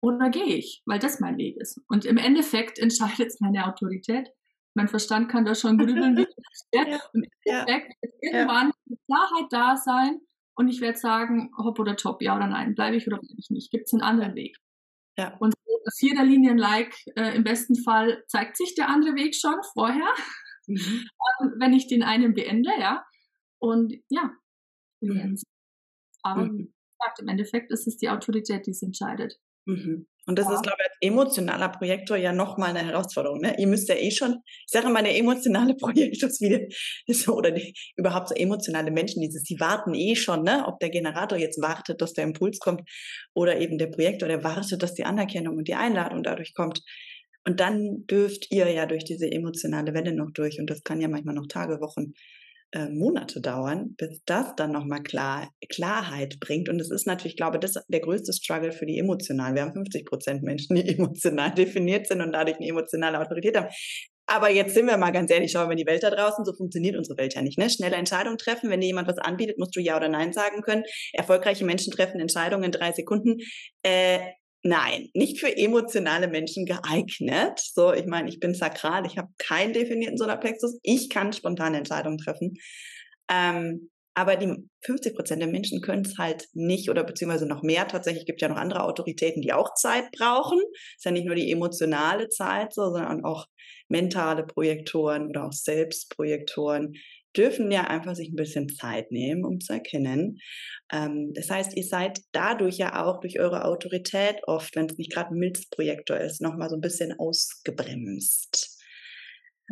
Oder 0.00 0.30
gehe 0.30 0.44
ich, 0.44 0.80
weil 0.86 1.00
das 1.00 1.18
mein 1.18 1.36
Weg 1.38 1.56
ist. 1.56 1.80
Und 1.88 2.04
im 2.04 2.18
Endeffekt 2.18 2.78
entscheidet 2.78 3.26
es 3.26 3.40
meine 3.40 3.66
Autorität. 3.66 4.28
Mein 4.74 4.86
Verstand 4.86 5.28
kann 5.28 5.44
da 5.44 5.56
schon 5.56 5.76
grübeln, 5.76 6.16
wie 6.16 6.24
das 6.36 6.68
ja, 6.72 7.00
Und 7.12 7.24
im 7.24 7.30
Endeffekt 7.44 7.94
ja, 7.94 8.02
wird 8.02 8.14
irgendwann 8.22 8.70
ja. 8.86 8.96
Klarheit 9.06 9.46
da 9.50 9.76
sein 9.76 10.20
und 10.54 10.68
ich 10.68 10.80
werde 10.80 10.98
sagen, 10.98 11.50
hopp 11.58 11.80
oder 11.80 11.96
top, 11.96 12.22
ja 12.22 12.36
oder 12.36 12.46
nein, 12.46 12.76
bleibe 12.76 12.96
ich 12.96 13.08
oder 13.08 13.18
bleibe 13.18 13.38
ich 13.38 13.50
nicht. 13.50 13.72
Gibt 13.72 13.86
es 13.86 13.92
einen 13.92 14.02
anderen 14.02 14.36
Weg? 14.36 14.56
Ja. 15.16 15.36
Und 15.38 15.54
vier 15.96 16.14
der 16.14 16.24
Linien-like, 16.24 16.94
äh, 17.16 17.34
im 17.34 17.42
besten 17.42 17.74
Fall 17.82 18.22
zeigt 18.28 18.56
sich 18.56 18.76
der 18.76 18.88
andere 18.88 19.16
Weg 19.16 19.34
schon 19.34 19.56
vorher, 19.72 20.14
mhm. 20.68 20.76
ähm, 21.40 21.54
wenn 21.58 21.72
ich 21.72 21.86
den 21.86 22.02
einen 22.02 22.34
beende, 22.34 22.70
ja. 22.78 23.04
Und 23.58 23.94
ja, 24.08 24.30
mhm. 25.00 25.36
aber 26.22 26.44
mhm. 26.44 26.72
gesagt, 26.98 27.20
im 27.20 27.28
Endeffekt 27.28 27.72
ist 27.72 27.88
es 27.88 27.96
die 27.96 28.08
Autorität, 28.08 28.66
die 28.66 28.70
es 28.70 28.82
entscheidet. 28.82 29.38
Mhm. 29.66 30.06
Und 30.28 30.38
das 30.38 30.46
ja. 30.46 30.56
ist, 30.56 30.62
glaube 30.62 30.76
ich, 30.78 30.90
als 30.90 30.96
emotionaler 31.00 31.70
Projektor 31.70 32.18
ja 32.18 32.34
nochmal 32.34 32.76
eine 32.76 32.84
Herausforderung. 32.84 33.40
Ne? 33.40 33.58
Ihr 33.58 33.66
müsst 33.66 33.88
ja 33.88 33.94
eh 33.94 34.10
schon, 34.10 34.36
ich 34.44 34.66
sage 34.66 34.88
immer, 34.88 35.02
der 35.02 35.16
emotionale 35.16 35.74
Projektor 35.80 36.28
ist 36.28 36.42
wieder, 36.42 36.60
so, 37.06 37.34
oder 37.34 37.50
die, 37.50 37.72
überhaupt 37.96 38.28
so 38.28 38.34
emotionale 38.34 38.90
Menschen, 38.90 39.22
dieses, 39.22 39.42
die 39.44 39.58
warten 39.58 39.94
eh 39.94 40.14
schon, 40.16 40.42
ne? 40.42 40.64
ob 40.66 40.80
der 40.80 40.90
Generator 40.90 41.38
jetzt 41.38 41.62
wartet, 41.62 42.02
dass 42.02 42.12
der 42.12 42.24
Impuls 42.24 42.58
kommt 42.58 42.82
oder 43.32 43.58
eben 43.58 43.78
der 43.78 43.86
Projektor, 43.86 44.28
der 44.28 44.44
wartet, 44.44 44.82
dass 44.82 44.92
die 44.92 45.04
Anerkennung 45.04 45.56
und 45.56 45.66
die 45.66 45.74
Einladung 45.74 46.22
dadurch 46.22 46.52
kommt. 46.52 46.82
Und 47.48 47.60
dann 47.60 48.04
dürft 48.06 48.52
ihr 48.52 48.70
ja 48.70 48.84
durch 48.84 49.04
diese 49.04 49.24
emotionale 49.32 49.94
Welle 49.94 50.14
noch 50.14 50.30
durch. 50.34 50.60
Und 50.60 50.68
das 50.68 50.82
kann 50.82 51.00
ja 51.00 51.08
manchmal 51.08 51.34
noch 51.34 51.46
Tage, 51.46 51.80
Wochen, 51.80 52.12
äh, 52.72 52.90
Monate 52.90 53.40
dauern, 53.40 53.94
bis 53.96 54.22
das 54.26 54.54
dann 54.54 54.70
nochmal 54.70 55.02
klar, 55.02 55.48
Klarheit 55.70 56.40
bringt. 56.40 56.68
Und 56.68 56.78
es 56.78 56.90
ist 56.90 57.06
natürlich, 57.06 57.32
ich 57.32 57.36
glaube, 57.38 57.58
ist 57.64 57.80
der 57.88 58.00
größte 58.00 58.34
Struggle 58.34 58.70
für 58.70 58.84
die 58.84 58.98
emotionalen. 58.98 59.54
Wir 59.54 59.62
haben 59.62 59.72
50 59.72 60.04
Prozent 60.04 60.42
Menschen, 60.42 60.76
die 60.76 60.88
emotional 60.98 61.54
definiert 61.54 62.06
sind 62.06 62.20
und 62.20 62.32
dadurch 62.32 62.58
eine 62.58 62.68
emotionale 62.68 63.18
Autorität 63.18 63.56
haben. 63.56 63.68
Aber 64.26 64.50
jetzt 64.50 64.74
sind 64.74 64.84
wir 64.84 64.98
mal 64.98 65.10
ganz 65.10 65.30
ehrlich, 65.30 65.50
schauen 65.50 65.68
wir 65.68 65.72
in 65.72 65.78
die 65.78 65.86
Welt 65.86 66.02
da 66.02 66.10
draußen, 66.10 66.44
so 66.44 66.52
funktioniert 66.52 66.98
unsere 66.98 67.16
Welt 67.16 67.34
ja 67.34 67.40
nicht. 67.40 67.58
Ne? 67.58 67.70
Schnelle 67.70 67.96
Entscheidungen 67.96 68.36
treffen, 68.36 68.68
wenn 68.68 68.82
dir 68.82 68.88
jemand 68.88 69.08
was 69.08 69.16
anbietet, 69.16 69.56
musst 69.58 69.74
du 69.74 69.80
Ja 69.80 69.96
oder 69.96 70.10
Nein 70.10 70.34
sagen 70.34 70.60
können. 70.60 70.84
Erfolgreiche 71.14 71.64
Menschen 71.64 71.94
treffen 71.94 72.20
Entscheidungen 72.20 72.64
in 72.64 72.72
drei 72.72 72.92
Sekunden. 72.92 73.38
Äh, 73.82 74.18
Nein, 74.64 75.08
nicht 75.14 75.38
für 75.38 75.56
emotionale 75.56 76.28
Menschen 76.28 76.66
geeignet. 76.66 77.60
So, 77.60 77.92
ich 77.92 78.06
meine, 78.06 78.28
ich 78.28 78.40
bin 78.40 78.54
sakral, 78.54 79.06
ich 79.06 79.16
habe 79.16 79.28
keinen 79.38 79.72
definierten 79.72 80.18
Solarplexus, 80.18 80.78
ich 80.82 81.08
kann 81.10 81.32
spontane 81.32 81.78
Entscheidungen 81.78 82.18
treffen. 82.18 82.54
Ähm, 83.30 83.90
aber 84.14 84.34
die 84.34 84.52
50 84.84 85.14
Prozent 85.14 85.42
der 85.42 85.48
Menschen 85.48 85.80
können 85.80 86.04
es 86.04 86.18
halt 86.18 86.48
nicht 86.52 86.90
oder 86.90 87.04
beziehungsweise 87.04 87.46
noch 87.46 87.62
mehr. 87.62 87.86
Tatsächlich 87.86 88.26
gibt 88.26 88.42
ja 88.42 88.48
noch 88.48 88.56
andere 88.56 88.82
Autoritäten, 88.82 89.42
die 89.42 89.52
auch 89.52 89.74
Zeit 89.74 90.10
brauchen. 90.10 90.58
Ist 90.96 91.04
ja 91.04 91.12
nicht 91.12 91.26
nur 91.26 91.36
die 91.36 91.52
emotionale 91.52 92.28
Zeit, 92.28 92.74
so, 92.74 92.90
sondern 92.90 93.24
auch 93.24 93.46
mentale 93.88 94.44
Projektoren 94.44 95.28
oder 95.28 95.44
auch 95.44 95.52
Selbstprojektoren, 95.52 96.94
dürfen 97.36 97.70
ja 97.70 97.84
einfach 97.84 98.14
sich 98.14 98.30
ein 98.30 98.36
bisschen 98.36 98.68
Zeit 98.68 99.10
nehmen, 99.10 99.44
um 99.44 99.60
zu 99.60 99.72
erkennen. 99.72 100.38
Ähm, 100.92 101.32
das 101.34 101.50
heißt, 101.50 101.76
ihr 101.76 101.84
seid 101.84 102.20
dadurch 102.32 102.78
ja 102.78 103.04
auch 103.04 103.20
durch 103.20 103.38
eure 103.38 103.64
Autorität 103.64 104.40
oft, 104.46 104.74
wenn 104.76 104.86
es 104.86 104.98
nicht 104.98 105.12
gerade 105.12 105.34
ein 105.34 105.38
Milzprojektor 105.38 106.16
ist, 106.18 106.40
nochmal 106.40 106.70
so 106.70 106.76
ein 106.76 106.80
bisschen 106.80 107.18
ausgebremst. 107.18 108.76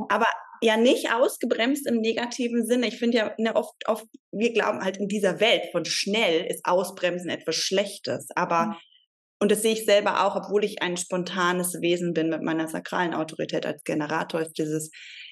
Aber 0.08 0.26
ja 0.62 0.76
nicht 0.76 1.12
ausgebremst 1.12 1.86
im 1.86 2.00
negativen 2.00 2.66
Sinne. 2.66 2.88
Ich 2.88 2.98
finde 2.98 3.18
ja 3.18 3.34
ne, 3.38 3.54
oft, 3.56 3.74
oft, 3.86 4.06
wir 4.32 4.52
glauben 4.52 4.82
halt 4.82 4.98
in 4.98 5.08
dieser 5.08 5.40
Welt 5.40 5.64
von 5.72 5.84
schnell 5.84 6.46
ist 6.46 6.64
Ausbremsen 6.64 7.30
etwas 7.30 7.56
Schlechtes. 7.56 8.28
Aber 8.34 8.66
mhm. 8.66 8.76
Und 9.38 9.52
das 9.52 9.62
sehe 9.62 9.74
ich 9.74 9.84
selber 9.84 10.24
auch, 10.24 10.34
obwohl 10.34 10.64
ich 10.64 10.80
ein 10.80 10.96
spontanes 10.96 11.80
Wesen 11.82 12.14
bin 12.14 12.30
mit 12.30 12.42
meiner 12.42 12.68
sakralen 12.68 13.12
Autorität 13.12 13.66
als 13.66 13.84
Generator, 13.84 14.40
ist 14.40 14.56
dieses 14.56 14.90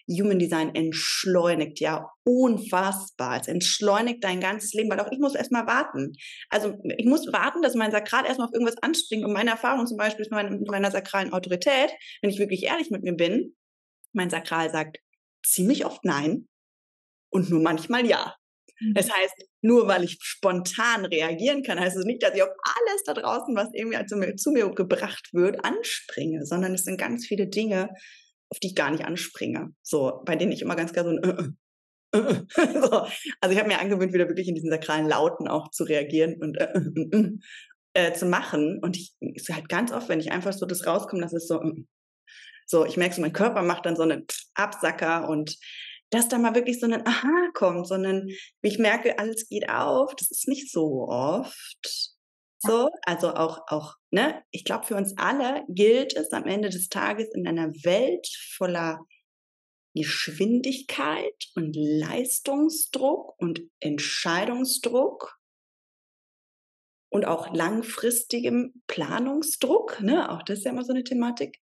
Human 0.08 0.38
Design 0.38 0.74
entschleunigt 0.74 1.80
ja 1.80 2.10
unfassbar. 2.24 3.40
Es 3.40 3.48
entschleunigt 3.48 4.22
dein 4.22 4.40
ganzes 4.40 4.72
Leben, 4.74 4.90
weil 4.90 5.00
auch 5.00 5.10
ich 5.10 5.18
muss 5.18 5.34
erstmal 5.34 5.66
warten. 5.66 6.12
Also 6.50 6.76
ich 6.98 7.06
muss 7.06 7.32
warten, 7.32 7.62
dass 7.62 7.74
mein 7.74 7.92
Sakral 7.92 8.26
erstmal 8.26 8.48
auf 8.48 8.52
irgendwas 8.52 8.82
anspringt. 8.82 9.24
Und 9.24 9.32
meine 9.32 9.50
Erfahrung 9.50 9.86
zum 9.86 9.96
Beispiel 9.96 10.26
ist 10.26 10.32
mit 10.32 10.70
meiner 10.70 10.90
sakralen 10.90 11.32
Autorität, 11.32 11.90
wenn 12.20 12.30
ich 12.30 12.38
wirklich 12.38 12.64
ehrlich 12.64 12.90
mit 12.90 13.02
mir 13.02 13.14
bin, 13.14 13.56
mein 14.12 14.30
Sakral 14.30 14.70
sagt 14.70 14.98
ziemlich 15.44 15.84
oft 15.86 16.04
nein 16.04 16.48
und 17.30 17.50
nur 17.50 17.60
manchmal 17.60 18.06
ja. 18.06 18.36
Das 18.94 19.06
mhm. 19.06 19.12
heißt, 19.12 19.34
nur 19.62 19.86
weil 19.86 20.04
ich 20.04 20.18
spontan 20.20 21.04
reagieren 21.06 21.62
kann, 21.62 21.80
heißt 21.80 21.96
es 21.96 22.04
nicht, 22.04 22.22
dass 22.22 22.34
ich 22.34 22.42
auf 22.42 22.48
alles 22.48 23.02
da 23.04 23.14
draußen, 23.14 23.54
was 23.54 23.68
irgendwie 23.72 24.04
zu 24.06 24.16
mir, 24.16 24.36
zu 24.36 24.50
mir 24.50 24.68
gebracht 24.70 25.30
wird, 25.32 25.64
anspringe, 25.64 26.44
sondern 26.44 26.74
es 26.74 26.84
sind 26.84 26.98
ganz 26.98 27.26
viele 27.26 27.46
Dinge, 27.46 27.90
auf 28.54 28.60
die 28.60 28.68
ich 28.68 28.76
gar 28.76 28.90
nicht 28.92 29.04
anspringe. 29.04 29.74
So, 29.82 30.22
bei 30.24 30.36
denen 30.36 30.52
ich 30.52 30.62
immer 30.62 30.76
ganz 30.76 30.92
klar 30.92 31.04
so 31.04 31.10
ein 31.10 31.18
äh, 31.24 32.18
äh, 32.18 32.18
äh, 32.18 32.44
so. 32.80 33.06
Also 33.40 33.52
ich 33.52 33.58
habe 33.58 33.66
mir 33.66 33.80
angewöhnt, 33.80 34.12
wieder 34.12 34.28
wirklich 34.28 34.46
in 34.46 34.54
diesen 34.54 34.70
sakralen 34.70 35.08
Lauten 35.08 35.48
auch 35.48 35.70
zu 35.70 35.82
reagieren 35.82 36.36
und 36.40 36.56
äh, 36.56 36.72
äh, 36.72 37.16
äh, 37.16 37.38
äh 37.94 38.12
zu 38.12 38.26
machen. 38.26 38.78
Und 38.80 38.96
ich 38.96 39.14
ist 39.20 39.52
halt 39.52 39.68
ganz 39.68 39.90
oft, 39.92 40.08
wenn 40.08 40.20
ich 40.20 40.30
einfach 40.30 40.52
so 40.52 40.66
das 40.66 40.86
rauskomme, 40.86 41.22
das 41.22 41.32
ist 41.32 41.48
so, 41.48 41.60
so, 42.66 42.86
ich 42.86 42.96
merke 42.96 43.16
so, 43.16 43.20
mein 43.20 43.32
Körper 43.32 43.62
macht 43.62 43.86
dann 43.86 43.96
so 43.96 44.04
einen 44.04 44.24
Absacker 44.54 45.28
und 45.28 45.58
dass 46.10 46.28
da 46.28 46.38
mal 46.38 46.54
wirklich 46.54 46.78
so 46.78 46.86
ein 46.86 47.04
Aha 47.04 47.48
kommt, 47.54 47.88
sondern 47.88 48.28
ich 48.62 48.78
merke, 48.78 49.18
alles 49.18 49.48
geht 49.48 49.68
auf. 49.68 50.14
Das 50.14 50.30
ist 50.30 50.46
nicht 50.46 50.70
so 50.70 51.08
oft. 51.08 52.13
So, 52.66 52.88
also 53.02 53.34
auch, 53.34 53.58
auch, 53.68 53.94
ne, 54.10 54.42
ich 54.50 54.64
glaube, 54.64 54.86
für 54.86 54.96
uns 54.96 55.14
alle 55.16 55.64
gilt 55.68 56.16
es 56.16 56.32
am 56.32 56.46
Ende 56.46 56.70
des 56.70 56.88
Tages 56.88 57.28
in 57.34 57.46
einer 57.46 57.68
Welt 57.84 58.26
voller 58.56 59.00
Geschwindigkeit 59.94 61.34
und 61.54 61.76
Leistungsdruck 61.76 63.34
und 63.38 63.62
Entscheidungsdruck 63.80 65.38
und 67.10 67.26
auch 67.26 67.54
langfristigem 67.54 68.82
Planungsdruck, 68.88 70.00
ne, 70.00 70.32
auch 70.32 70.42
das 70.42 70.58
ist 70.58 70.64
ja 70.64 70.72
immer 70.72 70.84
so 70.84 70.92
eine 70.92 71.04
Thematik, 71.04 71.60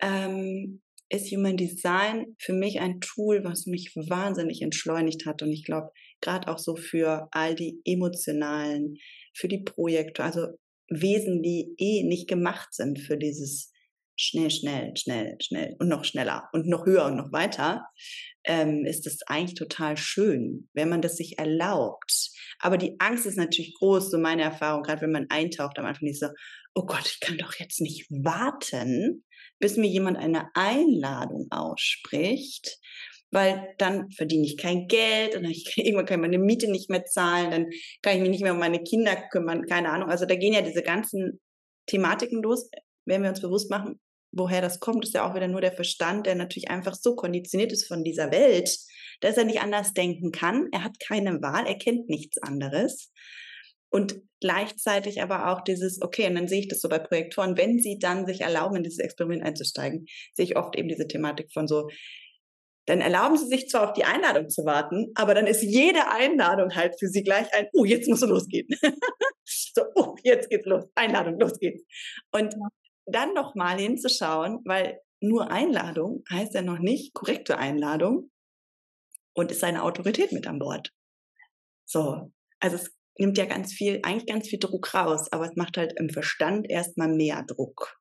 ähm, 0.00 0.82
ist 1.08 1.30
Human 1.30 1.56
Design 1.56 2.34
für 2.38 2.54
mich 2.54 2.80
ein 2.80 3.00
Tool, 3.00 3.44
was 3.44 3.66
mich 3.66 3.94
wahnsinnig 3.94 4.62
entschleunigt 4.62 5.26
hat. 5.26 5.42
Und 5.42 5.52
ich 5.52 5.62
glaube, 5.64 5.90
gerade 6.22 6.48
auch 6.48 6.58
so 6.58 6.74
für 6.74 7.28
all 7.32 7.54
die 7.54 7.80
emotionalen, 7.84 8.96
für 9.34 9.48
die 9.48 9.62
Projekte, 9.62 10.24
also 10.24 10.48
Wesen, 10.88 11.42
die 11.42 11.74
eh 11.78 12.02
nicht 12.02 12.28
gemacht 12.28 12.74
sind 12.74 12.98
für 12.98 13.16
dieses 13.16 13.72
schnell, 14.16 14.50
schnell, 14.50 14.92
schnell, 14.96 15.36
schnell 15.40 15.76
und 15.78 15.88
noch 15.88 16.04
schneller 16.04 16.48
und 16.52 16.66
noch 16.66 16.86
höher 16.86 17.06
und 17.06 17.16
noch 17.16 17.32
weiter, 17.32 17.86
ähm, 18.44 18.84
ist 18.84 19.06
es 19.06 19.22
eigentlich 19.26 19.58
total 19.58 19.96
schön, 19.96 20.68
wenn 20.74 20.88
man 20.88 21.00
das 21.00 21.16
sich 21.16 21.38
erlaubt. 21.38 22.30
Aber 22.58 22.76
die 22.76 22.96
Angst 22.98 23.26
ist 23.26 23.36
natürlich 23.36 23.74
groß, 23.74 24.10
so 24.10 24.18
meine 24.18 24.42
Erfahrung, 24.42 24.82
gerade 24.82 25.02
wenn 25.02 25.12
man 25.12 25.26
eintaucht 25.30 25.78
am 25.78 25.86
Anfang, 25.86 26.12
so, 26.12 26.28
oh 26.74 26.84
Gott, 26.84 27.06
ich 27.06 27.20
kann 27.20 27.38
doch 27.38 27.54
jetzt 27.54 27.80
nicht 27.80 28.06
warten, 28.10 29.24
bis 29.58 29.76
mir 29.76 29.88
jemand 29.88 30.18
eine 30.18 30.48
Einladung 30.54 31.46
ausspricht, 31.50 32.78
weil 33.32 33.74
dann 33.78 34.10
verdiene 34.12 34.46
ich 34.46 34.56
kein 34.56 34.86
Geld 34.86 35.34
und 35.34 35.44
ich 35.50 35.76
irgendwann 35.76 36.06
kann 36.06 36.20
ich 36.20 36.30
meine 36.30 36.38
Miete 36.38 36.70
nicht 36.70 36.88
mehr 36.88 37.04
zahlen, 37.04 37.50
dann 37.50 37.70
kann 38.02 38.14
ich 38.14 38.20
mich 38.20 38.30
nicht 38.30 38.42
mehr 38.42 38.52
um 38.52 38.60
meine 38.60 38.82
Kinder 38.82 39.16
kümmern, 39.30 39.66
keine 39.66 39.90
Ahnung. 39.90 40.08
Also 40.08 40.26
da 40.26 40.36
gehen 40.36 40.52
ja 40.52 40.62
diese 40.62 40.82
ganzen 40.82 41.40
Thematiken 41.86 42.42
los, 42.42 42.70
wenn 43.04 43.22
wir 43.22 43.30
uns 43.30 43.40
bewusst 43.40 43.70
machen, 43.70 43.98
woher 44.30 44.60
das 44.62 44.80
kommt, 44.80 45.04
ist 45.04 45.14
ja 45.14 45.28
auch 45.28 45.34
wieder 45.34 45.48
nur 45.48 45.60
der 45.60 45.72
Verstand, 45.72 46.26
der 46.26 46.36
natürlich 46.36 46.70
einfach 46.70 46.94
so 46.94 47.16
konditioniert 47.16 47.72
ist 47.72 47.86
von 47.86 48.04
dieser 48.04 48.30
Welt, 48.30 48.78
dass 49.20 49.36
er 49.36 49.44
nicht 49.44 49.60
anders 49.60 49.92
denken 49.92 50.30
kann. 50.30 50.68
Er 50.72 50.84
hat 50.84 51.00
keine 51.00 51.42
Wahl, 51.42 51.66
er 51.66 51.76
kennt 51.76 52.08
nichts 52.08 52.38
anderes. 52.38 53.12
Und 53.90 54.22
gleichzeitig 54.40 55.22
aber 55.22 55.52
auch 55.52 55.60
dieses, 55.62 56.00
okay, 56.00 56.26
und 56.26 56.34
dann 56.34 56.48
sehe 56.48 56.60
ich 56.60 56.68
das 56.68 56.80
so 56.80 56.88
bei 56.88 56.98
Projektoren, 56.98 57.58
wenn 57.58 57.78
sie 57.78 57.98
dann 57.98 58.26
sich 58.26 58.40
erlauben, 58.40 58.76
in 58.76 58.82
dieses 58.84 59.00
Experiment 59.00 59.42
einzusteigen, 59.42 60.06
sehe 60.32 60.46
ich 60.46 60.56
oft 60.56 60.76
eben 60.76 60.88
diese 60.88 61.06
Thematik 61.06 61.52
von 61.52 61.68
so, 61.68 61.88
dann 62.86 63.00
erlauben 63.00 63.36
sie 63.36 63.46
sich 63.46 63.68
zwar 63.68 63.88
auf 63.88 63.92
die 63.92 64.04
Einladung 64.04 64.48
zu 64.48 64.64
warten, 64.64 65.12
aber 65.14 65.34
dann 65.34 65.46
ist 65.46 65.62
jede 65.62 66.10
Einladung 66.10 66.74
halt 66.74 66.98
für 66.98 67.08
sie 67.08 67.22
gleich 67.22 67.52
ein, 67.54 67.68
oh, 67.72 67.84
jetzt 67.84 68.08
muss 68.08 68.22
es 68.22 68.28
losgehen. 68.28 68.66
so, 69.44 69.82
oh, 69.94 70.16
jetzt 70.24 70.50
geht's 70.50 70.66
los, 70.66 70.84
Einladung, 70.94 71.38
los 71.38 71.58
geht's. 71.58 71.84
Und 72.32 72.54
dann 73.06 73.34
nochmal 73.34 73.78
hinzuschauen, 73.78 74.60
weil 74.64 75.00
nur 75.20 75.50
Einladung 75.50 76.24
heißt 76.30 76.54
ja 76.54 76.62
noch 76.62 76.78
nicht 76.78 77.14
korrekte 77.14 77.58
Einladung 77.58 78.30
und 79.34 79.52
ist 79.52 79.60
seine 79.60 79.84
Autorität 79.84 80.32
mit 80.32 80.46
an 80.46 80.58
Bord. 80.58 80.92
So, 81.84 82.32
also 82.58 82.76
es 82.76 82.92
nimmt 83.18 83.38
ja 83.38 83.44
ganz 83.44 83.72
viel, 83.72 84.00
eigentlich 84.02 84.26
ganz 84.26 84.48
viel 84.48 84.58
Druck 84.58 84.92
raus, 84.94 85.30
aber 85.30 85.44
es 85.44 85.56
macht 85.56 85.76
halt 85.76 85.92
im 85.98 86.10
Verstand 86.10 86.68
erstmal 86.68 87.08
mehr 87.08 87.44
Druck, 87.44 88.00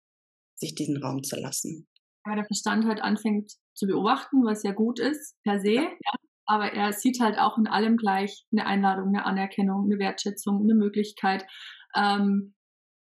sich 0.56 0.74
diesen 0.74 0.98
Raum 0.98 1.24
zu 1.24 1.36
lassen. 1.36 1.88
Weil 2.24 2.38
der 2.38 2.46
Verstand 2.46 2.86
halt 2.86 3.02
anfängt 3.02 3.54
zu 3.74 3.88
beobachten, 3.88 4.44
was 4.44 4.64
ja 4.64 4.72
gut 4.72 5.00
ist, 5.00 5.36
per 5.44 5.60
se, 5.60 5.74
ja. 5.74 5.90
aber 6.46 6.74
er 6.74 6.94
sieht 6.94 7.20
halt 7.20 7.38
auch 7.38 7.58
in 7.58 7.68
allem 7.68 7.98
gleich 7.98 8.46
eine 8.52 8.66
Einladung, 8.66 9.10
eine 9.10 9.26
Anerkennung, 9.26 9.86
eine 9.86 10.00
Wertschätzung, 10.00 10.62
eine 10.62 10.76
Möglichkeit. 10.76 11.46
Ähm, 11.96 12.54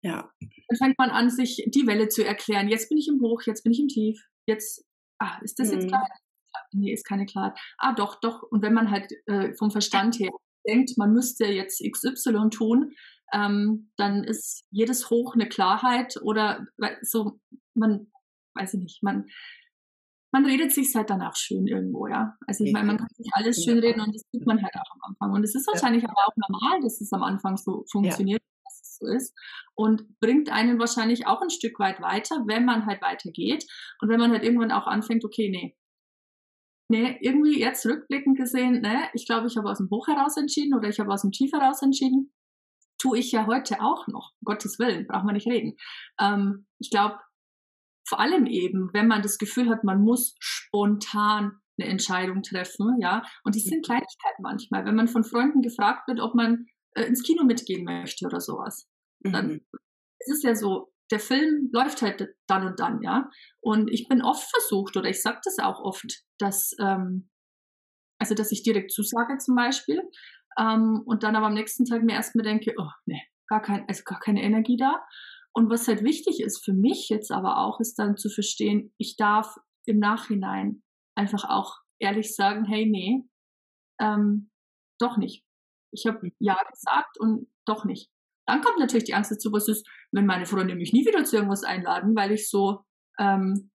ja. 0.03 0.29
Dann 0.39 0.77
fängt 0.77 0.97
man 0.97 1.09
an, 1.09 1.29
sich 1.29 1.63
die 1.67 1.87
Welle 1.87 2.07
zu 2.07 2.25
erklären. 2.25 2.69
Jetzt 2.69 2.89
bin 2.89 2.97
ich 2.97 3.07
im 3.07 3.21
Hoch, 3.21 3.41
jetzt 3.45 3.63
bin 3.63 3.73
ich 3.73 3.79
im 3.79 3.87
Tief, 3.87 4.27
jetzt, 4.47 4.85
ah, 5.19 5.39
ist 5.41 5.59
das 5.59 5.69
mhm. 5.69 5.73
jetzt 5.73 5.87
klar? 5.87 6.07
Nee, 6.71 6.91
ist 6.91 7.05
keine 7.05 7.25
Klarheit. 7.25 7.57
Ah, 7.77 7.93
doch, 7.93 8.19
doch. 8.19 8.43
Und 8.43 8.61
wenn 8.61 8.73
man 8.73 8.91
halt 8.91 9.11
äh, 9.25 9.53
vom 9.53 9.71
Verstand 9.71 10.19
her 10.19 10.31
denkt, 10.67 10.97
man 10.97 11.13
müsste 11.13 11.45
jetzt 11.45 11.81
XY 11.81 12.49
tun, 12.49 12.93
ähm, 13.33 13.91
dann 13.97 14.23
ist 14.23 14.65
jedes 14.69 15.09
Hoch 15.09 15.35
eine 15.35 15.47
Klarheit 15.47 16.17
oder 16.21 16.65
so, 17.01 17.39
man, 17.73 18.11
weiß 18.55 18.75
ich 18.75 18.79
nicht, 18.81 19.03
man, 19.03 19.27
man 20.31 20.45
redet 20.45 20.71
sich 20.73 20.93
halt 20.95 21.09
dann 21.09 21.21
auch 21.21 21.35
schön 21.35 21.67
irgendwo, 21.67 22.07
ja. 22.07 22.35
Also 22.47 22.63
ich 22.63 22.73
meine, 22.73 22.87
man 22.87 22.97
kann 22.97 23.07
sich 23.15 23.27
alles 23.31 23.63
schön 23.63 23.79
reden 23.79 24.01
und 24.01 24.13
das 24.13 24.23
tut 24.31 24.45
man 24.45 24.61
halt 24.61 24.73
auch 24.75 24.95
am 24.95 25.01
Anfang. 25.09 25.31
Und 25.31 25.43
es 25.43 25.55
ist 25.55 25.67
wahrscheinlich 25.67 26.03
ja. 26.03 26.09
aber 26.09 26.21
auch 26.27 26.49
normal, 26.49 26.81
dass 26.81 26.99
es 26.99 27.11
am 27.13 27.23
Anfang 27.23 27.57
so 27.57 27.85
funktioniert, 27.91 28.41
ja. 28.41 28.63
dass 28.65 28.81
es 28.81 28.97
so 28.97 29.07
ist. 29.07 29.33
Und 29.75 30.19
bringt 30.19 30.51
einen 30.51 30.79
wahrscheinlich 30.79 31.27
auch 31.27 31.41
ein 31.41 31.49
Stück 31.49 31.79
weit 31.79 32.01
weiter, 32.01 32.43
wenn 32.45 32.65
man 32.65 32.85
halt 32.85 33.01
weitergeht. 33.01 33.65
Und 34.01 34.09
wenn 34.09 34.19
man 34.19 34.31
halt 34.31 34.43
irgendwann 34.43 34.71
auch 34.71 34.87
anfängt, 34.87 35.23
okay, 35.23 35.49
nee, 35.49 35.77
nee, 36.89 37.17
irgendwie 37.21 37.59
jetzt 37.59 37.85
rückblickend 37.85 38.37
gesehen, 38.37 38.81
ne, 38.81 39.09
ich 39.13 39.25
glaube, 39.25 39.47
ich 39.47 39.57
habe 39.57 39.69
aus 39.69 39.77
dem 39.77 39.89
Hoch 39.89 40.07
heraus 40.07 40.37
entschieden 40.37 40.75
oder 40.75 40.89
ich 40.89 40.99
habe 40.99 41.11
aus 41.11 41.21
dem 41.21 41.31
Tief 41.31 41.51
heraus 41.53 41.81
entschieden. 41.81 42.33
Tue 42.99 43.19
ich 43.19 43.31
ja 43.31 43.45
heute 43.45 43.79
auch 43.81 44.07
noch, 44.07 44.31
um 44.41 44.45
Gottes 44.45 44.79
Willen, 44.79 45.05
braucht 45.07 45.23
man 45.23 45.35
nicht 45.35 45.47
reden. 45.47 45.77
Ähm, 46.19 46.65
ich 46.79 46.89
glaube, 46.89 47.19
vor 48.07 48.19
allem 48.19 48.45
eben, 48.45 48.89
wenn 48.93 49.07
man 49.07 49.21
das 49.21 49.37
Gefühl 49.37 49.69
hat, 49.69 49.83
man 49.83 50.01
muss 50.01 50.35
spontan 50.39 51.59
eine 51.79 51.89
Entscheidung 51.89 52.41
treffen, 52.41 52.97
ja, 52.99 53.23
und 53.43 53.55
die 53.55 53.59
sind 53.59 53.79
mhm. 53.79 53.83
Kleinigkeiten 53.83 54.41
manchmal, 54.41 54.85
wenn 54.85 54.95
man 54.95 55.07
von 55.07 55.23
Freunden 55.23 55.61
gefragt 55.61 56.07
wird, 56.07 56.19
ob 56.19 56.33
man 56.33 56.65
äh, 56.95 57.03
ins 57.03 57.23
Kino 57.23 57.43
mitgehen 57.43 57.83
möchte 57.83 58.25
oder 58.25 58.41
sowas. 58.41 58.87
Dann 59.19 59.47
mhm. 59.47 59.61
es 60.19 60.29
ist 60.29 60.43
ja 60.43 60.55
so, 60.55 60.91
der 61.11 61.19
Film 61.19 61.69
läuft 61.71 62.01
halt 62.01 62.35
dann 62.47 62.65
und 62.65 62.79
dann, 62.79 63.01
ja. 63.01 63.29
Und 63.61 63.91
ich 63.91 64.07
bin 64.07 64.21
oft 64.21 64.49
versucht, 64.49 64.97
oder 64.97 65.09
ich 65.09 65.21
sage 65.21 65.39
das 65.43 65.59
auch 65.59 65.79
oft, 65.79 66.23
dass, 66.39 66.75
ähm, 66.79 67.29
also 68.19 68.33
dass 68.33 68.51
ich 68.51 68.63
direkt 68.63 68.91
zusage 68.91 69.37
zum 69.37 69.55
Beispiel, 69.55 70.01
ähm, 70.57 71.03
und 71.05 71.23
dann 71.23 71.35
aber 71.35 71.47
am 71.47 71.53
nächsten 71.53 71.85
Tag 71.85 72.03
mir 72.03 72.13
erstmal 72.13 72.43
denke, 72.43 72.73
oh 72.77 72.89
nee, 73.05 73.21
gar 73.47 73.61
kein, 73.61 73.87
also 73.87 74.03
gar 74.03 74.19
keine 74.19 74.41
Energie 74.41 74.77
da. 74.77 75.05
Und 75.57 75.71
was 75.71 75.87
halt 75.87 76.03
wichtig 76.03 76.39
ist 76.39 76.63
für 76.63 76.73
mich 76.73 77.09
jetzt 77.09 77.31
aber 77.31 77.57
auch, 77.57 77.79
ist 77.79 77.97
dann 77.97 78.15
zu 78.15 78.29
verstehen, 78.29 78.93
ich 78.99 79.15
darf 79.15 79.55
im 79.87 79.97
Nachhinein 79.97 80.83
einfach 81.17 81.49
auch 81.49 81.79
ehrlich 81.99 82.35
sagen, 82.35 82.63
hey, 82.65 82.85
nee, 82.85 83.23
ähm, 83.99 84.51
doch 84.99 85.17
nicht. 85.17 85.43
Ich 85.91 86.05
habe 86.05 86.29
ja 86.37 86.55
gesagt 86.71 87.19
und 87.19 87.47
doch 87.65 87.85
nicht. 87.85 88.11
Dann 88.47 88.61
kommt 88.61 88.77
natürlich 88.77 89.05
die 89.05 89.15
Angst 89.15 89.31
dazu, 89.31 89.51
was 89.51 89.67
ist, 89.67 89.89
wenn 90.11 90.27
meine 90.27 90.45
Freunde 90.45 90.75
mich 90.75 90.93
nie 90.93 91.07
wieder 91.07 91.23
zu 91.23 91.37
irgendwas 91.37 91.63
einladen, 91.63 92.15
weil 92.15 92.33
ich 92.33 92.51
so, 92.51 92.83
ähm, 93.17 93.71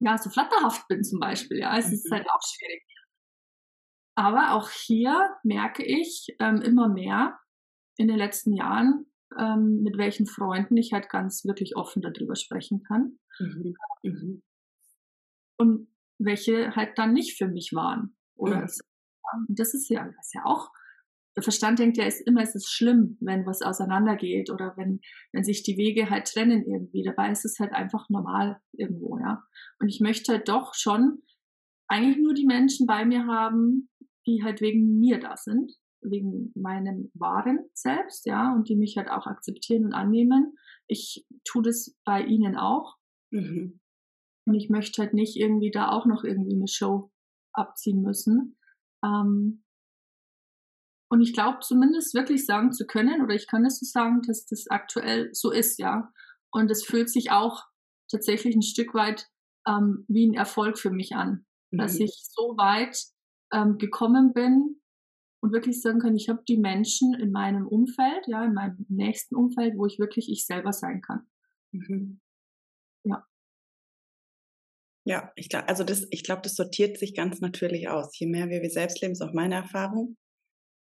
ja, 0.00 0.18
so 0.18 0.30
flatterhaft 0.30 0.86
bin 0.86 1.02
zum 1.02 1.18
Beispiel. 1.18 1.58
Ja, 1.58 1.76
es 1.76 1.88
mhm. 1.88 1.94
ist 1.94 2.08
halt 2.08 2.30
auch 2.30 2.42
schwierig. 2.46 2.84
Aber 4.16 4.52
auch 4.52 4.70
hier 4.70 5.28
merke 5.42 5.84
ich 5.84 6.28
ähm, 6.38 6.62
immer 6.62 6.88
mehr 6.88 7.36
in 7.96 8.06
den 8.06 8.16
letzten 8.16 8.52
Jahren, 8.52 9.06
ähm, 9.38 9.82
mit 9.82 9.98
welchen 9.98 10.26
Freunden 10.26 10.76
ich 10.76 10.92
halt 10.92 11.08
ganz 11.08 11.44
wirklich 11.44 11.76
offen 11.76 12.02
darüber 12.02 12.36
sprechen 12.36 12.82
kann. 12.82 13.18
Mhm. 13.38 13.74
Mhm. 14.02 14.42
Und 15.58 15.88
welche 16.18 16.74
halt 16.74 16.98
dann 16.98 17.12
nicht 17.12 17.36
für 17.36 17.48
mich 17.48 17.72
waren. 17.72 18.16
Oder 18.36 18.62
mhm. 18.62 18.66
das 19.48 19.74
ist 19.74 19.88
ja, 19.88 20.04
das 20.04 20.26
ist 20.26 20.34
ja 20.34 20.44
auch 20.44 20.70
der 21.36 21.42
Verstand 21.42 21.78
denkt 21.78 21.98
ja, 21.98 22.06
ist 22.06 22.26
immer, 22.26 22.42
es 22.42 22.54
ist 22.54 22.72
schlimm, 22.72 23.18
wenn 23.20 23.44
was 23.44 23.60
auseinandergeht 23.60 24.50
oder 24.50 24.72
wenn, 24.76 25.00
wenn 25.32 25.44
sich 25.44 25.62
die 25.62 25.76
Wege 25.76 26.08
halt 26.08 26.32
trennen 26.32 26.64
irgendwie. 26.64 27.02
Dabei 27.02 27.30
ist 27.30 27.44
es 27.44 27.58
halt 27.58 27.72
einfach 27.72 28.08
normal 28.08 28.58
irgendwo, 28.72 29.18
ja. 29.18 29.42
Und 29.78 29.88
ich 29.88 30.00
möchte 30.00 30.32
halt 30.32 30.48
doch 30.48 30.74
schon 30.74 31.22
eigentlich 31.88 32.16
nur 32.16 32.32
die 32.32 32.46
Menschen 32.46 32.86
bei 32.86 33.04
mir 33.04 33.26
haben, 33.26 33.90
die 34.26 34.42
halt 34.42 34.62
wegen 34.62 34.98
mir 34.98 35.20
da 35.20 35.36
sind, 35.36 35.72
wegen 36.10 36.52
meinem 36.54 37.10
wahren 37.14 37.68
Selbst, 37.74 38.26
ja, 38.26 38.52
und 38.54 38.68
die 38.68 38.76
mich 38.76 38.96
halt 38.96 39.10
auch 39.10 39.26
akzeptieren 39.26 39.84
und 39.86 39.92
annehmen. 39.92 40.56
Ich 40.86 41.26
tue 41.44 41.62
das 41.62 41.96
bei 42.04 42.22
ihnen 42.22 42.56
auch. 42.56 42.96
Mhm. 43.30 43.80
Und 44.46 44.54
ich 44.54 44.70
möchte 44.70 45.02
halt 45.02 45.14
nicht 45.14 45.36
irgendwie 45.36 45.70
da 45.70 45.90
auch 45.90 46.06
noch 46.06 46.22
irgendwie 46.22 46.54
eine 46.54 46.68
Show 46.68 47.10
abziehen 47.52 48.02
müssen. 48.02 48.56
Ähm, 49.04 49.64
und 51.08 51.20
ich 51.20 51.32
glaube 51.32 51.58
zumindest 51.60 52.14
wirklich 52.14 52.46
sagen 52.46 52.72
zu 52.72 52.86
können, 52.86 53.22
oder 53.22 53.34
ich 53.34 53.46
kann 53.46 53.64
es 53.64 53.78
so 53.78 53.86
sagen, 53.86 54.22
dass 54.22 54.46
das 54.46 54.66
aktuell 54.68 55.30
so 55.32 55.50
ist, 55.50 55.78
ja. 55.78 56.12
Und 56.50 56.70
es 56.70 56.84
fühlt 56.84 57.10
sich 57.10 57.30
auch 57.30 57.64
tatsächlich 58.10 58.54
ein 58.54 58.62
Stück 58.62 58.94
weit 58.94 59.28
ähm, 59.66 60.04
wie 60.08 60.26
ein 60.26 60.34
Erfolg 60.34 60.78
für 60.78 60.90
mich 60.90 61.14
an, 61.14 61.46
mhm. 61.70 61.78
dass 61.78 61.98
ich 61.98 62.24
so 62.30 62.56
weit 62.56 62.98
ähm, 63.52 63.78
gekommen 63.78 64.32
bin 64.32 64.80
und 65.46 65.52
wirklich 65.52 65.80
sagen 65.80 66.00
kann, 66.00 66.16
ich 66.16 66.28
habe 66.28 66.42
die 66.48 66.58
Menschen 66.58 67.14
in 67.14 67.30
meinem 67.30 67.68
Umfeld, 67.68 68.26
ja, 68.26 68.44
in 68.44 68.52
meinem 68.52 68.84
nächsten 68.88 69.36
Umfeld, 69.36 69.78
wo 69.78 69.86
ich 69.86 70.00
wirklich 70.00 70.28
ich 70.28 70.44
selber 70.44 70.72
sein 70.72 71.00
kann. 71.00 71.24
Mhm. 71.70 72.20
Ja. 73.04 73.24
Ja, 75.04 75.30
ich 75.36 75.48
glaube, 75.48 75.68
also 75.68 75.84
das, 75.84 76.04
ich 76.10 76.24
glaube, 76.24 76.42
das 76.42 76.56
sortiert 76.56 76.98
sich 76.98 77.14
ganz 77.14 77.40
natürlich 77.40 77.88
aus. 77.88 78.18
Je 78.18 78.26
mehr 78.26 78.48
wir 78.48 78.60
wir 78.60 78.70
selbst 78.70 79.00
leben, 79.00 79.12
ist 79.12 79.22
auch 79.22 79.34
meine 79.34 79.54
Erfahrung, 79.54 80.16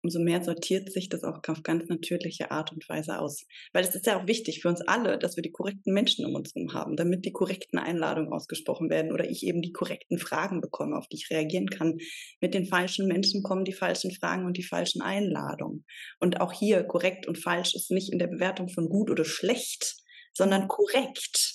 umso 0.04 0.20
mehr 0.20 0.44
sortiert 0.44 0.92
sich 0.92 1.10
das 1.10 1.24
auch 1.24 1.40
auf 1.48 1.64
ganz 1.64 1.88
natürliche 1.88 2.52
Art 2.52 2.72
und 2.72 2.88
Weise 2.90 3.20
aus. 3.20 3.46
Weil 3.72 3.84
es 3.84 3.96
ist 3.96 4.06
ja 4.06 4.22
auch 4.22 4.28
wichtig 4.28 4.62
für 4.62 4.68
uns 4.68 4.82
alle, 4.82 5.18
dass 5.18 5.38
wir 5.38 5.44
die 5.44 5.52
korrekten 5.52 5.94
Menschen 5.94 6.26
um 6.26 6.36
uns 6.36 6.54
herum 6.54 6.74
haben, 6.74 6.96
damit 6.96 7.26
die 7.26 7.32
korrekten 7.32 7.80
Einladungen 7.80 8.32
ausgesprochen 8.32 8.90
werden 8.90 9.14
oder 9.14 9.30
ich 9.30 9.46
eben 9.46 9.62
die 9.62 9.72
korrekten 9.72 10.20
Fragen 10.20 10.62
bekomme, 10.62 10.98
auf 10.98 11.08
die 11.08 11.16
ich 11.16 11.30
reagieren 11.30 11.70
kann. 11.70 11.98
Mit 12.42 12.54
den 12.54 12.66
falschen 12.66 13.08
Menschen 13.08 13.44
kommen 13.44 13.64
die 13.64 13.74
falschen 13.74 14.12
Fragen 14.12 14.46
und 14.46 14.58
die 14.58 14.64
falschen 14.64 15.02
Einladungen. 15.02 15.86
Und 16.20 16.42
auch 16.42 16.52
hier 16.52 16.84
korrekt 16.84 17.26
und 17.28 17.38
falsch 17.38 17.74
ist 17.74 17.90
nicht 17.90 18.12
in 18.12 18.20
der 18.20 18.28
Bewertung 18.28 18.68
von 18.68 18.90
gut 18.90 19.10
oder 19.10 19.26
schlecht, 19.26 19.96
sondern 20.34 20.68
korrekt. 20.68 21.53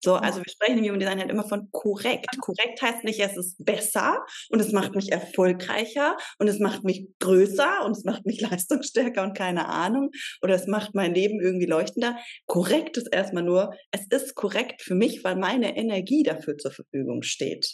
So, 0.00 0.14
also 0.14 0.38
wir 0.38 0.50
sprechen 0.50 0.78
im 0.78 0.84
Human 0.84 1.00
Design 1.00 1.18
halt 1.18 1.30
immer 1.30 1.46
von 1.46 1.70
korrekt. 1.72 2.26
Korrekt 2.40 2.80
heißt 2.80 3.04
nicht, 3.04 3.18
es 3.18 3.36
ist 3.36 3.64
besser 3.64 4.24
und 4.50 4.60
es 4.60 4.72
macht 4.72 4.94
mich 4.94 5.10
erfolgreicher 5.10 6.16
und 6.38 6.46
es 6.46 6.60
macht 6.60 6.84
mich 6.84 7.08
größer 7.18 7.84
und 7.84 7.92
es 7.92 8.04
macht 8.04 8.24
mich 8.24 8.40
leistungsstärker 8.40 9.22
und 9.22 9.36
keine 9.36 9.68
Ahnung 9.68 10.10
oder 10.42 10.54
es 10.54 10.66
macht 10.66 10.94
mein 10.94 11.14
Leben 11.14 11.40
irgendwie 11.40 11.66
leuchtender. 11.66 12.16
Korrekt 12.46 12.96
ist 12.96 13.08
erstmal 13.12 13.42
nur, 13.42 13.74
es 13.90 14.06
ist 14.10 14.34
korrekt 14.34 14.82
für 14.82 14.94
mich, 14.94 15.24
weil 15.24 15.36
meine 15.36 15.76
Energie 15.76 16.22
dafür 16.22 16.56
zur 16.58 16.70
Verfügung 16.70 17.22
steht. 17.22 17.68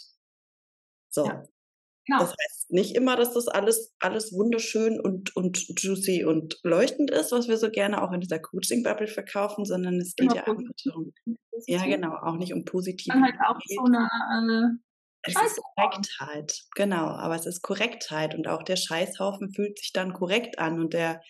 So. 1.09 1.27
Ja. 1.27 1.43
Genau. 2.07 2.19
Das 2.19 2.29
heißt 2.29 2.71
nicht 2.71 2.95
immer, 2.95 3.15
dass 3.15 3.33
das 3.33 3.47
alles, 3.47 3.95
alles 3.99 4.31
wunderschön 4.31 4.99
und, 4.99 5.35
und 5.35 5.65
juicy 5.79 6.23
und 6.23 6.59
leuchtend 6.63 7.09
ist, 7.09 7.31
was 7.31 7.47
wir 7.47 7.57
so 7.57 7.71
gerne 7.71 8.01
auch 8.03 8.11
in 8.11 8.21
dieser 8.21 8.39
Coaching-Bubble 8.39 9.07
verkaufen, 9.07 9.65
sondern 9.65 9.99
es 9.99 10.15
geht 10.15 10.29
genau, 10.29 10.35
ja 10.35 10.47
auch 10.47 10.61
darum. 10.85 11.13
Ja, 11.65 11.85
genau, 11.85 12.15
auch 12.15 12.37
nicht 12.37 12.53
um 12.53 12.63
positive. 12.63 13.13
Dann 13.13 13.23
halt 13.23 13.35
auch 13.47 13.59
so 13.65 13.85
eine, 13.85 14.79
äh, 15.23 15.31
es 15.31 15.33
ist 15.33 15.59
Korrektheit, 15.75 16.61
genau, 16.75 17.07
aber 17.07 17.35
es 17.35 17.47
ist 17.47 17.63
Korrektheit 17.63 18.35
und 18.35 18.47
auch 18.47 18.61
der 18.61 18.75
Scheißhaufen 18.75 19.51
fühlt 19.51 19.79
sich 19.79 19.91
dann 19.91 20.13
korrekt 20.13 20.59
an 20.59 20.79
und 20.79 20.93
der, 20.93 21.21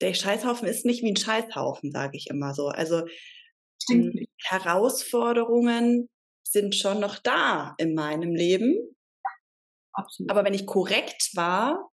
der 0.00 0.14
Scheißhaufen 0.14 0.66
ist 0.66 0.84
nicht 0.84 1.02
wie 1.02 1.12
ein 1.12 1.16
Scheißhaufen, 1.16 1.92
sage 1.92 2.16
ich 2.16 2.26
immer 2.28 2.54
so. 2.54 2.66
Also 2.68 3.04
hm, 3.88 4.26
Herausforderungen 4.42 6.08
sind 6.42 6.74
schon 6.74 6.98
noch 6.98 7.18
da 7.18 7.74
in 7.78 7.94
meinem 7.94 8.34
Leben, 8.34 8.96
Absolut. 9.98 10.30
Aber 10.30 10.44
wenn 10.44 10.54
ich 10.54 10.64
korrekt 10.64 11.30
war, 11.34 11.90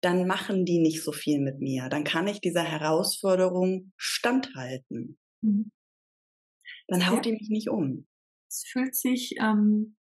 dann 0.00 0.26
machen 0.26 0.64
die 0.64 0.78
nicht 0.78 1.02
so 1.02 1.12
viel 1.12 1.40
mit 1.40 1.60
mir. 1.60 1.88
Dann 1.88 2.04
kann 2.04 2.26
ich 2.26 2.40
dieser 2.40 2.64
Herausforderung 2.64 3.92
standhalten. 3.96 5.18
Mhm. 5.42 5.70
Dann 6.88 7.08
haut 7.08 7.16
ja. 7.16 7.22
die 7.22 7.32
mich 7.32 7.48
nicht 7.48 7.70
um. 7.70 8.06
Es 8.48 8.64
fühlt 8.66 8.94
sich, 8.94 9.36
ähm, 9.40 9.96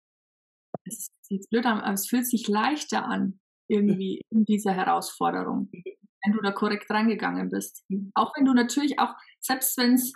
es 0.86 1.08
sieht 1.22 1.50
blöd 1.50 1.66
an, 1.66 1.82
aber 1.82 1.94
es 1.94 2.08
fühlt 2.08 2.28
sich 2.28 2.48
leichter 2.48 3.06
an, 3.06 3.40
irgendwie 3.68 4.22
mhm. 4.30 4.30
in 4.40 4.46
dieser 4.46 4.74
Herausforderung, 4.74 5.70
mhm. 5.72 5.84
wenn 6.24 6.34
du 6.34 6.42
da 6.42 6.52
korrekt 6.52 6.90
reingegangen 6.90 7.50
bist. 7.50 7.84
Mhm. 7.90 8.12
Auch 8.16 8.32
wenn 8.38 8.46
du 8.46 8.54
natürlich 8.54 9.00
auch, 9.00 9.14
selbst 9.42 9.78
wenn 9.78 9.96
es, 9.96 10.14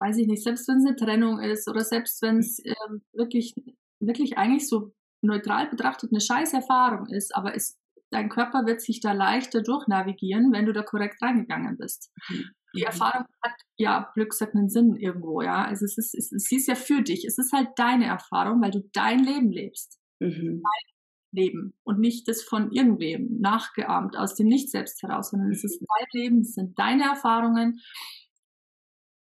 weiß 0.00 0.18
ich 0.18 0.28
nicht, 0.28 0.42
selbst 0.42 0.68
wenn 0.68 0.78
es 0.78 0.86
eine 0.86 0.96
Trennung 0.96 1.40
ist 1.40 1.68
oder 1.68 1.84
selbst 1.84 2.22
wenn 2.22 2.38
es 2.38 2.60
ähm, 2.64 3.02
wirklich, 3.12 3.54
wirklich 4.00 4.38
eigentlich 4.38 4.68
so 4.68 4.92
neutral 5.22 5.68
betrachtet 5.68 6.10
eine 6.12 6.20
scheiß 6.20 6.52
Erfahrung 6.52 7.06
ist, 7.06 7.34
aber 7.34 7.54
es, 7.54 7.78
dein 8.10 8.28
Körper 8.28 8.66
wird 8.66 8.80
sich 8.80 9.00
da 9.00 9.12
leichter 9.12 9.62
durchnavigieren, 9.62 10.52
wenn 10.52 10.66
du 10.66 10.72
da 10.72 10.82
korrekt 10.82 11.22
reingegangen 11.22 11.76
bist. 11.78 12.12
Mhm. 12.28 12.50
Die 12.74 12.82
Erfahrung 12.82 13.26
hat 13.42 13.54
ja 13.76 14.10
Glück 14.14 14.30
gesagt 14.30 14.54
einen 14.54 14.70
Sinn 14.70 14.96
irgendwo, 14.96 15.42
ja. 15.42 15.64
Also 15.64 15.84
es 15.84 15.98
ist, 15.98 16.14
es, 16.14 16.32
es 16.32 16.50
ist 16.50 16.68
ja 16.68 16.74
für 16.74 17.02
dich. 17.02 17.26
Es 17.26 17.36
ist 17.38 17.52
halt 17.52 17.68
deine 17.76 18.06
Erfahrung, 18.06 18.62
weil 18.62 18.70
du 18.70 18.80
dein 18.92 19.22
Leben 19.22 19.50
lebst. 19.50 20.00
Mhm. 20.20 20.62
Dein 20.62 20.92
Leben 21.32 21.74
und 21.82 21.98
nicht 21.98 22.28
das 22.28 22.42
von 22.42 22.72
irgendwem 22.72 23.40
nachgeahmt 23.40 24.16
aus 24.16 24.34
dem 24.34 24.48
Nicht-Selbst 24.48 25.02
heraus, 25.02 25.30
sondern 25.30 25.50
es 25.50 25.64
ist 25.64 25.80
mhm. 25.80 25.86
dein 25.98 26.22
Leben, 26.22 26.40
es 26.40 26.54
sind 26.54 26.78
deine 26.78 27.04
Erfahrungen. 27.04 27.80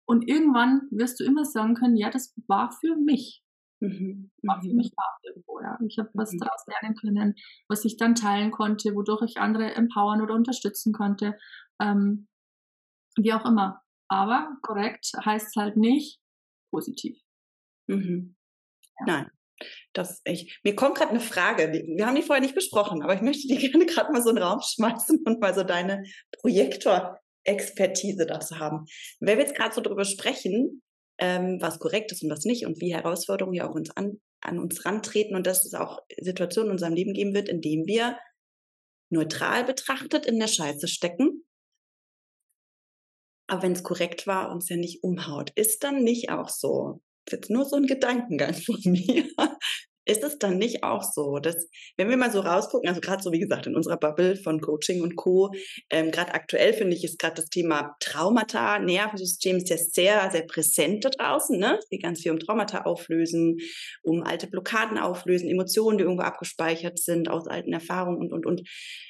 Und 0.05 0.27
irgendwann 0.27 0.87
wirst 0.91 1.19
du 1.19 1.23
immer 1.23 1.45
sagen 1.45 1.75
können, 1.75 1.95
ja, 1.95 2.09
das 2.09 2.33
war 2.47 2.71
für 2.71 2.95
mich. 2.95 3.43
Mhm. 3.81 4.31
War 4.43 4.61
für 4.61 4.73
mich 4.73 4.91
war 4.95 5.19
irgendwo, 5.23 5.61
ja. 5.61 5.77
Ich 5.87 5.97
habe 5.97 6.09
was 6.13 6.33
mhm. 6.33 6.39
daraus 6.39 6.65
lernen 6.67 6.95
können, 6.95 7.35
was 7.67 7.85
ich 7.85 7.97
dann 7.97 8.15
teilen 8.15 8.51
konnte, 8.51 8.93
wodurch 8.93 9.21
ich 9.23 9.37
andere 9.37 9.73
empowern 9.73 10.21
oder 10.21 10.35
unterstützen 10.35 10.93
konnte. 10.93 11.37
Ähm, 11.81 12.27
Wie 13.17 13.33
auch 13.33 13.45
immer. 13.45 13.81
Aber 14.09 14.57
korrekt 14.61 15.11
heißt 15.23 15.55
halt 15.55 15.77
nicht 15.77 16.19
positiv. 16.71 17.17
Mhm. 17.87 18.35
Ja. 18.99 19.05
Nein. 19.05 19.31
Das 19.93 20.21
ich, 20.23 20.57
mir 20.63 20.75
kommt 20.75 20.95
gerade 20.95 21.11
eine 21.11 21.19
Frage. 21.19 21.71
Wir 21.71 22.05
haben 22.05 22.15
die 22.15 22.21
vorher 22.21 22.41
nicht 22.41 22.55
besprochen, 22.55 23.03
aber 23.03 23.13
ich 23.13 23.21
möchte 23.21 23.47
dir 23.47 23.59
gerne 23.69 23.85
gerade 23.85 24.11
mal 24.11 24.21
so 24.21 24.29
einen 24.29 24.37
Raum 24.37 24.61
schmeißen 24.61 25.23
und 25.25 25.41
mal 25.41 25.53
so 25.53 25.63
deine 25.63 26.03
Projektor-Expertise 26.41 28.25
dazu 28.25 28.59
haben. 28.59 28.85
Wenn 29.19 29.37
wir 29.37 29.45
jetzt 29.45 29.55
gerade 29.55 29.75
so 29.75 29.81
darüber 29.81 30.05
sprechen, 30.05 30.81
ähm, 31.19 31.57
was 31.61 31.79
korrekt 31.79 32.11
ist 32.11 32.23
und 32.23 32.29
was 32.29 32.45
nicht 32.45 32.65
und 32.65 32.81
wie 32.81 32.93
Herausforderungen 32.93 33.55
ja 33.55 33.69
auch 33.69 33.75
uns 33.75 33.91
an, 33.91 34.19
an 34.41 34.59
uns 34.59 34.85
rantreten 34.85 35.35
und 35.35 35.45
dass 35.45 35.65
es 35.65 35.73
auch 35.73 35.99
Situationen 36.17 36.69
in 36.69 36.73
unserem 36.73 36.93
Leben 36.93 37.13
geben 37.13 37.33
wird, 37.33 37.49
in 37.49 37.61
denen 37.61 37.85
wir 37.85 38.17
neutral 39.11 39.63
betrachtet 39.63 40.25
in 40.25 40.39
der 40.39 40.47
Scheiße 40.47 40.87
stecken. 40.87 41.43
Aber 43.47 43.63
wenn 43.63 43.71
es 43.73 43.83
korrekt 43.83 44.27
war, 44.27 44.51
uns 44.51 44.69
ja 44.69 44.77
nicht 44.77 45.03
umhaut, 45.03 45.51
ist 45.55 45.83
dann 45.83 46.03
nicht 46.03 46.29
auch 46.29 46.49
so, 46.49 47.01
jetzt 47.31 47.49
nur 47.49 47.65
so 47.65 47.75
ein 47.75 47.87
Gedankengang 47.87 48.53
von 48.53 48.79
mir, 48.83 49.27
ist 50.09 50.23
es 50.23 50.39
dann 50.39 50.57
nicht 50.57 50.83
auch 50.83 51.03
so, 51.03 51.39
dass, 51.39 51.69
wenn 51.95 52.09
wir 52.09 52.17
mal 52.17 52.31
so 52.31 52.39
rausgucken, 52.39 52.89
also 52.89 52.99
gerade 52.99 53.21
so 53.21 53.31
wie 53.31 53.39
gesagt 53.39 53.67
in 53.67 53.75
unserer 53.75 53.97
Bubble 53.97 54.35
von 54.35 54.59
Coaching 54.59 55.01
und 55.01 55.15
Co., 55.15 55.51
ähm, 55.89 56.11
gerade 56.11 56.33
aktuell 56.33 56.73
finde 56.73 56.95
ich, 56.95 57.03
ist 57.03 57.19
gerade 57.19 57.35
das 57.35 57.49
Thema 57.49 57.95
Traumata, 57.99 58.79
Nervensystem 58.79 59.57
ist 59.57 59.69
ja 59.69 59.77
sehr, 59.77 60.29
sehr 60.31 60.43
präsent 60.43 61.05
da 61.05 61.09
draußen, 61.09 61.57
ne? 61.57 61.77
Es 61.79 61.89
geht 61.89 62.03
ganz 62.03 62.21
viel 62.21 62.31
um 62.31 62.39
Traumata 62.39 62.81
auflösen, 62.81 63.57
um 64.01 64.23
alte 64.23 64.47
Blockaden 64.47 64.97
auflösen, 64.97 65.49
Emotionen, 65.49 65.97
die 65.97 66.03
irgendwo 66.03 66.23
abgespeichert 66.23 66.99
sind 66.99 67.29
aus 67.29 67.47
alten 67.47 67.73
Erfahrungen 67.73 68.17
und, 68.17 68.33
und, 68.33 68.45
und. 68.45 68.67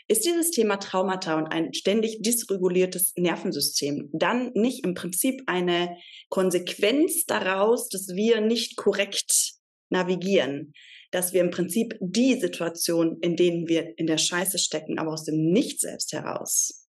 Ist 0.08 0.26
dieses 0.26 0.52
Thema 0.52 0.78
Traumata 0.78 1.38
und 1.38 1.47
ein 1.47 1.74
ständig 1.74 2.22
dysreguliertes 2.22 3.14
Nervensystem 3.16 4.10
dann 4.12 4.52
nicht 4.56 4.84
im 4.84 4.95
Prinzip 4.95 5.43
eine 5.45 5.97
Konsequenz 6.30 7.26
daraus, 7.26 7.89
dass 7.89 8.08
wir 8.16 8.41
nicht 8.41 8.76
korrekt 8.76 9.59
navigieren, 9.90 10.74
dass 11.12 11.34
wir 11.34 11.42
im 11.42 11.52
Prinzip 11.52 11.96
die 12.00 12.40
Situation, 12.40 13.20
in 13.22 13.36
denen 13.36 13.68
wir 13.68 13.98
in 13.98 14.08
der 14.08 14.18
Scheiße 14.18 14.60
stecken, 14.60 15.00
aber 15.00 15.14
aus 15.14 15.26
dem 15.26 15.52
Nicht 15.52 15.80
selbst 15.80 16.14
heraus, 16.14 16.88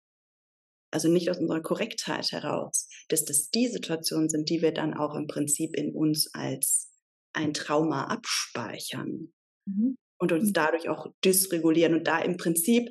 also 0.90 1.08
nicht 1.08 1.30
aus 1.30 1.38
unserer 1.38 1.62
Korrektheit 1.62 2.32
heraus, 2.32 2.88
dass 3.08 3.24
das 3.24 3.50
die 3.50 3.68
Situationen 3.68 4.28
sind, 4.28 4.48
die 4.48 4.62
wir 4.62 4.72
dann 4.72 4.94
auch 4.94 5.14
im 5.14 5.26
Prinzip 5.26 5.76
in 5.76 5.94
uns 5.94 6.32
als 6.32 6.90
ein 7.34 7.52
Trauma 7.52 8.04
abspeichern 8.06 9.32
mhm. 9.66 9.98
und 10.18 10.32
uns 10.32 10.48
mhm. 10.48 10.52
dadurch 10.54 10.88
auch 10.88 11.08
dysregulieren 11.24 11.94
und 11.94 12.06
da 12.06 12.18
im 12.20 12.38
Prinzip, 12.38 12.88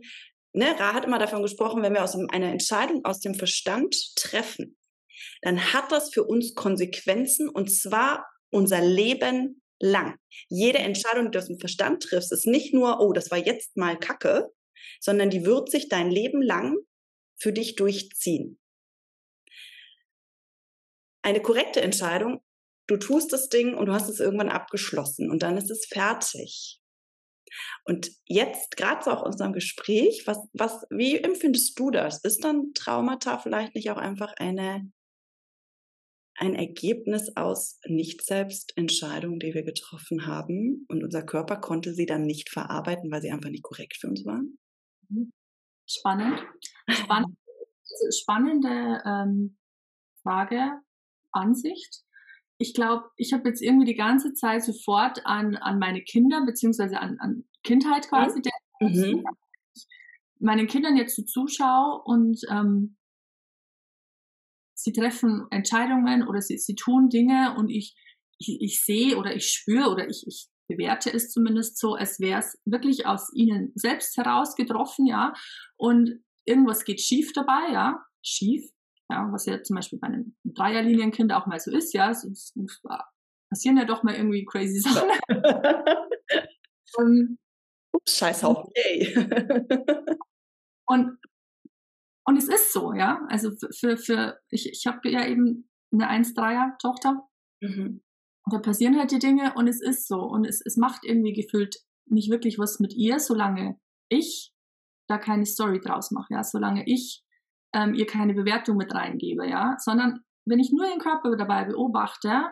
ne, 0.54 0.68
Ra 0.78 0.94
hat 0.94 1.06
immer 1.06 1.18
davon 1.18 1.42
gesprochen, 1.42 1.82
wenn 1.82 1.94
wir 1.94 2.04
aus 2.04 2.16
einer 2.16 2.52
Entscheidung 2.52 3.04
aus 3.06 3.20
dem 3.22 3.34
Verstand 3.34 3.96
treffen, 4.16 4.78
dann 5.42 5.74
hat 5.74 5.92
das 5.92 6.14
für 6.14 6.24
uns 6.26 6.54
Konsequenzen 6.54 7.50
und 7.50 7.72
zwar 7.72 8.28
unser 8.52 8.82
Leben 8.82 9.64
lang. 9.80 10.18
Jede 10.50 10.80
Entscheidung, 10.80 11.26
die 11.26 11.32
du 11.32 11.40
aus 11.40 11.48
dem 11.48 11.60
Verstand 11.60 12.04
triffst, 12.04 12.32
ist 12.32 12.48
nicht 12.48 12.74
nur, 12.74 13.00
oh, 13.00 13.14
das 13.14 13.32
war 13.32 13.38
jetzt 13.38 13.78
mal 13.78 13.98
Kacke, 13.98 14.50
sondern 15.00 15.30
die 15.30 15.46
wird 15.46 15.70
sich 15.70 15.90
dein 15.90 16.10
Leben 16.10 16.42
lang 16.42 16.78
für 17.38 17.52
dich 17.52 17.76
durchziehen. 17.76 18.60
Eine 21.22 21.42
korrekte 21.42 21.82
Entscheidung, 21.82 22.42
du 22.88 22.98
tust 22.98 23.34
das 23.34 23.50
Ding 23.50 23.76
und 23.76 23.88
du 23.88 23.94
hast 23.94 24.10
es 24.10 24.20
irgendwann 24.20 24.50
abgeschlossen 24.50 25.30
und 25.30 25.44
dann 25.44 25.58
ist 25.58 25.72
es 25.72 25.88
fertig. 25.88 26.80
Und 27.86 28.12
jetzt, 28.26 28.76
gerade 28.76 29.04
so 29.04 29.12
auch 29.12 29.22
in 29.22 29.32
unserem 29.32 29.54
Gespräch, 29.54 30.24
was, 30.26 30.38
was, 30.54 30.86
wie 30.90 31.18
empfindest 31.18 31.78
du 31.80 31.90
das? 31.90 32.24
Ist 32.24 32.44
dann 32.44 32.74
Traumata 32.74 33.38
vielleicht 33.38 33.76
nicht 33.76 33.90
auch 33.92 33.98
einfach 33.98 34.34
eine 34.38 34.92
ein 36.38 36.54
Ergebnis 36.54 37.36
aus 37.36 37.80
Nicht-Selbst-Entscheidungen, 37.88 39.40
die 39.40 39.54
wir 39.54 39.64
getroffen 39.64 40.26
haben. 40.26 40.86
Und 40.90 41.04
unser 41.04 41.24
Körper 41.24 41.58
konnte 41.58 41.94
sie 41.94 42.06
dann 42.06 42.26
nicht 42.26 42.50
verarbeiten, 42.50 43.10
weil 43.12 43.22
sie 43.22 43.32
einfach 43.32 43.50
nicht 43.50 43.64
korrekt 43.64 43.98
für 44.00 44.08
uns 44.08 44.26
waren. 44.26 44.58
Mhm. 45.10 45.32
Spannend. 45.88 46.42
Spannend. 46.90 47.38
Spannende 48.12 49.02
ähm, 49.06 49.58
Frage, 50.22 50.82
Ansicht. 51.32 52.02
Ich 52.58 52.74
glaube, 52.74 53.06
ich 53.16 53.34
habe 53.34 53.48
jetzt 53.48 53.62
irgendwie 53.62 53.86
die 53.86 53.96
ganze 53.96 54.34
Zeit 54.34 54.64
sofort 54.64 55.26
an, 55.26 55.56
an 55.56 55.80
meine 55.80 56.02
Kinder, 56.02 56.46
beziehungsweise 56.46 57.00
an, 57.00 57.18
an 57.20 57.46
Kindheit 57.64 58.08
quasi, 58.10 58.42
mhm. 58.80 59.24
meinen 60.40 60.68
Kindern 60.68 60.98
jetzt 60.98 61.16
so 61.16 61.24
zuschaue 61.24 62.02
und 62.04 62.40
ähm, 62.50 62.98
sie 64.76 64.92
treffen 64.92 65.48
Entscheidungen 65.50 66.28
oder 66.28 66.42
sie, 66.42 66.58
sie 66.58 66.76
tun 66.76 67.10
Dinge 67.10 67.56
und 67.58 67.70
ich, 67.70 67.96
ich, 68.38 68.62
ich 68.62 68.84
sehe 68.84 69.18
oder 69.18 69.36
ich 69.36 69.48
spüre 69.48 69.90
oder 69.90 70.08
ich, 70.08 70.26
ich 70.28 70.50
bewerte 70.68 71.12
es 71.14 71.32
zumindest 71.32 71.78
so, 71.78 71.94
als 71.96 72.20
wäre 72.20 72.40
es 72.40 72.60
wirklich 72.66 73.06
aus 73.06 73.32
ihnen 73.34 73.72
selbst 73.76 74.18
heraus 74.18 74.56
getroffen, 74.56 75.06
ja. 75.06 75.34
Und 75.78 76.24
irgendwas 76.46 76.84
geht 76.84 77.02
schief 77.02 77.34
dabei, 77.34 77.72
ja. 77.72 78.04
Schief, 78.24 78.70
ja, 79.10 79.30
was 79.32 79.46
ja 79.46 79.62
zum 79.62 79.76
Beispiel 79.76 80.00
bei 80.00 80.08
einem 80.08 80.36
Dreierlinienkind 80.44 81.32
auch 81.34 81.46
mal 81.46 81.60
so 81.60 81.72
ist, 81.72 81.94
ja. 81.94 82.10
Es, 82.10 82.24
es, 82.24 82.54
es 82.56 82.82
passieren 83.50 83.78
ja 83.78 83.86
doch 83.86 84.04
mal 84.04 84.16
irgendwie 84.16 84.46
crazy 84.46 84.80
Sachen. 84.80 85.10
um, 86.98 87.38
Ups, 87.94 88.18
Scheißhaufen, 88.18 88.72
yay. 88.76 89.16
und 90.88 91.18
und 92.26 92.38
es 92.38 92.48
ist 92.48 92.74
so, 92.74 92.94
ja. 92.94 93.22
Also 93.30 93.52
für, 93.80 93.98
für 93.98 94.40
ich, 94.50 94.70
ich 94.70 94.86
habe 94.88 95.10
ja 95.10 95.26
eben 95.28 95.70
eine 95.92 96.10
1-3er-Tochter. 96.10 97.22
Mhm. 97.62 98.02
Und 98.46 98.54
da 98.54 98.60
passieren 98.60 98.98
halt 98.98 99.12
die 99.12 99.20
Dinge 99.20 99.54
und 99.56 99.68
es 99.68 99.82
ist 99.82 100.08
so. 100.08 100.20
Und 100.20 100.46
es, 100.46 100.62
es 100.66 100.78
macht 100.78 101.04
irgendwie 101.04 101.34
gefühlt 101.34 101.78
nicht 102.08 102.30
wirklich 102.30 102.60
was 102.60 102.80
mit 102.80 102.94
ihr, 102.94 103.20
solange 103.20 103.80
ich 104.10 104.54
da 105.08 105.18
keine 105.18 105.46
Story 105.46 105.80
draus 105.80 106.12
mache, 106.12 106.34
ja, 106.34 106.44
solange 106.44 106.84
ich 106.88 107.24
ähm, 107.74 107.94
ihr 107.94 108.06
keine 108.06 108.34
Bewertung 108.34 108.78
mit 108.78 108.94
reingebe, 108.94 109.48
ja, 109.48 109.76
sondern 109.80 110.24
wenn 110.46 110.60
ich 110.60 110.72
nur 110.72 110.88
den 110.88 111.00
Körper 111.00 111.36
dabei 111.36 111.66
beobachte, 111.66 112.44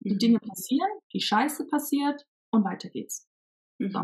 die 0.00 0.14
mhm. 0.14 0.18
Dinge 0.18 0.38
passieren, 0.38 0.90
die 1.12 1.20
Scheiße 1.20 1.66
passiert 1.66 2.24
und 2.52 2.64
weiter 2.64 2.90
geht's. 2.90 3.28
Mhm. 3.78 3.90
So. 3.90 4.00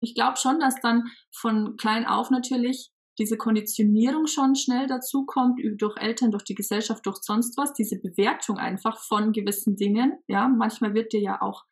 Ich 0.00 0.14
glaube 0.14 0.36
schon, 0.36 0.60
dass 0.60 0.80
dann 0.80 1.04
von 1.32 1.76
klein 1.76 2.06
auf 2.06 2.30
natürlich 2.30 2.91
diese 3.18 3.36
Konditionierung 3.36 4.26
schon 4.26 4.54
schnell 4.54 4.86
dazu 4.86 5.26
kommt, 5.26 5.60
durch 5.76 5.96
Eltern, 5.98 6.30
durch 6.30 6.44
die 6.44 6.54
Gesellschaft, 6.54 7.04
durch 7.04 7.18
sonst 7.18 7.56
was, 7.58 7.72
diese 7.74 7.98
Bewertung 7.98 8.58
einfach 8.58 8.98
von 9.00 9.32
gewissen 9.32 9.76
Dingen. 9.76 10.18
Ja, 10.28 10.48
manchmal 10.48 10.94
wird 10.94 11.12
dir 11.12 11.20
ja 11.20 11.42
auch 11.42 11.64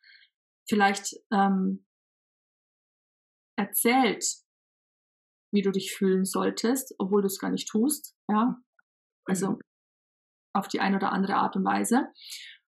vielleicht 0.69 1.15
ähm, 1.31 1.85
erzählt, 3.57 4.25
wie 5.51 5.61
du 5.61 5.71
dich 5.71 5.93
fühlen 5.93 6.25
solltest, 6.25 6.95
obwohl 6.97 7.21
du 7.21 7.27
es 7.27 7.39
gar 7.39 7.49
nicht 7.49 7.67
tust. 7.67 8.15
Ja, 8.29 8.57
also 9.25 9.51
mhm. 9.51 9.59
auf 10.53 10.67
die 10.67 10.79
eine 10.79 10.97
oder 10.97 11.11
andere 11.11 11.35
Art 11.35 11.55
und 11.55 11.65
Weise. 11.65 12.07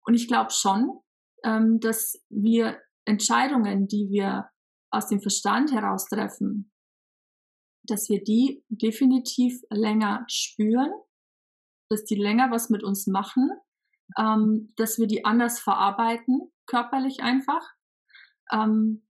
Und 0.06 0.16
ich 0.16 0.28
glaube 0.28 0.52
schon, 0.52 1.00
ähm, 1.44 1.80
dass 1.80 2.22
wir 2.30 2.82
Entscheidungen, 3.06 3.88
die 3.88 4.10
wir 4.10 4.50
aus 4.92 5.08
dem 5.08 5.22
Verstand 5.22 5.72
heraus 5.72 6.08
treffen, 6.08 6.73
dass 7.84 8.10
wir 8.10 8.24
die 8.24 8.64
definitiv 8.70 9.62
länger 9.70 10.26
spüren, 10.28 10.92
dass 11.90 12.06
die 12.06 12.16
länger 12.16 12.52
was 12.52 12.70
mit 12.70 12.84
uns 12.84 13.08
machen, 13.08 13.52
ähm, 14.18 14.74
dass 14.78 15.00
wir 15.00 15.08
die 15.08 15.26
anders 15.26 15.60
verarbeiten, 15.60 16.52
körperlich 16.66 17.22
einfach, 17.22 17.64
ähm, 18.52 19.06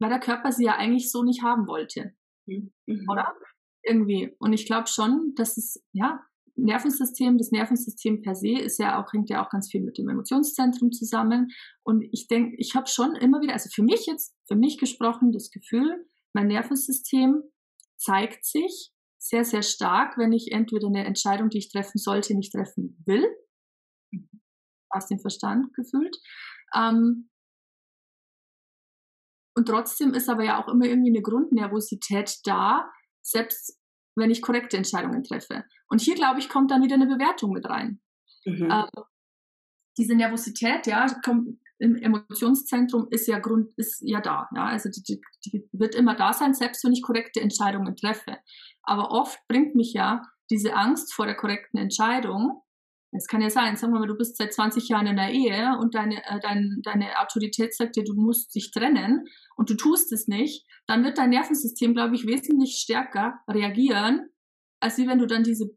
weil 0.00 0.10
der 0.10 0.20
Körper 0.20 0.52
sie 0.52 0.64
ja 0.64 0.76
eigentlich 0.76 1.10
so 1.10 1.22
nicht 1.22 1.42
haben 1.42 1.66
wollte. 1.66 2.14
Mhm. 2.46 2.72
Oder? 3.08 3.34
Irgendwie. 3.84 4.34
Und 4.38 4.52
ich 4.52 4.66
glaube 4.66 4.88
schon, 4.88 5.34
dass 5.36 5.56
es, 5.56 5.82
ja, 5.92 6.24
Nervensystem, 6.54 7.38
das 7.38 7.50
Nervensystem 7.50 8.22
per 8.22 8.34
se 8.34 8.58
ist 8.58 8.78
ja 8.78 9.02
auch, 9.02 9.12
hängt 9.12 9.30
ja 9.30 9.44
auch 9.44 9.50
ganz 9.50 9.70
viel 9.70 9.82
mit 9.82 9.96
dem 9.98 10.08
Emotionszentrum 10.08 10.92
zusammen. 10.92 11.50
Und 11.82 12.02
ich 12.12 12.28
denke, 12.28 12.56
ich 12.58 12.74
habe 12.74 12.88
schon 12.88 13.16
immer 13.16 13.40
wieder, 13.40 13.54
also 13.54 13.70
für 13.72 13.82
mich 13.82 14.06
jetzt, 14.06 14.34
für 14.46 14.56
mich 14.56 14.78
gesprochen, 14.78 15.32
das 15.32 15.50
Gefühl, 15.50 16.06
mein 16.34 16.48
Nervensystem 16.48 17.42
zeigt 18.02 18.44
sich 18.44 18.92
sehr, 19.18 19.44
sehr 19.44 19.62
stark, 19.62 20.18
wenn 20.18 20.32
ich 20.32 20.50
entweder 20.50 20.88
eine 20.88 21.04
Entscheidung, 21.04 21.48
die 21.48 21.58
ich 21.58 21.70
treffen 21.70 21.98
sollte, 21.98 22.34
nicht 22.34 22.52
treffen 22.52 23.02
will, 23.06 23.24
aus 24.90 25.06
dem 25.06 25.20
Verstand 25.20 25.72
gefühlt. 25.74 26.16
Ähm, 26.74 27.30
und 29.54 29.66
trotzdem 29.68 30.14
ist 30.14 30.28
aber 30.28 30.44
ja 30.44 30.62
auch 30.62 30.68
immer 30.68 30.86
irgendwie 30.86 31.10
eine 31.10 31.22
Grundnervosität 31.22 32.38
da, 32.44 32.90
selbst 33.22 33.78
wenn 34.16 34.30
ich 34.30 34.42
korrekte 34.42 34.76
Entscheidungen 34.76 35.22
treffe. 35.22 35.64
Und 35.88 36.00
hier, 36.00 36.14
glaube 36.14 36.40
ich, 36.40 36.48
kommt 36.48 36.70
dann 36.70 36.82
wieder 36.82 36.94
eine 36.94 37.06
Bewertung 37.06 37.52
mit 37.52 37.66
rein. 37.66 38.00
Mhm. 38.44 38.70
Ähm, 38.70 39.04
diese 39.98 40.14
Nervosität, 40.14 40.86
ja, 40.86 41.06
kommt, 41.24 41.58
im 41.82 41.96
Emotionszentrum 41.96 43.08
ist 43.10 43.26
ja 43.26 43.40
Grund, 43.40 43.70
ist 43.76 44.02
ja 44.02 44.20
da. 44.20 44.48
Ja? 44.54 44.66
Also 44.66 44.88
die, 44.88 45.02
die, 45.02 45.20
die 45.44 45.68
wird 45.72 45.96
immer 45.96 46.14
da 46.14 46.32
sein, 46.32 46.54
selbst 46.54 46.84
wenn 46.84 46.92
ich 46.92 47.02
korrekte 47.02 47.40
Entscheidungen 47.40 47.96
treffe. 47.96 48.38
Aber 48.84 49.10
oft 49.10 49.40
bringt 49.48 49.74
mich 49.74 49.92
ja 49.92 50.22
diese 50.48 50.74
Angst 50.74 51.12
vor 51.12 51.26
der 51.26 51.34
korrekten 51.34 51.78
Entscheidung, 51.78 52.62
es 53.14 53.26
kann 53.26 53.42
ja 53.42 53.50
sein, 53.50 53.76
sagen 53.76 53.92
wir 53.92 54.00
mal, 54.00 54.06
du 54.06 54.16
bist 54.16 54.38
seit 54.38 54.54
20 54.54 54.88
Jahren 54.88 55.06
in 55.06 55.16
der 55.16 55.30
Ehe 55.32 55.76
und 55.78 55.94
deine, 55.94 56.24
äh, 56.24 56.40
dein, 56.40 56.80
deine 56.82 57.20
Autorität 57.20 57.74
sagt 57.74 57.96
dir, 57.96 58.04
du 58.04 58.14
musst 58.14 58.54
dich 58.54 58.70
trennen 58.70 59.26
und 59.54 59.68
du 59.68 59.74
tust 59.74 60.12
es 60.12 60.28
nicht, 60.28 60.66
dann 60.86 61.04
wird 61.04 61.18
dein 61.18 61.28
Nervensystem, 61.28 61.92
glaube 61.92 62.14
ich, 62.14 62.26
wesentlich 62.26 62.78
stärker 62.78 63.34
reagieren, 63.46 64.30
als 64.80 64.96
wie 64.96 65.06
wenn 65.06 65.18
du 65.18 65.26
dann 65.26 65.42
diese 65.42 65.76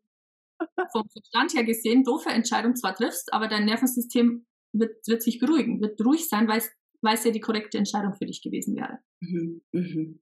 vom 0.93 1.09
Verstand 1.09 1.53
her 1.55 1.65
gesehen 1.65 2.05
doofe 2.05 2.29
Entscheidung 2.29 2.75
zwar 2.75 2.95
triffst, 2.95 3.33
aber 3.33 3.49
dein 3.49 3.65
Nervensystem 3.65 4.45
wird, 4.79 5.07
wird 5.07 5.21
sich 5.21 5.39
beruhigen, 5.39 5.81
wird 5.81 5.99
ruhig 6.01 6.27
sein, 6.27 6.47
weil 6.47 6.59
es, 6.59 6.71
weil 7.01 7.15
es 7.15 7.23
ja 7.23 7.31
die 7.31 7.39
korrekte 7.39 7.77
Entscheidung 7.77 8.15
für 8.15 8.25
dich 8.25 8.41
gewesen 8.41 8.75
wäre. 8.75 8.99
Mhm. 9.21 9.61
Mhm. 9.71 10.21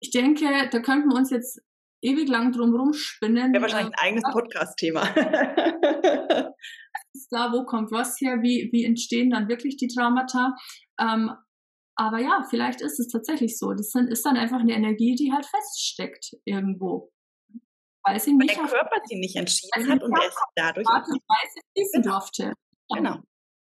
Ich 0.00 0.10
denke, 0.10 0.44
da 0.70 0.80
könnten 0.80 1.08
wir 1.08 1.16
uns 1.16 1.30
jetzt 1.30 1.62
ewig 2.02 2.28
lang 2.28 2.52
drum 2.52 2.74
rumspinnen. 2.74 3.52
Wäre 3.52 3.62
wahrscheinlich 3.62 3.94
ein 3.94 4.06
eigenes 4.06 4.24
Podcast-Thema. 4.30 5.02
da, 7.30 7.52
wo 7.52 7.64
kommt 7.64 7.90
was 7.90 8.20
her, 8.20 8.42
wie, 8.42 8.68
wie 8.72 8.84
entstehen 8.84 9.30
dann 9.30 9.48
wirklich 9.48 9.76
die 9.76 9.88
Traumata. 9.88 10.54
Ähm, 11.00 11.30
aber 11.96 12.18
ja, 12.18 12.44
vielleicht 12.50 12.80
ist 12.80 12.98
es 12.98 13.08
tatsächlich 13.08 13.58
so. 13.58 13.72
Das 13.72 13.94
ist 13.94 14.26
dann 14.26 14.36
einfach 14.36 14.60
eine 14.60 14.74
Energie, 14.74 15.14
die 15.14 15.32
halt 15.32 15.46
feststeckt 15.46 16.36
irgendwo. 16.44 17.12
Weil, 18.04 18.20
sie 18.20 18.34
nicht 18.34 18.56
der 18.56 18.66
Körper 18.66 18.96
sie 19.06 19.18
nicht 19.18 19.36
entschieden 19.36 19.90
hat 19.90 20.02
und 20.02 20.12
er 20.12 20.30
dadurch 20.56 20.86
Art 20.86 21.08
und 21.08 21.20
Weise 21.26 21.60
fließen 21.72 22.02
genau. 22.02 22.18
durfte. 22.18 22.52
Genau. 22.94 23.18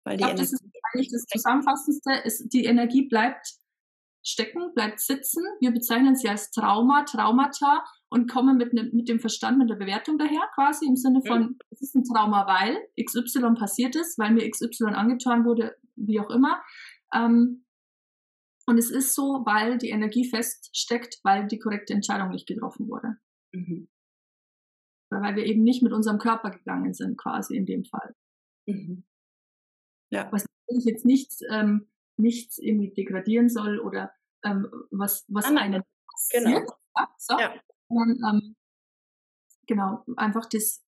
Weil 0.03 0.17
die 0.17 0.23
ich 0.23 0.27
glaube, 0.27 0.39
das 0.39 0.53
ist 0.53 0.63
eigentlich 0.93 1.11
das 1.11 1.25
Zusammenfassendste. 1.25 2.11
Ist, 2.23 2.49
die 2.53 2.65
Energie 2.65 3.07
bleibt 3.07 3.45
stecken, 4.23 4.73
bleibt 4.73 4.99
sitzen. 4.99 5.43
Wir 5.59 5.71
bezeichnen 5.71 6.15
sie 6.15 6.29
als 6.29 6.51
Trauma, 6.51 7.03
Traumata 7.03 7.83
und 8.09 8.29
kommen 8.29 8.57
mit, 8.57 8.73
ne, 8.73 8.89
mit 8.93 9.09
dem 9.09 9.19
Verstand, 9.19 9.57
mit 9.57 9.69
der 9.69 9.75
Bewertung 9.75 10.17
daher, 10.17 10.47
quasi 10.53 10.85
im 10.85 10.95
Sinne 10.95 11.21
von, 11.25 11.41
mhm. 11.41 11.57
es 11.71 11.81
ist 11.81 11.95
ein 11.95 12.03
Trauma, 12.03 12.45
weil 12.47 12.77
XY 13.03 13.55
passiert 13.55 13.95
ist, 13.95 14.17
weil 14.19 14.31
mir 14.31 14.49
XY 14.49 14.93
angetan 14.93 15.45
wurde, 15.45 15.75
wie 15.95 16.19
auch 16.19 16.29
immer. 16.29 16.61
Ähm, 17.13 17.65
und 18.67 18.77
es 18.77 18.91
ist 18.91 19.15
so, 19.15 19.43
weil 19.45 19.77
die 19.77 19.89
Energie 19.89 20.29
feststeckt, 20.29 21.19
weil 21.23 21.47
die 21.47 21.59
korrekte 21.59 21.93
Entscheidung 21.93 22.29
nicht 22.29 22.47
getroffen 22.47 22.87
wurde. 22.87 23.17
Mhm. 23.53 23.89
Weil 25.11 25.35
wir 25.35 25.45
eben 25.45 25.63
nicht 25.63 25.83
mit 25.83 25.91
unserem 25.91 26.17
Körper 26.17 26.51
gegangen 26.51 26.93
sind, 26.93 27.17
quasi 27.17 27.55
in 27.55 27.65
dem 27.65 27.83
Fall. 27.83 28.15
Mhm. 28.65 29.03
Ja. 30.09 30.31
Was 30.31 30.45
natürlich 30.67 30.85
jetzt 30.85 31.05
nichts, 31.05 31.41
ähm, 31.49 31.87
nichts 32.17 32.57
irgendwie 32.57 32.93
degradieren 32.93 33.49
soll 33.49 33.79
oder 33.79 34.11
ähm, 34.43 34.67
was, 34.89 35.25
was 35.27 35.45
ah, 35.45 35.55
einen 35.55 35.73
genau. 35.73 35.85
passiert. 36.11 36.45
Genau. 36.45 36.75
So. 37.17 37.39
Ja. 37.39 37.53
Und, 37.87 38.21
ähm, 38.27 38.55
genau, 39.67 40.03
einfach 40.15 40.45
das, 40.47 40.83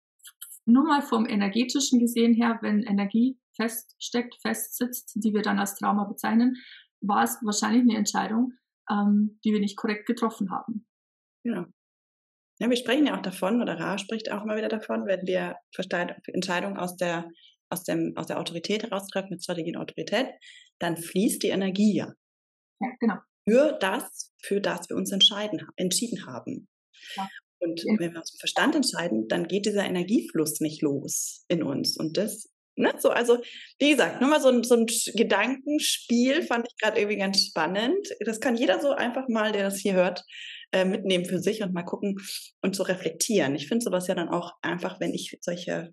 nur 0.64 0.85
mal 0.85 1.03
vom 1.03 1.27
energetischen 1.27 1.99
gesehen 1.99 2.35
her, 2.35 2.59
wenn 2.61 2.83
Energie 2.83 3.39
feststeckt, 3.55 4.35
festsitzt, 4.41 5.12
die 5.14 5.33
wir 5.33 5.43
dann 5.43 5.59
als 5.59 5.77
Trauma 5.77 6.05
bezeichnen, 6.05 6.57
war 7.01 7.25
es 7.25 7.39
wahrscheinlich 7.43 7.83
eine 7.83 7.97
Entscheidung, 7.97 8.53
ähm, 8.91 9.39
die 9.45 9.53
wir 9.53 9.61
nicht 9.61 9.77
korrekt 9.77 10.07
getroffen 10.07 10.51
haben. 10.51 10.87
Genau. 11.45 11.66
Ja, 12.61 12.68
wir 12.68 12.76
sprechen 12.76 13.06
ja 13.06 13.16
auch 13.16 13.22
davon, 13.22 13.62
oder 13.62 13.78
Ra 13.78 13.98
spricht 13.98 14.30
auch 14.32 14.42
immer 14.42 14.56
wieder 14.56 14.68
davon, 14.68 15.06
wenn 15.06 15.26
wir 15.26 15.56
Entscheidungen 16.32 16.76
aus 16.76 16.96
der, 16.96 17.28
aus, 17.70 17.84
dem, 17.84 18.14
aus 18.16 18.26
der 18.26 18.38
Autorität 18.40 18.82
heraustreffen, 18.82 19.30
mit 19.30 19.42
Strategie 19.42 19.74
und 19.74 19.82
Autorität, 19.82 20.28
dann 20.78 20.96
fließt 20.96 21.42
die 21.42 21.48
Energie 21.48 21.94
ja. 21.94 22.12
Ja, 22.80 22.88
genau. 23.00 23.16
Für 23.48 23.78
das, 23.80 24.32
für 24.42 24.61
das 24.61 24.88
wir 24.88 24.96
uns 24.96 25.11
entscheiden, 25.12 25.66
entschieden 25.76 26.26
haben. 26.26 26.68
Ja. 27.16 27.28
Und 27.61 27.82
ja. 27.82 27.94
wenn 27.98 28.12
wir 28.12 28.20
aus 28.20 28.32
dem 28.32 28.38
Verstand 28.38 28.74
entscheiden, 28.74 29.28
dann 29.28 29.48
geht 29.48 29.66
dieser 29.66 29.84
Energiefluss 29.84 30.61
nicht 30.61 30.82
los 30.82 31.44
in 31.48 31.62
uns. 31.62 31.96
Und 31.96 32.16
das, 32.16 32.48
ne, 32.76 32.92
so, 32.98 33.11
also, 33.11 33.38
wie 33.78 33.90
gesagt, 33.90 34.20
nur 34.20 34.30
mal 34.30 34.40
so 34.40 34.48
ein, 34.48 34.62
so 34.64 34.76
ein 34.76 34.86
Gedankenspiel 34.86 36.42
fand 36.42 36.68
ich 36.68 36.76
gerade 36.76 36.98
irgendwie 36.98 37.18
ganz 37.18 37.44
spannend. 37.44 38.09
Das 38.24 38.40
kann 38.40 38.56
jeder 38.56 38.80
so 38.80 38.92
einfach 38.92 39.28
mal, 39.28 39.52
der 39.52 39.64
das 39.64 39.78
hier 39.78 39.94
hört, 39.94 40.24
äh, 40.73 40.85
mitnehmen 40.85 41.25
für 41.25 41.39
sich 41.39 41.62
und 41.62 41.73
mal 41.73 41.83
gucken 41.83 42.16
und 42.62 42.77
so 42.77 42.83
reflektieren. 42.83 43.55
Ich 43.55 43.69
finde 43.69 43.85
sowas 43.85 44.07
ja 44.07 44.14
dann 44.14 44.29
auch 44.29 44.53
einfach, 44.62 45.01
wenn 45.01 45.14
ich 45.14 45.39
solche 45.41 45.93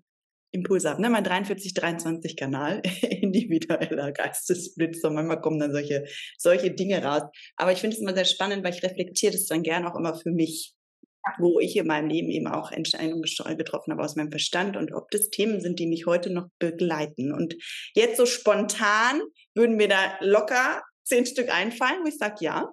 Impulse 0.52 0.90
habe. 0.90 1.02
Ne? 1.02 1.10
Mein 1.10 1.24
43-23-Kanal, 1.24 2.82
individueller 3.02 4.12
Geistesblitz, 4.12 5.02
und 5.04 5.14
manchmal 5.14 5.40
kommen 5.40 5.58
dann 5.58 5.72
solche, 5.72 6.04
solche 6.38 6.70
Dinge 6.72 7.02
raus. 7.02 7.22
Aber 7.56 7.72
ich 7.72 7.80
finde 7.80 7.96
es 7.96 8.02
immer 8.02 8.14
sehr 8.14 8.24
spannend, 8.24 8.64
weil 8.64 8.74
ich 8.74 8.82
reflektiere 8.82 9.32
das 9.32 9.46
dann 9.46 9.62
gerne 9.62 9.90
auch 9.90 9.98
immer 9.98 10.14
für 10.14 10.30
mich, 10.30 10.74
wo 11.38 11.58
ich 11.58 11.76
in 11.76 11.86
meinem 11.86 12.08
Leben 12.08 12.30
eben 12.30 12.46
auch 12.46 12.70
Entscheidungen 12.70 13.22
getroffen 13.22 13.92
habe 13.92 14.02
aus 14.02 14.14
meinem 14.14 14.30
Verstand 14.30 14.76
und 14.76 14.92
ob 14.94 15.10
das 15.10 15.28
Themen 15.30 15.60
sind, 15.60 15.78
die 15.78 15.88
mich 15.88 16.06
heute 16.06 16.32
noch 16.32 16.46
begleiten. 16.58 17.32
Und 17.32 17.56
jetzt 17.94 18.16
so 18.16 18.26
spontan 18.26 19.20
würden 19.54 19.76
mir 19.76 19.88
da 19.88 20.16
locker 20.20 20.82
zehn 21.04 21.26
Stück 21.26 21.52
einfallen, 21.52 22.00
wo 22.04 22.08
ich 22.08 22.18
sage, 22.18 22.36
ja, 22.40 22.72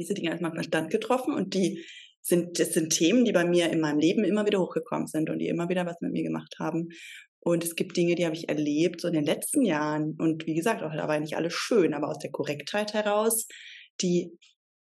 diese 0.00 0.14
Dinge 0.14 0.34
aus 0.34 0.40
meinem 0.40 0.54
Verstand 0.54 0.90
getroffen 0.90 1.34
und 1.34 1.54
die 1.54 1.84
sind, 2.22 2.58
das 2.58 2.74
sind 2.74 2.90
Themen, 2.90 3.24
die 3.24 3.32
bei 3.32 3.44
mir 3.44 3.70
in 3.70 3.80
meinem 3.80 3.98
Leben 3.98 4.24
immer 4.24 4.46
wieder 4.46 4.60
hochgekommen 4.60 5.06
sind 5.06 5.30
und 5.30 5.38
die 5.38 5.48
immer 5.48 5.68
wieder 5.68 5.86
was 5.86 6.00
mit 6.00 6.12
mir 6.12 6.22
gemacht 6.22 6.56
haben. 6.58 6.88
Und 7.40 7.64
es 7.64 7.74
gibt 7.74 7.96
Dinge, 7.96 8.14
die 8.14 8.26
habe 8.26 8.36
ich 8.36 8.48
erlebt 8.48 9.00
so 9.00 9.08
in 9.08 9.14
den 9.14 9.24
letzten 9.24 9.62
Jahren. 9.62 10.16
Und 10.18 10.46
wie 10.46 10.54
gesagt, 10.54 10.82
auch 10.82 10.92
dabei 10.92 11.18
nicht 11.18 11.36
alles 11.36 11.54
schön, 11.54 11.94
aber 11.94 12.08
aus 12.08 12.18
der 12.18 12.30
Korrektheit 12.30 12.92
heraus, 12.92 13.46
die 14.02 14.32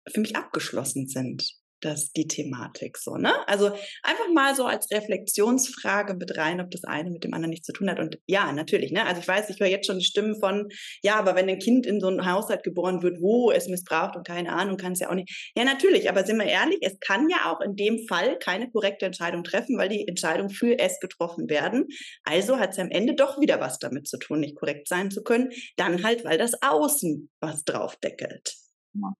für 0.08 0.20
mich 0.20 0.34
abgeschlossen 0.34 1.06
sind 1.06 1.59
das 1.81 2.12
die 2.12 2.26
Thematik 2.26 2.97
so, 2.99 3.16
ne? 3.16 3.33
Also 3.49 3.66
einfach 4.03 4.28
mal 4.33 4.55
so 4.55 4.66
als 4.66 4.91
Reflexionsfrage 4.91 6.14
mit 6.14 6.37
rein, 6.37 6.61
ob 6.61 6.70
das 6.70 6.85
eine 6.85 7.11
mit 7.11 7.24
dem 7.24 7.35
anderen 7.35 7.51
nichts 7.51 7.66
zu 7.66 7.72
tun 7.72 7.91
hat. 7.91 7.99
Und 7.99 8.18
ja, 8.26 8.53
natürlich, 8.53 8.93
ne? 8.93 9.07
Also 9.07 9.20
ich 9.20 9.28
weiß, 9.28 9.51
ich 9.51 9.61
höre 9.61 9.68
jetzt 9.68 9.87
schon 9.87 9.99
die 9.99 10.05
Stimmen 10.05 10.39
von, 10.39 10.68
ja, 11.03 11.16
aber 11.16 11.35
wenn 11.35 11.49
ein 11.49 11.59
Kind 11.59 11.87
in 11.87 12.01
so 12.01 12.09
einem 12.09 12.24
Haushalt 12.26 12.62
geboren 12.62 13.03
wird, 13.03 13.20
wo 13.20 13.51
es 13.51 13.68
missbraucht 13.68 14.16
und 14.16 14.26
keine 14.26 14.53
Ahnung, 14.53 14.76
kann 14.76 14.93
es 14.93 15.01
ja 15.01 15.11
auch 15.11 15.14
nicht. 15.14 15.53
Ja, 15.57 15.64
natürlich, 15.64 16.09
aber 16.09 16.24
sind 16.24 16.39
wir 16.39 16.47
ehrlich, 16.47 16.78
es 16.83 16.99
kann 17.01 17.28
ja 17.28 17.53
auch 17.53 17.61
in 17.61 17.76
dem 17.76 18.07
Fall 18.09 18.39
keine 18.39 18.70
korrekte 18.70 19.07
Entscheidung 19.07 19.45
treffen, 19.45 19.78
weil 19.78 19.89
die 19.89 20.07
Entscheidung 20.07 20.51
für 20.51 20.78
es 20.78 21.01
getroffen 21.01 21.49
werden. 21.49 21.87
Also 22.24 22.59
hat 22.59 22.72
es 22.72 22.78
am 22.78 22.91
Ende 22.91 23.14
doch 23.14 23.41
wieder 23.41 23.61
was 23.61 23.78
damit 23.78 24.09
zu 24.09 24.18
tun, 24.18 24.41
nicht 24.41 24.57
korrekt 24.57 24.89
sein 24.89 25.11
zu 25.11 25.22
können. 25.22 25.51
Dann 25.76 26.03
halt, 26.05 26.24
weil 26.24 26.39
das 26.39 26.53
Außen 26.62 27.31
was 27.41 27.64
draufdeckelt. 27.64 28.55
Ja. 28.95 29.12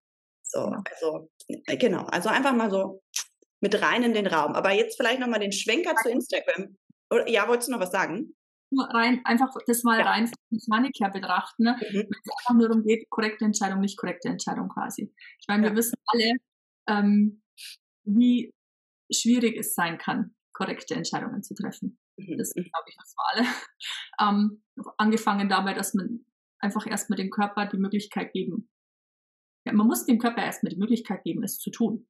So, 0.51 0.75
also 0.91 1.31
äh, 1.49 1.77
genau, 1.77 2.05
also 2.07 2.29
einfach 2.29 2.55
mal 2.55 2.71
so 2.71 3.03
mit 3.61 3.81
rein 3.81 4.03
in 4.03 4.15
den 4.15 4.27
Raum. 4.27 4.55
Aber 4.55 4.73
jetzt 4.73 4.97
vielleicht 4.97 5.21
nochmal 5.21 5.41
den 5.41 5.53
Schwenker 5.53 5.95
zu 6.03 6.11
Instagram. 6.11 6.77
Ja, 7.27 7.49
wolltest 7.49 7.69
du 7.69 7.73
noch 7.73 7.81
was 7.81 7.93
sagen? 7.93 8.35
Nur 8.73 8.87
rein, 8.87 9.21
einfach 9.25 9.49
das 9.67 9.83
mal 9.83 9.99
ja. 9.99 10.07
rein 10.07 10.29
von 10.29 10.37
Mechanik 10.51 10.95
her 11.01 11.11
betrachten, 11.11 11.65
ne? 11.65 11.77
Mhm. 11.77 11.97
wenn 11.97 12.07
es 12.09 12.39
einfach 12.39 12.55
nur 12.55 12.69
darum 12.69 12.85
geht, 12.85 13.11
korrekte 13.11 13.45
Entscheidung, 13.45 13.81
nicht 13.81 13.99
korrekte 13.99 14.29
Entscheidung 14.29 14.69
quasi. 14.69 15.13
Ich 15.41 15.49
meine, 15.49 15.65
ja. 15.65 15.71
wir 15.71 15.77
wissen 15.77 15.97
alle, 16.07 16.33
ähm, 16.89 17.43
wie 18.05 18.55
schwierig 19.13 19.57
es 19.57 19.75
sein 19.75 19.99
kann, 19.99 20.37
korrekte 20.53 20.95
Entscheidungen 20.95 21.43
zu 21.43 21.55
treffen. 21.55 21.99
Mhm. 22.17 22.39
Das 22.39 22.55
mhm. 22.55 22.63
glaube 22.63 22.89
ich 22.89 22.97
das 22.97 23.15
für 23.15 23.39
alle. 23.39 23.49
Ähm, 24.21 24.63
angefangen 24.99 25.49
dabei, 25.49 25.73
dass 25.73 25.95
man 25.95 26.27
einfach 26.59 26.87
erstmal 26.87 27.17
dem 27.17 27.31
Körper 27.31 27.65
die 27.65 27.79
Möglichkeit 27.79 28.35
geben 28.35 28.69
ja, 29.65 29.73
man 29.73 29.87
muss 29.87 30.07
dem 30.07 30.19
Körper 30.19 30.43
erstmal 30.43 30.71
die 30.71 30.79
Möglichkeit 30.79 31.23
geben, 31.25 31.43
es 31.43 31.59
zu 31.59 31.71
tun. 31.71 32.07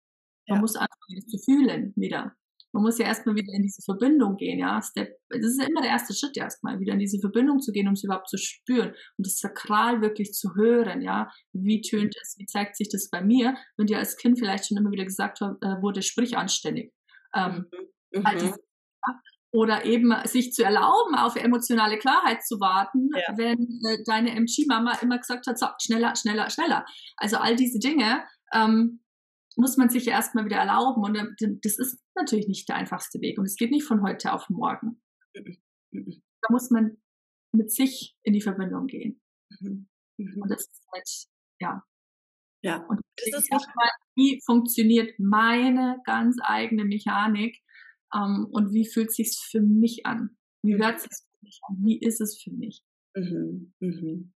Man 0.48 0.56
ja. 0.56 0.60
muss 0.60 0.76
anfangen, 0.76 1.18
es 1.18 1.26
zu 1.26 1.38
fühlen 1.38 1.92
wieder. 1.96 2.34
Man 2.72 2.84
muss 2.84 2.98
ja 2.98 3.06
erstmal 3.06 3.34
wieder 3.34 3.52
in 3.52 3.62
diese 3.62 3.82
Verbindung 3.82 4.36
gehen, 4.36 4.60
ja. 4.60 4.80
Step, 4.80 5.18
das 5.28 5.44
ist 5.44 5.60
ja 5.60 5.66
immer 5.66 5.82
der 5.82 5.90
erste 5.90 6.14
Schritt 6.14 6.36
erstmal, 6.36 6.78
wieder 6.78 6.92
in 6.92 7.00
diese 7.00 7.18
Verbindung 7.18 7.60
zu 7.60 7.72
gehen, 7.72 7.88
um 7.88 7.94
es 7.94 8.04
überhaupt 8.04 8.28
zu 8.28 8.38
spüren 8.38 8.90
und 9.16 9.26
das 9.26 9.38
Sakral 9.38 10.00
wirklich 10.02 10.32
zu 10.32 10.54
hören, 10.54 11.02
ja. 11.02 11.30
Wie 11.52 11.80
tönt 11.80 12.14
es, 12.20 12.36
wie 12.38 12.46
zeigt 12.46 12.76
sich 12.76 12.88
das 12.88 13.10
bei 13.10 13.22
mir? 13.22 13.56
Wenn 13.76 13.86
dir 13.86 13.98
als 13.98 14.16
Kind 14.16 14.38
vielleicht 14.38 14.66
schon 14.66 14.76
immer 14.76 14.92
wieder 14.92 15.04
gesagt 15.04 15.40
äh, 15.40 15.82
wurde, 15.82 16.02
sprich 16.02 16.36
anständig. 16.36 16.92
Ähm, 17.34 17.66
mhm. 18.12 18.24
Halt. 18.24 18.54
Oder 19.52 19.84
eben 19.84 20.14
sich 20.24 20.52
zu 20.52 20.62
erlauben, 20.62 21.14
auf 21.16 21.36
emotionale 21.36 21.98
Klarheit 21.98 22.44
zu 22.44 22.60
warten, 22.60 23.10
ja. 23.14 23.36
wenn 23.36 23.80
äh, 23.84 24.02
deine 24.04 24.30
MG-Mama 24.36 24.98
immer 25.02 25.18
gesagt 25.18 25.46
hat, 25.46 25.58
so, 25.58 25.66
schneller, 25.80 26.14
schneller, 26.14 26.50
schneller. 26.50 26.84
Also 27.16 27.36
all 27.36 27.56
diese 27.56 27.78
Dinge 27.80 28.24
ähm, 28.52 29.00
muss 29.56 29.76
man 29.76 29.88
sich 29.88 30.06
ja 30.06 30.12
erstmal 30.12 30.44
wieder 30.44 30.58
erlauben. 30.58 31.02
Und 31.02 31.16
äh, 31.16 31.58
das 31.62 31.78
ist 31.78 32.00
natürlich 32.14 32.46
nicht 32.46 32.68
der 32.68 32.76
einfachste 32.76 33.20
Weg. 33.20 33.38
Und 33.38 33.46
es 33.46 33.56
geht 33.56 33.70
nicht 33.70 33.84
von 33.84 34.02
heute 34.02 34.32
auf 34.32 34.48
morgen. 34.48 35.02
Mhm. 35.34 36.22
Da 36.42 36.48
muss 36.50 36.70
man 36.70 36.96
mit 37.52 37.72
sich 37.72 38.16
in 38.22 38.32
die 38.32 38.40
Verbindung 38.40 38.86
gehen. 38.86 39.20
Mhm. 39.60 39.88
mhm. 40.16 40.42
Und 40.42 40.50
das 40.50 40.60
ist 40.60 40.86
halt, 40.92 41.08
ja. 41.60 41.84
Ja. 42.62 42.84
Und 42.88 43.00
das 43.16 43.42
ist 43.42 43.50
mal, 43.50 43.90
wie 44.16 44.40
funktioniert 44.44 45.18
meine 45.18 45.98
ganz 46.04 46.36
eigene 46.42 46.84
Mechanik? 46.84 47.58
Ähm, 48.14 48.46
und 48.50 48.72
wie 48.72 48.86
fühlt 48.86 49.12
sich's 49.12 49.40
für 49.40 49.60
mich 49.60 50.06
an? 50.06 50.36
Wie 50.62 50.76
hört 50.76 50.96
mhm. 50.96 51.00
sich's 51.00 51.26
für 51.28 51.44
mich 51.44 51.60
an? 51.68 51.76
Wie 51.80 51.98
ist 52.00 52.20
es 52.20 52.40
für 52.42 52.50
mich? 52.50 52.82
Mhm. 53.14 53.72
Mhm. 53.80 54.32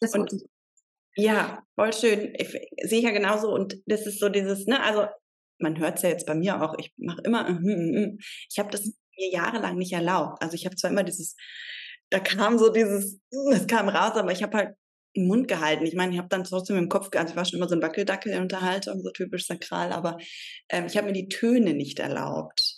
Das 0.00 0.14
und, 0.14 0.32
ja, 1.16 1.62
voll 1.74 1.92
schön. 1.92 2.34
Ich, 2.38 2.50
sehe 2.50 2.98
ich 2.98 3.04
ja 3.04 3.10
genauso. 3.10 3.52
Und 3.52 3.78
das 3.86 4.06
ist 4.06 4.20
so 4.20 4.28
dieses, 4.28 4.66
ne, 4.66 4.82
also 4.82 5.06
man 5.58 5.78
hört 5.78 5.96
es 5.96 6.02
ja 6.02 6.10
jetzt 6.10 6.26
bei 6.26 6.34
mir 6.34 6.62
auch, 6.62 6.74
ich 6.78 6.92
mache 6.98 7.22
immer, 7.22 7.50
mm, 7.50 7.62
mm, 7.62 8.00
mm. 8.00 8.18
ich 8.50 8.58
habe 8.58 8.70
das 8.70 8.84
mir 8.84 9.30
jahrelang 9.30 9.76
nicht 9.76 9.92
erlaubt. 9.92 10.42
Also 10.42 10.54
ich 10.54 10.66
habe 10.66 10.76
zwar 10.76 10.90
immer 10.90 11.04
dieses, 11.04 11.36
da 12.10 12.18
kam 12.18 12.58
so 12.58 12.70
dieses, 12.70 13.20
es 13.52 13.66
kam 13.66 13.88
raus, 13.88 14.16
aber 14.16 14.32
ich 14.32 14.42
habe 14.42 14.56
halt 14.56 14.76
den 15.16 15.26
Mund 15.26 15.48
gehalten. 15.48 15.86
Ich 15.86 15.94
meine, 15.94 16.12
ich 16.12 16.18
habe 16.18 16.28
dann 16.28 16.44
trotzdem 16.44 16.76
im 16.76 16.90
Kopf, 16.90 17.08
also 17.14 17.30
ich 17.30 17.36
war 17.36 17.46
schon 17.46 17.58
immer 17.58 17.68
so 17.68 17.74
ein 17.74 17.82
Wackeldackel 17.82 18.32
in 18.32 18.42
Unterhaltung, 18.42 19.00
so 19.02 19.10
typisch 19.10 19.46
sakral, 19.46 19.92
aber 19.92 20.18
ähm, 20.68 20.86
ich 20.86 20.96
habe 20.96 21.06
mir 21.06 21.14
die 21.14 21.28
Töne 21.28 21.72
nicht 21.72 21.98
erlaubt. 21.98 22.75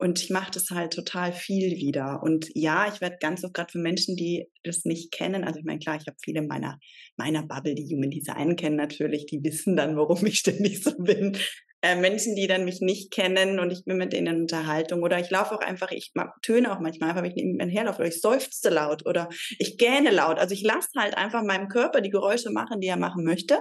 Und 0.00 0.22
ich 0.22 0.30
mache 0.30 0.50
das 0.50 0.70
halt 0.70 0.94
total 0.94 1.30
viel 1.30 1.76
wieder. 1.76 2.22
Und 2.22 2.48
ja, 2.54 2.90
ich 2.90 3.02
werde 3.02 3.18
ganz 3.20 3.44
oft 3.44 3.52
gerade 3.52 3.70
für 3.70 3.78
Menschen, 3.78 4.16
die 4.16 4.46
das 4.64 4.86
nicht 4.86 5.12
kennen, 5.12 5.44
also 5.44 5.58
ich 5.58 5.66
meine, 5.66 5.78
klar, 5.78 5.96
ich 6.00 6.06
habe 6.06 6.16
viele 6.24 6.40
meiner, 6.40 6.78
meiner 7.18 7.42
Bubble, 7.46 7.74
die 7.74 7.84
Human 7.94 8.10
Design 8.10 8.56
kennen 8.56 8.76
natürlich, 8.76 9.26
die 9.26 9.44
wissen 9.44 9.76
dann, 9.76 9.98
warum 9.98 10.24
ich 10.24 10.38
ständig 10.38 10.82
so 10.82 10.96
bin. 10.96 11.36
Äh, 11.82 11.96
Menschen, 11.96 12.34
die 12.34 12.46
dann 12.46 12.64
mich 12.64 12.80
nicht 12.80 13.10
kennen 13.12 13.60
und 13.60 13.70
ich 13.70 13.84
bin 13.84 13.98
mit 13.98 14.14
denen 14.14 14.36
in 14.36 14.40
Unterhaltung 14.42 15.02
oder 15.02 15.20
ich 15.20 15.28
laufe 15.28 15.54
auch 15.54 15.60
einfach, 15.60 15.90
ich 15.90 16.12
töne 16.40 16.72
auch 16.72 16.80
manchmal 16.80 17.10
einfach, 17.10 17.22
wenn 17.22 17.30
ich 17.30 17.36
neben 17.36 17.56
mir 17.56 17.66
herlaufe 17.66 17.98
oder 17.98 18.08
ich 18.08 18.22
seufze 18.22 18.70
laut 18.70 19.04
oder 19.06 19.28
ich 19.58 19.76
gähne 19.76 20.10
laut. 20.10 20.38
Also 20.38 20.54
ich 20.54 20.62
lasse 20.62 20.88
halt 20.96 21.14
einfach 21.18 21.42
meinem 21.42 21.68
Körper 21.68 22.00
die 22.00 22.10
Geräusche 22.10 22.50
machen, 22.50 22.80
die 22.80 22.88
er 22.88 22.96
machen 22.96 23.22
möchte. 23.22 23.58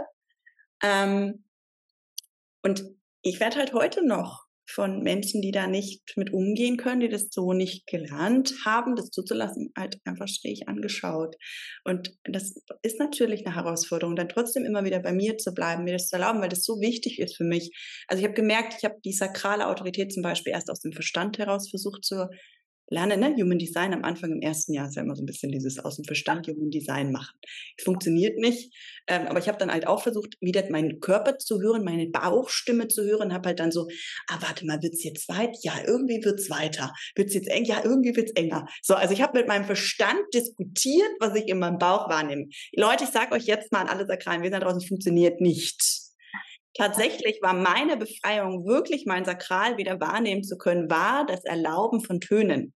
Ähm, 0.81 1.43
und 2.61 2.85
ich 3.23 3.41
werde 3.41 3.57
halt 3.57 3.73
heute 3.73 4.05
noch 4.05 4.48
von 4.69 5.01
Menschen, 5.01 5.41
die 5.41 5.51
da 5.51 5.67
nicht 5.67 6.01
mit 6.15 6.31
umgehen 6.31 6.77
können, 6.77 7.01
die 7.01 7.09
das 7.09 7.27
so 7.31 7.53
nicht 7.53 7.87
gelernt 7.87 8.53
haben, 8.65 8.95
das 8.95 9.09
zuzulassen, 9.09 9.71
halt 9.75 9.99
einfach 10.05 10.27
schräg 10.27 10.67
angeschaut. 10.67 11.35
Und 11.83 12.13
das 12.23 12.55
ist 12.81 12.99
natürlich 12.99 13.45
eine 13.45 13.55
Herausforderung, 13.55 14.15
dann 14.15 14.29
trotzdem 14.29 14.65
immer 14.65 14.83
wieder 14.83 14.99
bei 14.99 15.11
mir 15.11 15.37
zu 15.37 15.53
bleiben, 15.53 15.83
mir 15.83 15.93
das 15.93 16.07
zu 16.07 16.15
erlauben, 16.15 16.41
weil 16.41 16.49
das 16.49 16.63
so 16.63 16.79
wichtig 16.79 17.19
ist 17.19 17.35
für 17.35 17.43
mich. 17.43 17.71
Also 18.07 18.21
ich 18.21 18.25
habe 18.25 18.35
gemerkt, 18.35 18.75
ich 18.77 18.85
habe 18.85 18.95
die 19.03 19.13
sakrale 19.13 19.67
Autorität 19.67 20.13
zum 20.13 20.23
Beispiel 20.23 20.53
erst 20.53 20.69
aus 20.69 20.81
dem 20.81 20.93
Verstand 20.93 21.37
heraus 21.37 21.69
versucht 21.69 22.05
zu 22.05 22.27
lerne, 22.89 23.17
ne? 23.17 23.35
Human 23.35 23.59
Design 23.59 23.93
am 23.93 24.03
Anfang 24.03 24.31
im 24.31 24.41
ersten 24.41 24.73
Jahr 24.73 24.87
ist 24.87 24.95
ja 24.95 25.03
immer 25.03 25.15
so 25.15 25.23
ein 25.23 25.25
bisschen 25.25 25.51
dieses 25.51 25.79
aus 25.79 25.95
dem 25.95 26.05
Verstand 26.05 26.47
Human 26.47 26.71
Design 26.71 27.11
machen. 27.11 27.37
Es 27.77 27.83
funktioniert 27.83 28.37
nicht, 28.37 28.75
ähm, 29.07 29.27
aber 29.27 29.39
ich 29.39 29.47
habe 29.47 29.57
dann 29.57 29.71
halt 29.71 29.87
auch 29.87 30.01
versucht, 30.01 30.35
wieder 30.41 30.67
meinen 30.69 30.99
Körper 30.99 31.37
zu 31.37 31.61
hören, 31.61 31.83
meine 31.83 32.07
Bauchstimme 32.07 32.87
zu 32.87 33.03
hören, 33.03 33.33
habe 33.33 33.49
halt 33.49 33.59
dann 33.59 33.71
so, 33.71 33.87
ah, 34.27 34.37
warte 34.41 34.65
mal, 34.65 34.81
wird's 34.81 35.03
jetzt 35.03 35.29
weit? 35.29 35.57
Ja, 35.61 35.73
irgendwie 35.85 36.23
wird's 36.23 36.49
weiter. 36.49 36.93
Wird's 37.15 37.33
jetzt 37.33 37.49
eng? 37.49 37.65
Ja, 37.65 37.81
irgendwie 37.83 38.15
wird's 38.15 38.31
enger. 38.31 38.67
So, 38.81 38.95
also 38.95 39.13
ich 39.13 39.21
habe 39.21 39.37
mit 39.37 39.47
meinem 39.47 39.65
Verstand 39.65 40.21
diskutiert, 40.33 41.09
was 41.19 41.35
ich 41.35 41.47
in 41.47 41.59
meinem 41.59 41.77
Bauch 41.77 42.09
wahrnehme. 42.09 42.47
Leute, 42.75 43.03
ich 43.05 43.11
sage 43.11 43.33
euch 43.33 43.45
jetzt 43.45 43.71
mal 43.71 43.81
an 43.81 43.87
alle 43.87 44.07
sakralen 44.07 44.41
Wesen 44.41 44.59
draußen, 44.59 44.81
funktioniert 44.81 45.41
nicht 45.41 46.09
tatsächlich 46.77 47.39
war 47.41 47.53
meine 47.53 47.97
Befreiung 47.97 48.65
wirklich 48.65 49.05
mein 49.05 49.25
Sakral 49.25 49.77
wieder 49.77 49.99
wahrnehmen 49.99 50.43
zu 50.43 50.57
können, 50.57 50.89
war 50.89 51.25
das 51.25 51.43
Erlauben 51.43 51.99
von 52.01 52.21
Tönen 52.21 52.73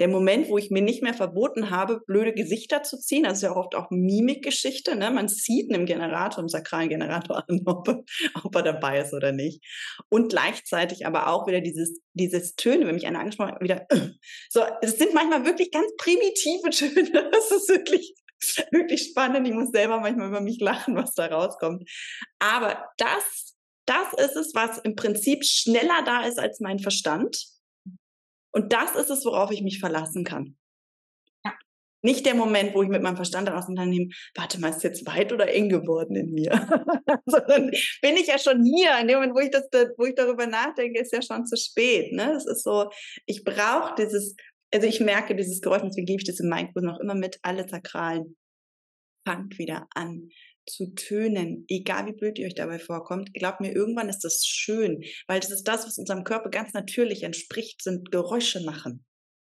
der 0.00 0.08
Moment, 0.08 0.48
wo 0.48 0.56
ich 0.56 0.70
mir 0.70 0.80
nicht 0.80 1.02
mehr 1.02 1.12
verboten 1.12 1.68
habe, 1.68 2.00
blöde 2.06 2.32
Gesichter 2.32 2.82
zu 2.82 2.98
ziehen, 2.98 3.26
also 3.26 3.46
ja 3.46 3.52
auch 3.52 3.66
oft 3.66 3.74
auch 3.74 3.90
Mimikgeschichte, 3.90 4.96
ne? 4.96 5.10
man 5.10 5.28
sieht 5.28 5.72
einem 5.72 5.84
Generator, 5.84 6.38
einem 6.38 6.48
sakralen 6.48 6.88
Generator 6.88 7.44
an, 7.48 7.60
ob, 7.66 7.86
ob, 8.42 8.56
er 8.56 8.62
dabei 8.62 9.00
ist 9.00 9.12
oder 9.12 9.32
nicht. 9.32 9.62
Und 10.08 10.30
gleichzeitig 10.30 11.06
aber 11.06 11.28
auch 11.28 11.46
wieder 11.46 11.60
dieses, 11.60 12.00
dieses 12.14 12.54
Töne, 12.54 12.86
wenn 12.86 12.94
mich 12.94 13.06
einer 13.06 13.20
angesprochen 13.20 13.52
hat, 13.52 13.62
wieder, 13.62 13.86
so, 14.48 14.62
es 14.80 14.96
sind 14.96 15.12
manchmal 15.12 15.44
wirklich 15.44 15.70
ganz 15.70 15.92
primitive 15.98 16.70
Töne, 16.70 17.28
das 17.32 17.50
ist 17.50 17.68
wirklich, 17.68 18.14
wirklich 18.70 19.02
spannend, 19.10 19.46
ich 19.46 19.54
muss 19.54 19.70
selber 19.70 20.00
manchmal 20.00 20.28
über 20.28 20.40
mich 20.40 20.60
lachen, 20.60 20.96
was 20.96 21.12
da 21.12 21.26
rauskommt. 21.26 21.86
Aber 22.38 22.86
das, 22.96 23.54
das 23.84 24.14
ist 24.14 24.36
es, 24.36 24.54
was 24.54 24.78
im 24.78 24.96
Prinzip 24.96 25.44
schneller 25.44 26.02
da 26.06 26.24
ist 26.24 26.38
als 26.38 26.58
mein 26.60 26.78
Verstand 26.78 27.36
und 28.52 28.72
das 28.72 28.94
ist 28.96 29.10
es, 29.10 29.24
worauf 29.24 29.50
ich 29.50 29.62
mich 29.62 29.78
verlassen 29.78 30.24
kann. 30.24 30.56
Ja. 31.44 31.52
Nicht 32.02 32.26
der 32.26 32.34
Moment, 32.34 32.74
wo 32.74 32.82
ich 32.82 32.88
mit 32.88 33.02
meinem 33.02 33.16
Verstand 33.16 33.48
auseinandernehme, 33.50 34.10
warte 34.34 34.60
mal, 34.60 34.70
ist 34.70 34.82
jetzt 34.82 35.06
weit 35.06 35.32
oder 35.32 35.52
eng 35.52 35.68
geworden 35.68 36.16
in 36.16 36.32
mir? 36.32 36.52
Sondern 37.26 37.70
bin 38.02 38.16
ich 38.16 38.26
ja 38.26 38.38
schon 38.38 38.64
hier. 38.64 38.98
In 39.00 39.08
dem 39.08 39.16
Moment, 39.16 39.34
wo 39.34 39.40
ich, 39.40 39.50
das, 39.50 39.68
wo 39.96 40.04
ich 40.04 40.14
darüber 40.14 40.46
nachdenke, 40.46 41.00
ist 41.00 41.12
ja 41.12 41.22
schon 41.22 41.46
zu 41.46 41.56
spät. 41.56 42.12
Ne? 42.12 42.32
Es 42.32 42.46
ist 42.46 42.64
so, 42.64 42.90
ich 43.26 43.44
brauche 43.44 43.94
dieses, 43.96 44.34
also 44.72 44.86
ich 44.86 45.00
merke 45.00 45.36
dieses 45.36 45.60
Geräusch, 45.60 45.82
deswegen 45.84 46.06
gebe 46.06 46.20
ich 46.20 46.26
das 46.26 46.40
im 46.40 46.48
Mindful 46.48 46.82
noch 46.82 46.98
immer 47.00 47.14
mit, 47.14 47.38
alle 47.42 47.68
Sakralen. 47.68 48.36
Fangt 49.26 49.58
wieder 49.58 49.86
an 49.94 50.30
zu 50.72 50.94
tönen, 50.94 51.64
egal 51.68 52.06
wie 52.06 52.12
blöd 52.12 52.38
ihr 52.38 52.46
euch 52.46 52.54
dabei 52.54 52.78
vorkommt, 52.78 53.32
glaubt 53.34 53.60
mir, 53.60 53.72
irgendwann 53.72 54.08
ist 54.08 54.20
das 54.20 54.44
schön, 54.44 55.02
weil 55.26 55.40
das 55.40 55.50
ist 55.50 55.64
das, 55.64 55.86
was 55.86 55.98
unserem 55.98 56.24
Körper 56.24 56.50
ganz 56.50 56.72
natürlich 56.72 57.22
entspricht, 57.22 57.82
sind 57.82 58.10
Geräusche 58.10 58.60
machen. 58.64 59.04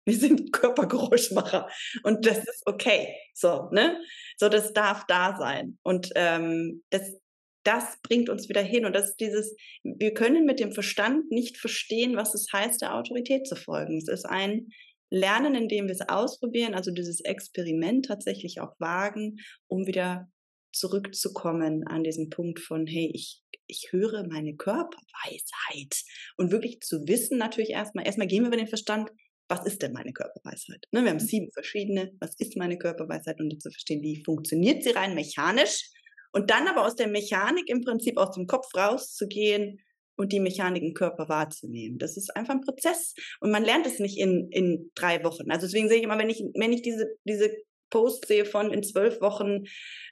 Wir 0.05 0.17
sind 0.17 0.53
Körpergeräuschmacher 0.53 1.69
und 2.03 2.27
das 2.27 2.39
ist 2.39 2.63
okay. 2.67 3.15
So, 3.35 3.69
ne? 3.71 4.01
So, 4.39 4.49
das 4.49 4.73
darf 4.73 5.05
da 5.07 5.37
sein. 5.39 5.79
Und 5.83 6.11
ähm, 6.15 6.83
das, 6.91 7.15
das 7.63 7.99
bringt 8.03 8.31
uns 8.31 8.49
wieder 8.49 8.63
hin. 8.63 8.87
Und 8.87 8.95
das 8.95 9.11
ist 9.11 9.21
dieses, 9.21 9.55
wir 9.83 10.15
können 10.15 10.47
mit 10.47 10.61
dem 10.61 10.73
Verstand 10.73 11.31
nicht 11.31 11.59
verstehen, 11.59 12.17
was 12.17 12.35
es 12.35 12.49
heißt, 12.53 12.81
der 12.81 12.95
Autorität 12.95 13.47
zu 13.47 13.55
folgen. 13.55 13.99
Es 13.99 14.09
ist 14.09 14.25
ein 14.25 14.69
Lernen, 15.11 15.55
indem 15.55 15.87
wir 15.87 15.93
es 15.93 16.09
ausprobieren, 16.09 16.75
also 16.75 16.91
dieses 16.91 17.21
Experiment 17.21 18.07
tatsächlich 18.07 18.61
auch 18.61 18.75
wagen, 18.79 19.37
um 19.67 19.87
wieder 19.87 20.31
zurückzukommen 20.79 21.87
an 21.87 22.05
diesen 22.05 22.31
Punkt 22.31 22.61
von, 22.61 22.87
hey, 22.87 23.11
ich, 23.15 23.43
ich 23.67 23.89
höre 23.91 24.27
meine 24.27 24.57
Körperweisheit. 24.57 26.03
Und 26.37 26.53
wirklich 26.53 26.81
zu 26.81 27.07
wissen, 27.07 27.39
natürlich 27.39 27.71
erstmal, 27.71 28.07
erstmal 28.07 28.27
gehen 28.27 28.43
wir 28.43 28.49
über 28.49 28.57
den 28.57 28.69
Verstand, 28.69 29.11
was 29.49 29.65
ist 29.65 29.83
denn 29.83 29.93
meine 29.93 30.13
Körperweisheit? 30.13 30.85
Ne, 30.91 31.03
wir 31.03 31.11
haben 31.11 31.17
mhm. 31.17 31.27
sieben 31.27 31.51
verschiedene, 31.53 32.13
was 32.21 32.35
ist 32.39 32.57
meine 32.57 32.79
Körperweisheit 32.79 33.41
und 33.41 33.61
zu 33.63 33.71
verstehen, 33.71 34.03
wie 34.03 34.23
funktioniert 34.23 34.83
sie 34.83 34.91
rein 34.91 35.15
mechanisch 35.15 35.91
und 36.33 36.51
dann 36.51 36.69
aber 36.69 36.87
aus 36.87 36.95
der 36.95 37.09
Mechanik 37.09 37.69
im 37.69 37.83
Prinzip 37.83 38.19
aus 38.19 38.35
dem 38.35 38.47
Kopf 38.47 38.67
rauszugehen 38.77 39.81
und 40.17 40.33
die 40.33 40.41
Mechanik 40.41 40.83
im 40.83 40.95
Körper 40.95 41.29
wahrzunehmen. 41.29 41.99
Das 41.99 42.17
ist 42.17 42.35
einfach 42.37 42.55
ein 42.55 42.61
Prozess 42.61 43.15
und 43.41 43.51
man 43.51 43.65
lernt 43.65 43.87
es 43.87 43.99
nicht 44.01 44.19
in, 44.19 44.49
in 44.51 44.91
drei 44.95 45.25
Wochen. 45.25 45.51
Also 45.51 45.67
deswegen 45.67 45.89
sehe 45.89 45.99
ich 45.99 46.05
immer, 46.05 46.19
wenn 46.19 46.31
ich, 46.31 46.45
wenn 46.55 46.73
ich 46.73 46.83
diese, 46.83 47.07
diese 47.25 47.51
Post 47.91 48.27
sehe 48.27 48.45
von 48.45 48.73
in 48.73 48.83
zwölf 48.83 49.21
Wochen 49.21 49.65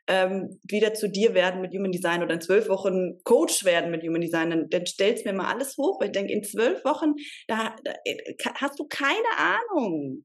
ähm, 0.09 0.61
wieder 0.63 0.95
zu 0.95 1.09
dir 1.09 1.35
werden 1.35 1.61
mit 1.61 1.75
Human 1.75 1.93
Design 1.93 2.23
oder 2.23 2.35
in 2.35 2.41
zwölf 2.41 2.69
Wochen 2.69 3.23
Coach 3.25 3.65
werden 3.65 3.91
mit 3.91 4.03
Human 4.03 4.21
Design, 4.21 4.51
dann, 4.51 4.69
dann 4.71 4.87
stellst 4.87 5.25
mir 5.25 5.33
mal 5.33 5.53
alles 5.53 5.77
hoch, 5.77 6.01
weil 6.01 6.09
ich 6.09 6.13
denke, 6.13 6.33
in 6.33 6.45
zwölf 6.45 6.85
Wochen, 6.85 7.15
da, 7.49 7.75
da 7.85 7.93
äh, 8.05 8.35
hast 8.55 8.79
du 8.79 8.87
keine 8.87 9.19
Ahnung, 9.39 10.25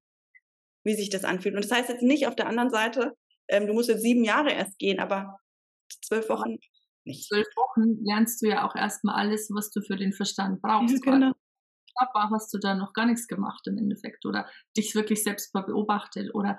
wie 0.84 0.96
sich 0.96 1.10
das 1.10 1.24
anfühlt. 1.24 1.56
Und 1.56 1.64
das 1.64 1.72
heißt 1.72 1.90
jetzt 1.90 2.04
nicht 2.04 2.28
auf 2.28 2.36
der 2.36 2.48
anderen 2.48 2.70
Seite, 2.70 3.14
ähm, 3.50 3.68
du 3.68 3.74
musst 3.74 3.90
jetzt 3.90 4.02
sieben 4.02 4.24
Jahre 4.24 4.52
erst 4.52 4.78
gehen, 4.78 5.00
aber 5.00 5.38
zwölf 6.06 6.30
Wochen 6.30 6.58
nicht. 7.06 7.28
Zwölf 7.28 7.48
Wochen 7.56 8.04
lernst 8.04 8.42
du 8.42 8.48
ja 8.48 8.68
auch 8.68 8.76
erstmal 8.76 9.16
alles, 9.16 9.50
was 9.54 9.72
du 9.72 9.82
für 9.82 9.96
den 9.96 10.14
Verstand 10.14 10.62
brauchst. 10.62 11.02
Genau. 11.02 11.34
Knapp 11.98 12.32
hast 12.32 12.54
du 12.54 12.58
da 12.58 12.76
noch 12.76 12.94
gar 12.94 13.06
nichts 13.06 13.28
gemacht 13.28 13.66
im 13.68 13.78
Endeffekt 13.78 14.26
oder 14.26 14.50
dich 14.78 14.96
wirklich 14.96 15.24
selbst 15.24 15.54
mal 15.54 15.64
beobachtet 15.64 16.34
oder 16.34 16.58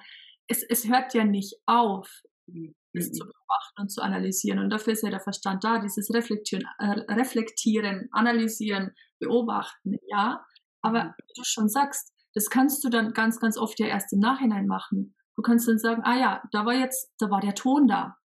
es, 0.53 0.63
es 0.63 0.89
hört 0.89 1.15
ja 1.15 1.25
nicht 1.25 1.55
auf, 1.67 2.23
mhm. 2.47 2.75
es 2.93 3.11
zu 3.11 3.25
beobachten 3.25 3.81
und 3.81 3.89
zu 3.91 4.03
analysieren. 4.03 4.59
Und 4.59 4.71
dafür 4.71 4.93
ist 4.93 5.03
ja 5.03 5.11
der 5.11 5.21
Verstand 5.21 5.65
da, 5.65 5.79
dieses 5.79 6.13
Reflektieren, 6.13 6.65
äh, 6.79 7.13
Reflektieren 7.13 8.09
Analysieren, 8.13 8.93
Beobachten, 9.19 9.97
ja. 10.09 10.45
Aber 10.83 11.05
mhm. 11.05 11.15
wie 11.17 11.33
du 11.37 11.45
schon 11.45 11.69
sagst, 11.69 12.13
das 12.35 12.51
kannst 12.51 12.85
du 12.85 12.89
dann 12.89 13.13
ganz, 13.13 13.41
ganz 13.41 13.57
oft 13.57 13.79
ja 13.79 13.87
erst 13.87 14.13
im 14.13 14.21
Nachhinein 14.21 14.67
machen. 14.67 15.15
Du 15.37 15.43
kannst 15.43 15.67
dann 15.69 15.79
sagen, 15.79 16.03
ah 16.05 16.19
ja, 16.19 16.43
da 16.53 16.67
war 16.67 16.75
jetzt, 16.75 17.13
da 17.19 17.31
war 17.31 17.41
der 17.41 17.55
Ton 17.55 17.89
da. 17.89 18.17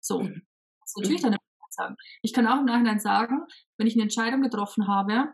So. 0.00 0.22
Mhm. 0.22 0.46
Das 0.80 0.94
natürlich 0.96 1.22
dann 1.22 1.36
sagen. 1.70 1.96
Ich 2.22 2.32
kann 2.32 2.46
auch 2.46 2.60
im 2.60 2.66
Nachhinein 2.66 3.00
sagen, 3.00 3.46
wenn 3.78 3.86
ich 3.86 3.94
eine 3.94 4.04
Entscheidung 4.04 4.42
getroffen 4.42 4.86
habe 4.86 5.32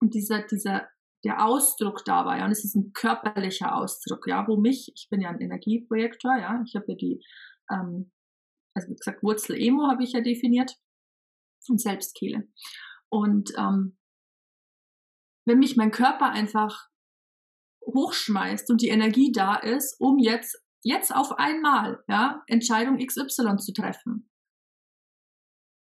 und 0.00 0.14
dieser, 0.14 0.42
dieser 0.42 0.88
der 1.24 1.44
Ausdruck 1.44 2.04
da 2.04 2.24
war, 2.24 2.38
ja, 2.38 2.44
und 2.44 2.52
es 2.52 2.64
ist 2.64 2.76
ein 2.76 2.92
körperlicher 2.92 3.74
Ausdruck, 3.74 4.26
ja, 4.28 4.46
wo 4.46 4.56
mich, 4.56 4.92
ich 4.94 5.08
bin 5.10 5.20
ja 5.20 5.30
ein 5.30 5.40
Energieprojektor, 5.40 6.36
ja, 6.36 6.62
ich 6.64 6.74
habe 6.76 6.86
ja 6.88 6.94
die, 6.94 7.24
ähm, 7.70 8.12
also 8.74 8.88
wie 8.88 8.94
gesagt, 8.94 9.22
Wurzel 9.22 9.56
Emo 9.56 9.88
habe 9.88 10.04
ich 10.04 10.12
ja 10.12 10.20
definiert 10.20 10.76
und 11.68 11.80
Selbstkehle. 11.80 12.48
Und 13.10 13.52
ähm, 13.58 13.98
wenn 15.46 15.58
mich 15.58 15.76
mein 15.76 15.90
Körper 15.90 16.30
einfach 16.30 16.88
hochschmeißt 17.84 18.70
und 18.70 18.82
die 18.82 18.88
Energie 18.88 19.32
da 19.32 19.56
ist, 19.56 19.96
um 19.98 20.18
jetzt, 20.18 20.62
jetzt 20.82 21.14
auf 21.14 21.38
einmal, 21.38 22.04
ja, 22.08 22.42
Entscheidung 22.46 22.98
XY 22.98 23.56
zu 23.56 23.72
treffen. 23.72 24.30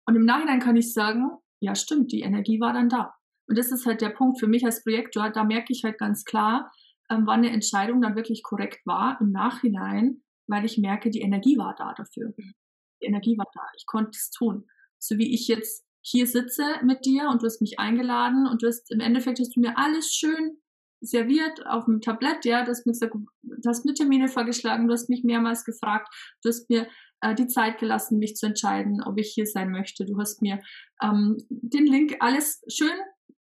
Und 0.07 0.15
im 0.15 0.25
Nachhinein 0.25 0.59
kann 0.59 0.75
ich 0.75 0.93
sagen, 0.93 1.30
ja, 1.61 1.75
stimmt, 1.75 2.11
die 2.11 2.21
Energie 2.21 2.59
war 2.59 2.73
dann 2.73 2.89
da. 2.89 3.13
Und 3.50 3.58
das 3.58 3.72
ist 3.72 3.86
halt 3.86 4.02
der 4.02 4.10
Punkt 4.10 4.39
für 4.39 4.47
mich 4.47 4.64
als 4.64 4.84
Projektor. 4.84 5.30
Da 5.32 5.43
merke 5.43 5.74
ich 5.74 5.84
halt 5.84 5.97
ganz 5.97 6.24
klar, 6.24 6.72
ähm, 7.10 7.24
wann 7.26 7.39
eine 7.39 7.50
Entscheidung 7.50 8.02
dann 8.02 8.16
wirklich 8.16 8.43
korrekt 8.43 8.86
war 8.86 9.18
im 9.20 9.32
Nachhinein, 9.32 10.22
weil 10.47 10.66
ich 10.66 10.78
merke, 10.78 11.10
die 11.10 11.22
Energie 11.22 11.58
war 11.58 11.76
da 11.76 11.93
dafür. 11.93 12.32
Die 12.38 13.06
Energie 13.06 13.38
war 13.38 13.47
da. 13.54 13.62
Ich 13.76 13.88
konnte 13.88 14.12
es 14.12 14.30
tun. 14.30 14.68
So 15.00 15.18
wie 15.18 15.34
ich 15.34 15.47
jetzt 15.47 15.84
hier 16.02 16.28
sitze 16.28 16.64
mit 16.84 17.06
dir 17.06 17.30
und 17.30 17.41
du 17.41 17.47
hast 17.47 17.62
mich 17.62 17.80
eingeladen 17.80 18.47
und 18.47 18.62
du 18.62 18.68
hast 18.68 18.91
im 18.91 19.00
Endeffekt 19.00 19.39
hast 19.39 19.56
du 19.56 19.62
mir 19.62 19.78
alles 19.78 20.14
schön 20.14 20.58
serviert 21.02 21.66
auf 21.66 21.86
dem 21.86 22.02
Tablett, 22.02 22.45
ja, 22.45 22.64
du 22.64 22.72
hast 22.72 22.86
mir 22.86 22.91
gesagt, 22.91 23.14
du 23.41 23.70
hast 23.70 23.86
mir 23.86 23.93
Termine 23.93 24.28
vorgeschlagen, 24.28 24.88
du 24.88 24.93
hast 24.93 25.10
mich 25.10 25.24
mehrmals 25.24 25.64
gefragt, 25.64 26.14
du 26.43 26.50
hast 26.50 26.70
mir 26.70 26.88
äh, 27.22 27.34
die 27.36 27.47
Zeit 27.47 27.80
gelassen, 27.80 28.20
mich 28.20 28.36
zu 28.36 28.47
entscheiden, 28.47 29.02
ob 29.04 29.18
ich 29.18 29.32
hier 29.34 29.45
sein 29.45 29.72
möchte. 29.72 30.06
Du 30.06 30.20
hast 30.20 30.41
mir 30.41 30.60
ähm, 31.02 31.38
den 31.50 31.86
Link 31.86 32.18
alles 32.20 32.62
schön 32.68 32.97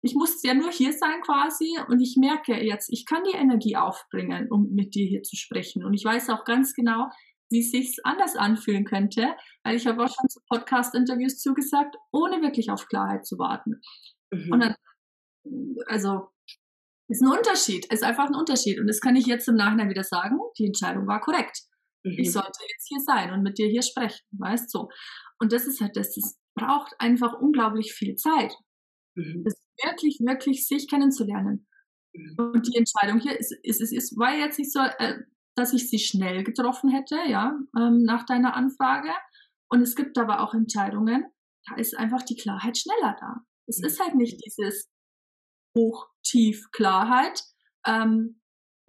ich 0.05 0.15
musste 0.15 0.47
ja 0.47 0.55
nur 0.55 0.71
hier 0.71 0.93
sein 0.93 1.23
quasi 1.23 1.79
und 1.89 1.99
ich 2.01 2.17
merke 2.19 2.63
jetzt, 2.63 2.93
ich 2.93 3.07
kann 3.07 3.23
die 3.25 3.37
Energie 3.37 3.77
aufbringen, 3.77 4.49
um 4.51 4.69
mit 4.75 4.95
dir 4.95 5.07
hier 5.07 5.23
zu 5.23 5.35
sprechen. 5.35 5.83
Und 5.83 5.95
ich 5.95 6.05
weiß 6.05 6.29
auch 6.29 6.45
ganz 6.45 6.75
genau, 6.75 7.09
wie 7.51 7.61
es 7.61 7.71
sich 7.71 7.97
anders 8.05 8.37
anfühlen 8.37 8.85
könnte, 8.85 9.35
weil 9.63 9.77
ich 9.77 9.87
habe 9.87 10.05
auch 10.05 10.09
schon 10.09 10.29
zu 10.29 10.41
Podcast-Interviews 10.51 11.39
zugesagt, 11.39 11.97
ohne 12.13 12.43
wirklich 12.43 12.71
auf 12.71 12.87
Klarheit 12.87 13.25
zu 13.25 13.39
warten. 13.39 13.81
Mhm. 14.31 14.53
Und 14.53 14.61
dann, 14.61 14.75
also, 15.87 16.29
ist 17.09 17.23
ein 17.23 17.33
Unterschied, 17.33 17.91
ist 17.91 18.03
einfach 18.03 18.27
ein 18.27 18.35
Unterschied. 18.35 18.79
Und 18.81 18.87
das 18.89 19.01
kann 19.01 19.17
ich 19.17 19.25
jetzt 19.25 19.49
im 19.49 19.57
Nachhinein 19.57 19.89
wieder 19.89 20.05
sagen, 20.05 20.39
die 20.59 20.67
Entscheidung 20.67 21.07
war 21.07 21.21
korrekt. 21.21 21.63
Mhm. 22.03 22.19
Ich 22.19 22.33
sollte 22.33 22.61
jetzt 22.69 22.89
hier 22.89 23.01
sein 23.01 23.33
und 23.33 23.43
mit 23.43 23.57
dir 23.57 23.69
hier 23.69 23.83
sprechen, 23.83 24.21
weißt 24.33 24.75
du. 24.75 24.81
So. 24.81 24.89
Und 25.39 25.53
das 25.53 25.67
ist 25.67 25.81
halt 25.81 25.97
das, 25.97 26.15
das 26.15 26.39
braucht 26.55 26.95
einfach 26.99 27.41
unglaublich 27.41 27.95
viel 27.95 28.17
Zeit. 28.17 28.55
Mhm. 29.15 29.45
Das 29.45 29.64
wirklich, 29.83 30.20
wirklich 30.20 30.66
sich 30.66 30.89
kennenzulernen. 30.89 31.66
Mhm. 32.14 32.37
Und 32.39 32.66
die 32.66 32.77
Entscheidung 32.77 33.20
hier 33.20 33.39
ist, 33.39 33.53
ist, 33.62 33.81
ist, 33.81 33.93
ist 33.93 34.18
war 34.18 34.35
jetzt 34.35 34.59
nicht 34.59 34.72
so, 34.72 34.81
äh, 34.81 35.20
dass 35.57 35.72
ich 35.72 35.89
sie 35.89 35.99
schnell 35.99 36.45
getroffen 36.45 36.91
hätte, 36.91 37.16
ja, 37.29 37.57
ähm, 37.77 38.03
nach 38.03 38.25
deiner 38.27 38.55
Anfrage. 38.55 39.11
Und 39.68 39.83
es 39.83 39.95
gibt 39.95 40.18
aber 40.18 40.41
auch 40.41 40.55
Entscheidungen, 40.55 41.27
da 41.66 41.77
ist 41.77 41.97
einfach 41.97 42.22
die 42.22 42.37
Klarheit 42.37 42.77
schneller 42.77 43.16
da. 43.18 43.37
Es 43.66 43.79
mhm. 43.79 43.87
ist 43.87 44.01
halt 44.01 44.14
nicht 44.14 44.45
dieses 44.45 44.91
Hoch, 45.77 46.09
Tief, 46.22 46.70
Klarheit. 46.72 47.43
Ähm, 47.87 48.41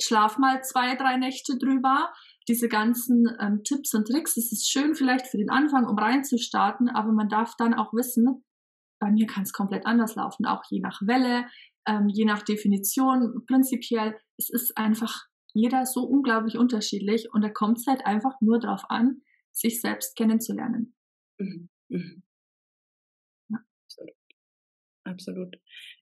schlaf 0.02 0.38
mal 0.38 0.64
zwei, 0.64 0.96
drei 0.96 1.18
Nächte 1.18 1.58
drüber. 1.58 2.14
Diese 2.48 2.68
ganzen 2.68 3.28
ähm, 3.40 3.64
Tipps 3.64 3.94
und 3.94 4.08
Tricks, 4.08 4.38
es 4.38 4.52
ist 4.52 4.70
schön 4.70 4.94
vielleicht 4.96 5.28
für 5.28 5.38
den 5.38 5.50
Anfang, 5.50 5.86
um 5.88 5.98
reinzustarten, 5.98 6.90
aber 6.90 7.12
man 7.12 7.28
darf 7.28 7.56
dann 7.58 7.74
auch 7.74 7.92
wissen, 7.94 8.45
bei 9.06 9.12
mir 9.12 9.28
kann 9.28 9.44
es 9.44 9.54
komplett 9.54 9.86
anders 9.86 10.16
laufen, 10.16 10.48
auch 10.48 10.64
je 10.72 10.80
nach 10.80 11.00
Welle, 11.06 11.46
ähm, 11.88 12.10
je 12.10 12.26
nach 12.26 12.42
Definition. 12.42 13.46
Prinzipiell, 13.46 14.18
es 14.38 14.50
ist 14.50 14.76
einfach 14.78 15.28
jeder 15.54 15.86
so 15.86 16.06
unglaublich 16.06 16.58
unterschiedlich 16.58 17.32
und 17.32 17.44
da 17.44 17.50
kommt 17.50 17.78
es 17.78 17.86
halt 17.86 18.04
einfach 18.08 18.34
nur 18.42 18.60
darauf 18.60 18.82
an, 18.90 19.22
sich 19.52 19.80
selbst 19.80 20.16
kennenzulernen. 20.16 20.96
Mhm. 21.38 21.70
Mhm. 21.90 22.24
Ja. 23.50 23.60
Absolut. 23.84 24.16
Absolut. 25.04 25.56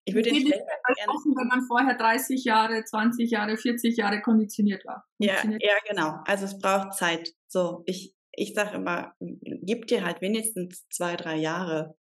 Ich 0.06 0.16
würde 0.16 0.32
nicht 0.32 0.54
offen, 0.54 1.36
wenn 1.36 1.48
man 1.48 1.68
vorher 1.68 1.98
30 1.98 2.46
Jahre, 2.46 2.86
20 2.86 3.30
Jahre, 3.30 3.58
40 3.58 3.98
Jahre 3.98 4.22
konditioniert 4.22 4.86
war. 4.86 5.06
Konditioniert 5.18 5.62
ja, 5.62 5.72
ja, 5.72 5.78
genau. 5.90 6.24
Also 6.26 6.46
es 6.46 6.58
braucht 6.58 6.94
Zeit. 6.94 7.36
So, 7.50 7.84
ich, 7.86 8.16
ich 8.32 8.54
sage 8.54 8.78
immer, 8.78 9.14
gib 9.20 9.88
dir 9.88 10.06
halt 10.06 10.22
wenigstens 10.22 10.88
zwei, 10.88 11.18
drei 11.18 11.36
Jahre 11.36 11.98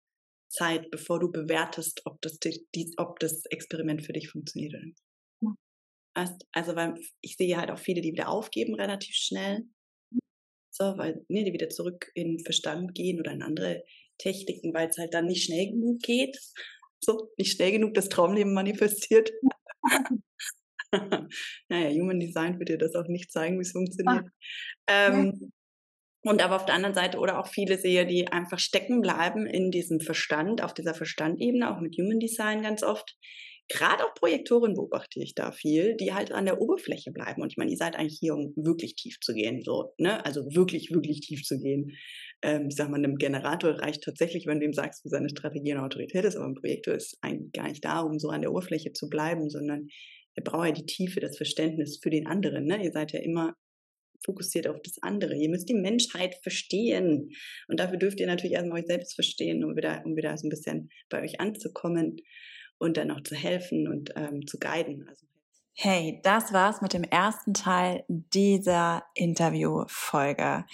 Zeit, 0.48 0.90
bevor 0.90 1.20
du 1.20 1.30
bewertest, 1.30 2.02
ob 2.04 2.20
das, 2.22 2.38
die, 2.38 2.94
ob 2.96 3.18
das 3.20 3.44
Experiment 3.46 4.04
für 4.04 4.12
dich 4.12 4.30
funktioniert 4.30 4.74
oder 4.74 4.84
nicht. 4.84 5.02
Also, 6.52 6.74
weil 6.74 6.94
ich 7.20 7.36
sehe 7.36 7.56
halt 7.56 7.70
auch 7.70 7.78
viele, 7.78 8.00
die 8.00 8.12
wieder 8.12 8.28
aufgeben 8.28 8.74
relativ 8.74 9.14
schnell. 9.14 9.68
So, 10.70 10.96
weil 10.96 11.24
ne, 11.28 11.44
die 11.44 11.52
wieder 11.52 11.68
zurück 11.68 12.10
in 12.14 12.40
Verstand 12.40 12.94
gehen 12.94 13.20
oder 13.20 13.32
in 13.32 13.42
andere 13.42 13.84
Techniken, 14.18 14.74
weil 14.74 14.88
es 14.88 14.98
halt 14.98 15.14
dann 15.14 15.26
nicht 15.26 15.44
schnell 15.44 15.70
genug 15.70 16.00
geht. 16.00 16.36
So, 17.00 17.30
nicht 17.36 17.52
schnell 17.52 17.72
genug 17.72 17.94
das 17.94 18.08
Traumleben 18.08 18.52
manifestiert. 18.52 19.30
naja, 21.68 21.90
Human 21.90 22.18
Design 22.18 22.58
wird 22.58 22.70
dir 22.70 22.78
das 22.78 22.94
auch 22.94 23.06
nicht 23.06 23.30
zeigen, 23.30 23.58
wie 23.58 23.62
es 23.62 23.72
funktioniert. 23.72 24.26
Ähm, 24.88 25.52
und 26.28 26.42
aber 26.42 26.56
auf 26.56 26.66
der 26.66 26.74
anderen 26.74 26.94
Seite 26.94 27.18
oder 27.18 27.40
auch 27.40 27.48
viele 27.48 27.78
sehe, 27.78 28.06
die 28.06 28.28
einfach 28.28 28.58
stecken 28.58 29.00
bleiben 29.00 29.46
in 29.46 29.70
diesem 29.70 29.98
Verstand, 30.00 30.62
auf 30.62 30.74
dieser 30.74 30.94
Verstandebene, 30.94 31.74
auch 31.74 31.80
mit 31.80 31.96
Human 31.96 32.20
Design 32.20 32.62
ganz 32.62 32.82
oft. 32.82 33.16
Gerade 33.70 34.04
auch 34.04 34.14
Projektoren 34.14 34.74
beobachte 34.74 35.20
ich 35.20 35.34
da 35.34 35.52
viel, 35.52 35.96
die 35.96 36.14
halt 36.14 36.32
an 36.32 36.46
der 36.46 36.60
Oberfläche 36.60 37.12
bleiben. 37.12 37.42
Und 37.42 37.52
ich 37.52 37.56
meine, 37.56 37.70
ihr 37.70 37.76
seid 37.76 37.96
eigentlich 37.96 38.18
hier, 38.18 38.34
um 38.34 38.52
wirklich 38.56 38.94
tief 38.94 39.18
zu 39.20 39.34
gehen, 39.34 39.62
so, 39.62 39.92
ne? 39.98 40.24
Also 40.24 40.42
wirklich, 40.54 40.90
wirklich 40.90 41.20
tief 41.20 41.42
zu 41.42 41.58
gehen. 41.58 41.92
Ähm, 42.42 42.68
ich 42.68 42.76
sag 42.76 42.88
mal, 42.88 42.96
einem 42.96 43.16
Generator 43.16 43.72
reicht 43.72 44.04
tatsächlich, 44.04 44.46
wenn 44.46 44.60
du 44.60 44.66
ihm 44.66 44.72
sagst, 44.72 45.04
wie 45.04 45.10
seine 45.10 45.28
Strategie 45.28 45.72
und 45.72 45.80
Autorität 45.80 46.24
ist, 46.24 46.36
aber 46.36 46.46
ein 46.46 46.54
Projektor 46.54 46.94
ist 46.94 47.18
eigentlich 47.20 47.52
gar 47.52 47.68
nicht 47.68 47.84
da, 47.84 48.00
um 48.00 48.18
so 48.18 48.28
an 48.28 48.40
der 48.40 48.52
Oberfläche 48.52 48.92
zu 48.92 49.08
bleiben, 49.08 49.50
sondern 49.50 49.88
er 50.34 50.44
braucht 50.44 50.66
ja 50.66 50.72
die 50.72 50.86
Tiefe, 50.86 51.20
das 51.20 51.36
Verständnis 51.36 51.98
für 52.02 52.10
den 52.10 52.26
anderen. 52.26 52.64
Ne? 52.64 52.82
Ihr 52.82 52.92
seid 52.92 53.12
ja 53.12 53.20
immer 53.20 53.54
fokussiert 54.24 54.66
auf 54.66 54.80
das 54.82 55.02
andere. 55.02 55.34
Ihr 55.34 55.48
müsst 55.48 55.68
die 55.68 55.74
Menschheit 55.74 56.36
verstehen. 56.42 57.30
Und 57.68 57.80
dafür 57.80 57.98
dürft 57.98 58.20
ihr 58.20 58.26
natürlich 58.26 58.54
erstmal 58.54 58.80
euch 58.80 58.86
selbst 58.86 59.14
verstehen, 59.14 59.64
um 59.64 59.76
wieder, 59.76 60.02
um 60.04 60.16
wieder 60.16 60.36
so 60.36 60.46
ein 60.46 60.50
bisschen 60.50 60.90
bei 61.08 61.22
euch 61.22 61.40
anzukommen 61.40 62.16
und 62.78 62.96
dann 62.96 63.10
auch 63.10 63.22
zu 63.22 63.34
helfen 63.34 63.88
und 63.88 64.12
ähm, 64.16 64.46
zu 64.46 64.58
guiden. 64.58 65.06
Also 65.08 65.28
Hey, 65.80 66.18
das 66.24 66.52
war's 66.52 66.82
mit 66.82 66.92
dem 66.92 67.04
ersten 67.04 67.54
Teil 67.54 68.02
dieser 68.08 69.04
Interviewfolge. 69.14 70.64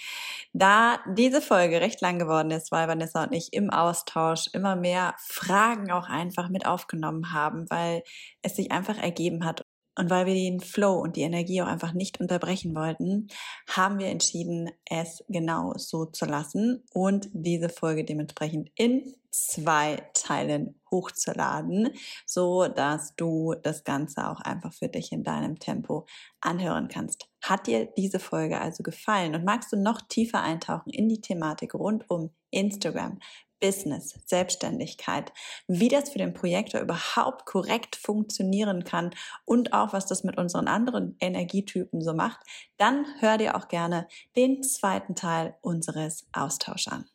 Da 0.53 0.99
diese 1.15 1.43
Folge 1.43 1.79
recht 1.79 2.01
lang 2.01 2.17
geworden 2.17 2.49
ist, 2.49 2.71
weil 2.71 2.87
Vanessa 2.87 3.25
und 3.25 3.33
ich 3.33 3.53
im 3.53 3.69
Austausch 3.69 4.47
immer 4.53 4.75
mehr 4.75 5.13
Fragen 5.19 5.91
auch 5.91 6.09
einfach 6.09 6.49
mit 6.49 6.65
aufgenommen 6.65 7.33
haben, 7.33 7.69
weil 7.69 8.01
es 8.41 8.55
sich 8.55 8.71
einfach 8.71 8.97
ergeben 8.97 9.45
hat 9.45 9.63
und 9.97 10.09
weil 10.09 10.25
wir 10.25 10.33
den 10.33 10.59
Flow 10.59 10.99
und 10.99 11.15
die 11.15 11.21
Energie 11.21 11.61
auch 11.61 11.67
einfach 11.67 11.93
nicht 11.93 12.19
unterbrechen 12.19 12.75
wollten, 12.75 13.27
haben 13.69 13.99
wir 13.99 14.07
entschieden, 14.07 14.69
es 14.89 15.23
genau 15.29 15.73
so 15.77 16.05
zu 16.05 16.25
lassen 16.25 16.83
und 16.93 17.29
diese 17.33 17.69
Folge 17.69 18.03
dementsprechend 18.03 18.69
in 18.75 19.15
zwei 19.31 20.01
Teilen 20.13 20.79
hochzuladen, 20.91 21.89
so 22.25 22.67
dass 22.67 23.15
du 23.15 23.53
das 23.63 23.83
Ganze 23.83 24.29
auch 24.29 24.39
einfach 24.39 24.73
für 24.73 24.87
dich 24.87 25.11
in 25.11 25.23
deinem 25.23 25.59
Tempo 25.59 26.05
anhören 26.39 26.87
kannst. 26.87 27.27
Hat 27.43 27.67
dir 27.67 27.85
diese 27.97 28.19
Folge 28.19 28.59
also 28.61 28.81
gefallen 28.81 29.35
und 29.35 29.43
magst 29.43 29.71
du 29.73 29.77
noch 29.77 30.01
tiefer 30.01 30.41
eintauchen 30.41 30.91
in 30.91 31.09
die 31.09 31.21
Thematik 31.21 31.73
rund 31.73 32.09
um 32.09 32.31
Instagram, 32.51 33.19
Business, 33.59 34.19
Selbstständigkeit, 34.25 35.31
wie 35.67 35.87
das 35.87 36.09
für 36.09 36.19
den 36.19 36.33
Projektor 36.33 36.81
überhaupt 36.81 37.45
korrekt 37.45 37.95
funktionieren 37.95 38.83
kann 38.83 39.11
und 39.45 39.73
auch 39.73 39.93
was 39.93 40.05
das 40.05 40.23
mit 40.23 40.37
unseren 40.37 40.67
anderen 40.67 41.15
Energietypen 41.19 42.01
so 42.01 42.13
macht, 42.13 42.39
dann 42.77 43.05
hör 43.19 43.37
dir 43.37 43.55
auch 43.55 43.67
gerne 43.67 44.07
den 44.35 44.63
zweiten 44.63 45.15
Teil 45.15 45.55
unseres 45.61 46.27
Austauschs 46.33 46.87
an. 46.87 47.05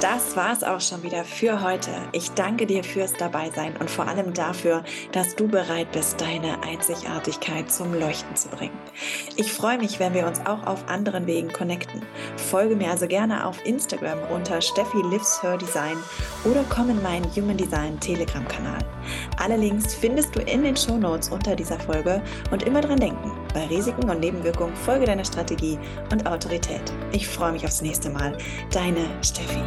Das 0.00 0.34
war's 0.34 0.64
auch 0.64 0.80
schon 0.80 1.02
wieder 1.02 1.24
für 1.24 1.62
heute. 1.62 1.90
Ich 2.12 2.30
danke 2.30 2.66
dir 2.66 2.82
fürs 2.82 3.12
Dabeisein 3.12 3.76
und 3.76 3.90
vor 3.90 4.08
allem 4.08 4.32
dafür, 4.32 4.82
dass 5.12 5.36
du 5.36 5.46
bereit 5.46 5.92
bist, 5.92 6.18
deine 6.18 6.62
Einzigartigkeit 6.62 7.70
zum 7.70 7.92
Leuchten 7.92 8.34
zu 8.34 8.48
bringen. 8.48 8.78
Ich 9.36 9.52
freue 9.52 9.76
mich, 9.76 10.00
wenn 10.00 10.14
wir 10.14 10.26
uns 10.26 10.40
auch 10.46 10.66
auf 10.66 10.88
anderen 10.88 11.26
Wegen 11.26 11.52
connecten. 11.52 12.00
Folge 12.38 12.76
mir 12.76 12.90
also 12.90 13.06
gerne 13.06 13.46
auf 13.46 13.62
Instagram 13.66 14.18
unter 14.30 14.62
Steffi 14.62 15.02
Lives 15.02 15.42
Her 15.42 15.58
Design 15.58 15.98
oder 16.44 16.64
komm 16.70 16.88
in 16.88 17.02
meinen 17.02 17.26
Human 17.36 17.58
Design 17.58 18.00
Telegram-Kanal. 18.00 18.78
Alle 19.38 19.58
Links 19.58 19.94
findest 19.94 20.34
du 20.34 20.40
in 20.40 20.62
den 20.62 20.76
Show 20.76 20.96
Notes 20.96 21.28
unter 21.28 21.54
dieser 21.54 21.78
Folge 21.78 22.22
und 22.50 22.62
immer 22.62 22.80
dran 22.80 23.00
denken, 23.00 23.32
bei 23.52 23.66
Risiken 23.66 24.08
und 24.08 24.20
Nebenwirkungen 24.20 24.74
folge 24.76 25.04
deiner 25.04 25.24
Strategie 25.24 25.78
und 26.10 26.26
Autorität. 26.26 26.82
Ich 27.12 27.28
freue 27.28 27.52
mich 27.52 27.64
aufs 27.64 27.82
nächste 27.82 28.08
Mal. 28.08 28.36
Deine 28.70 29.04
Steffi. 29.22 29.60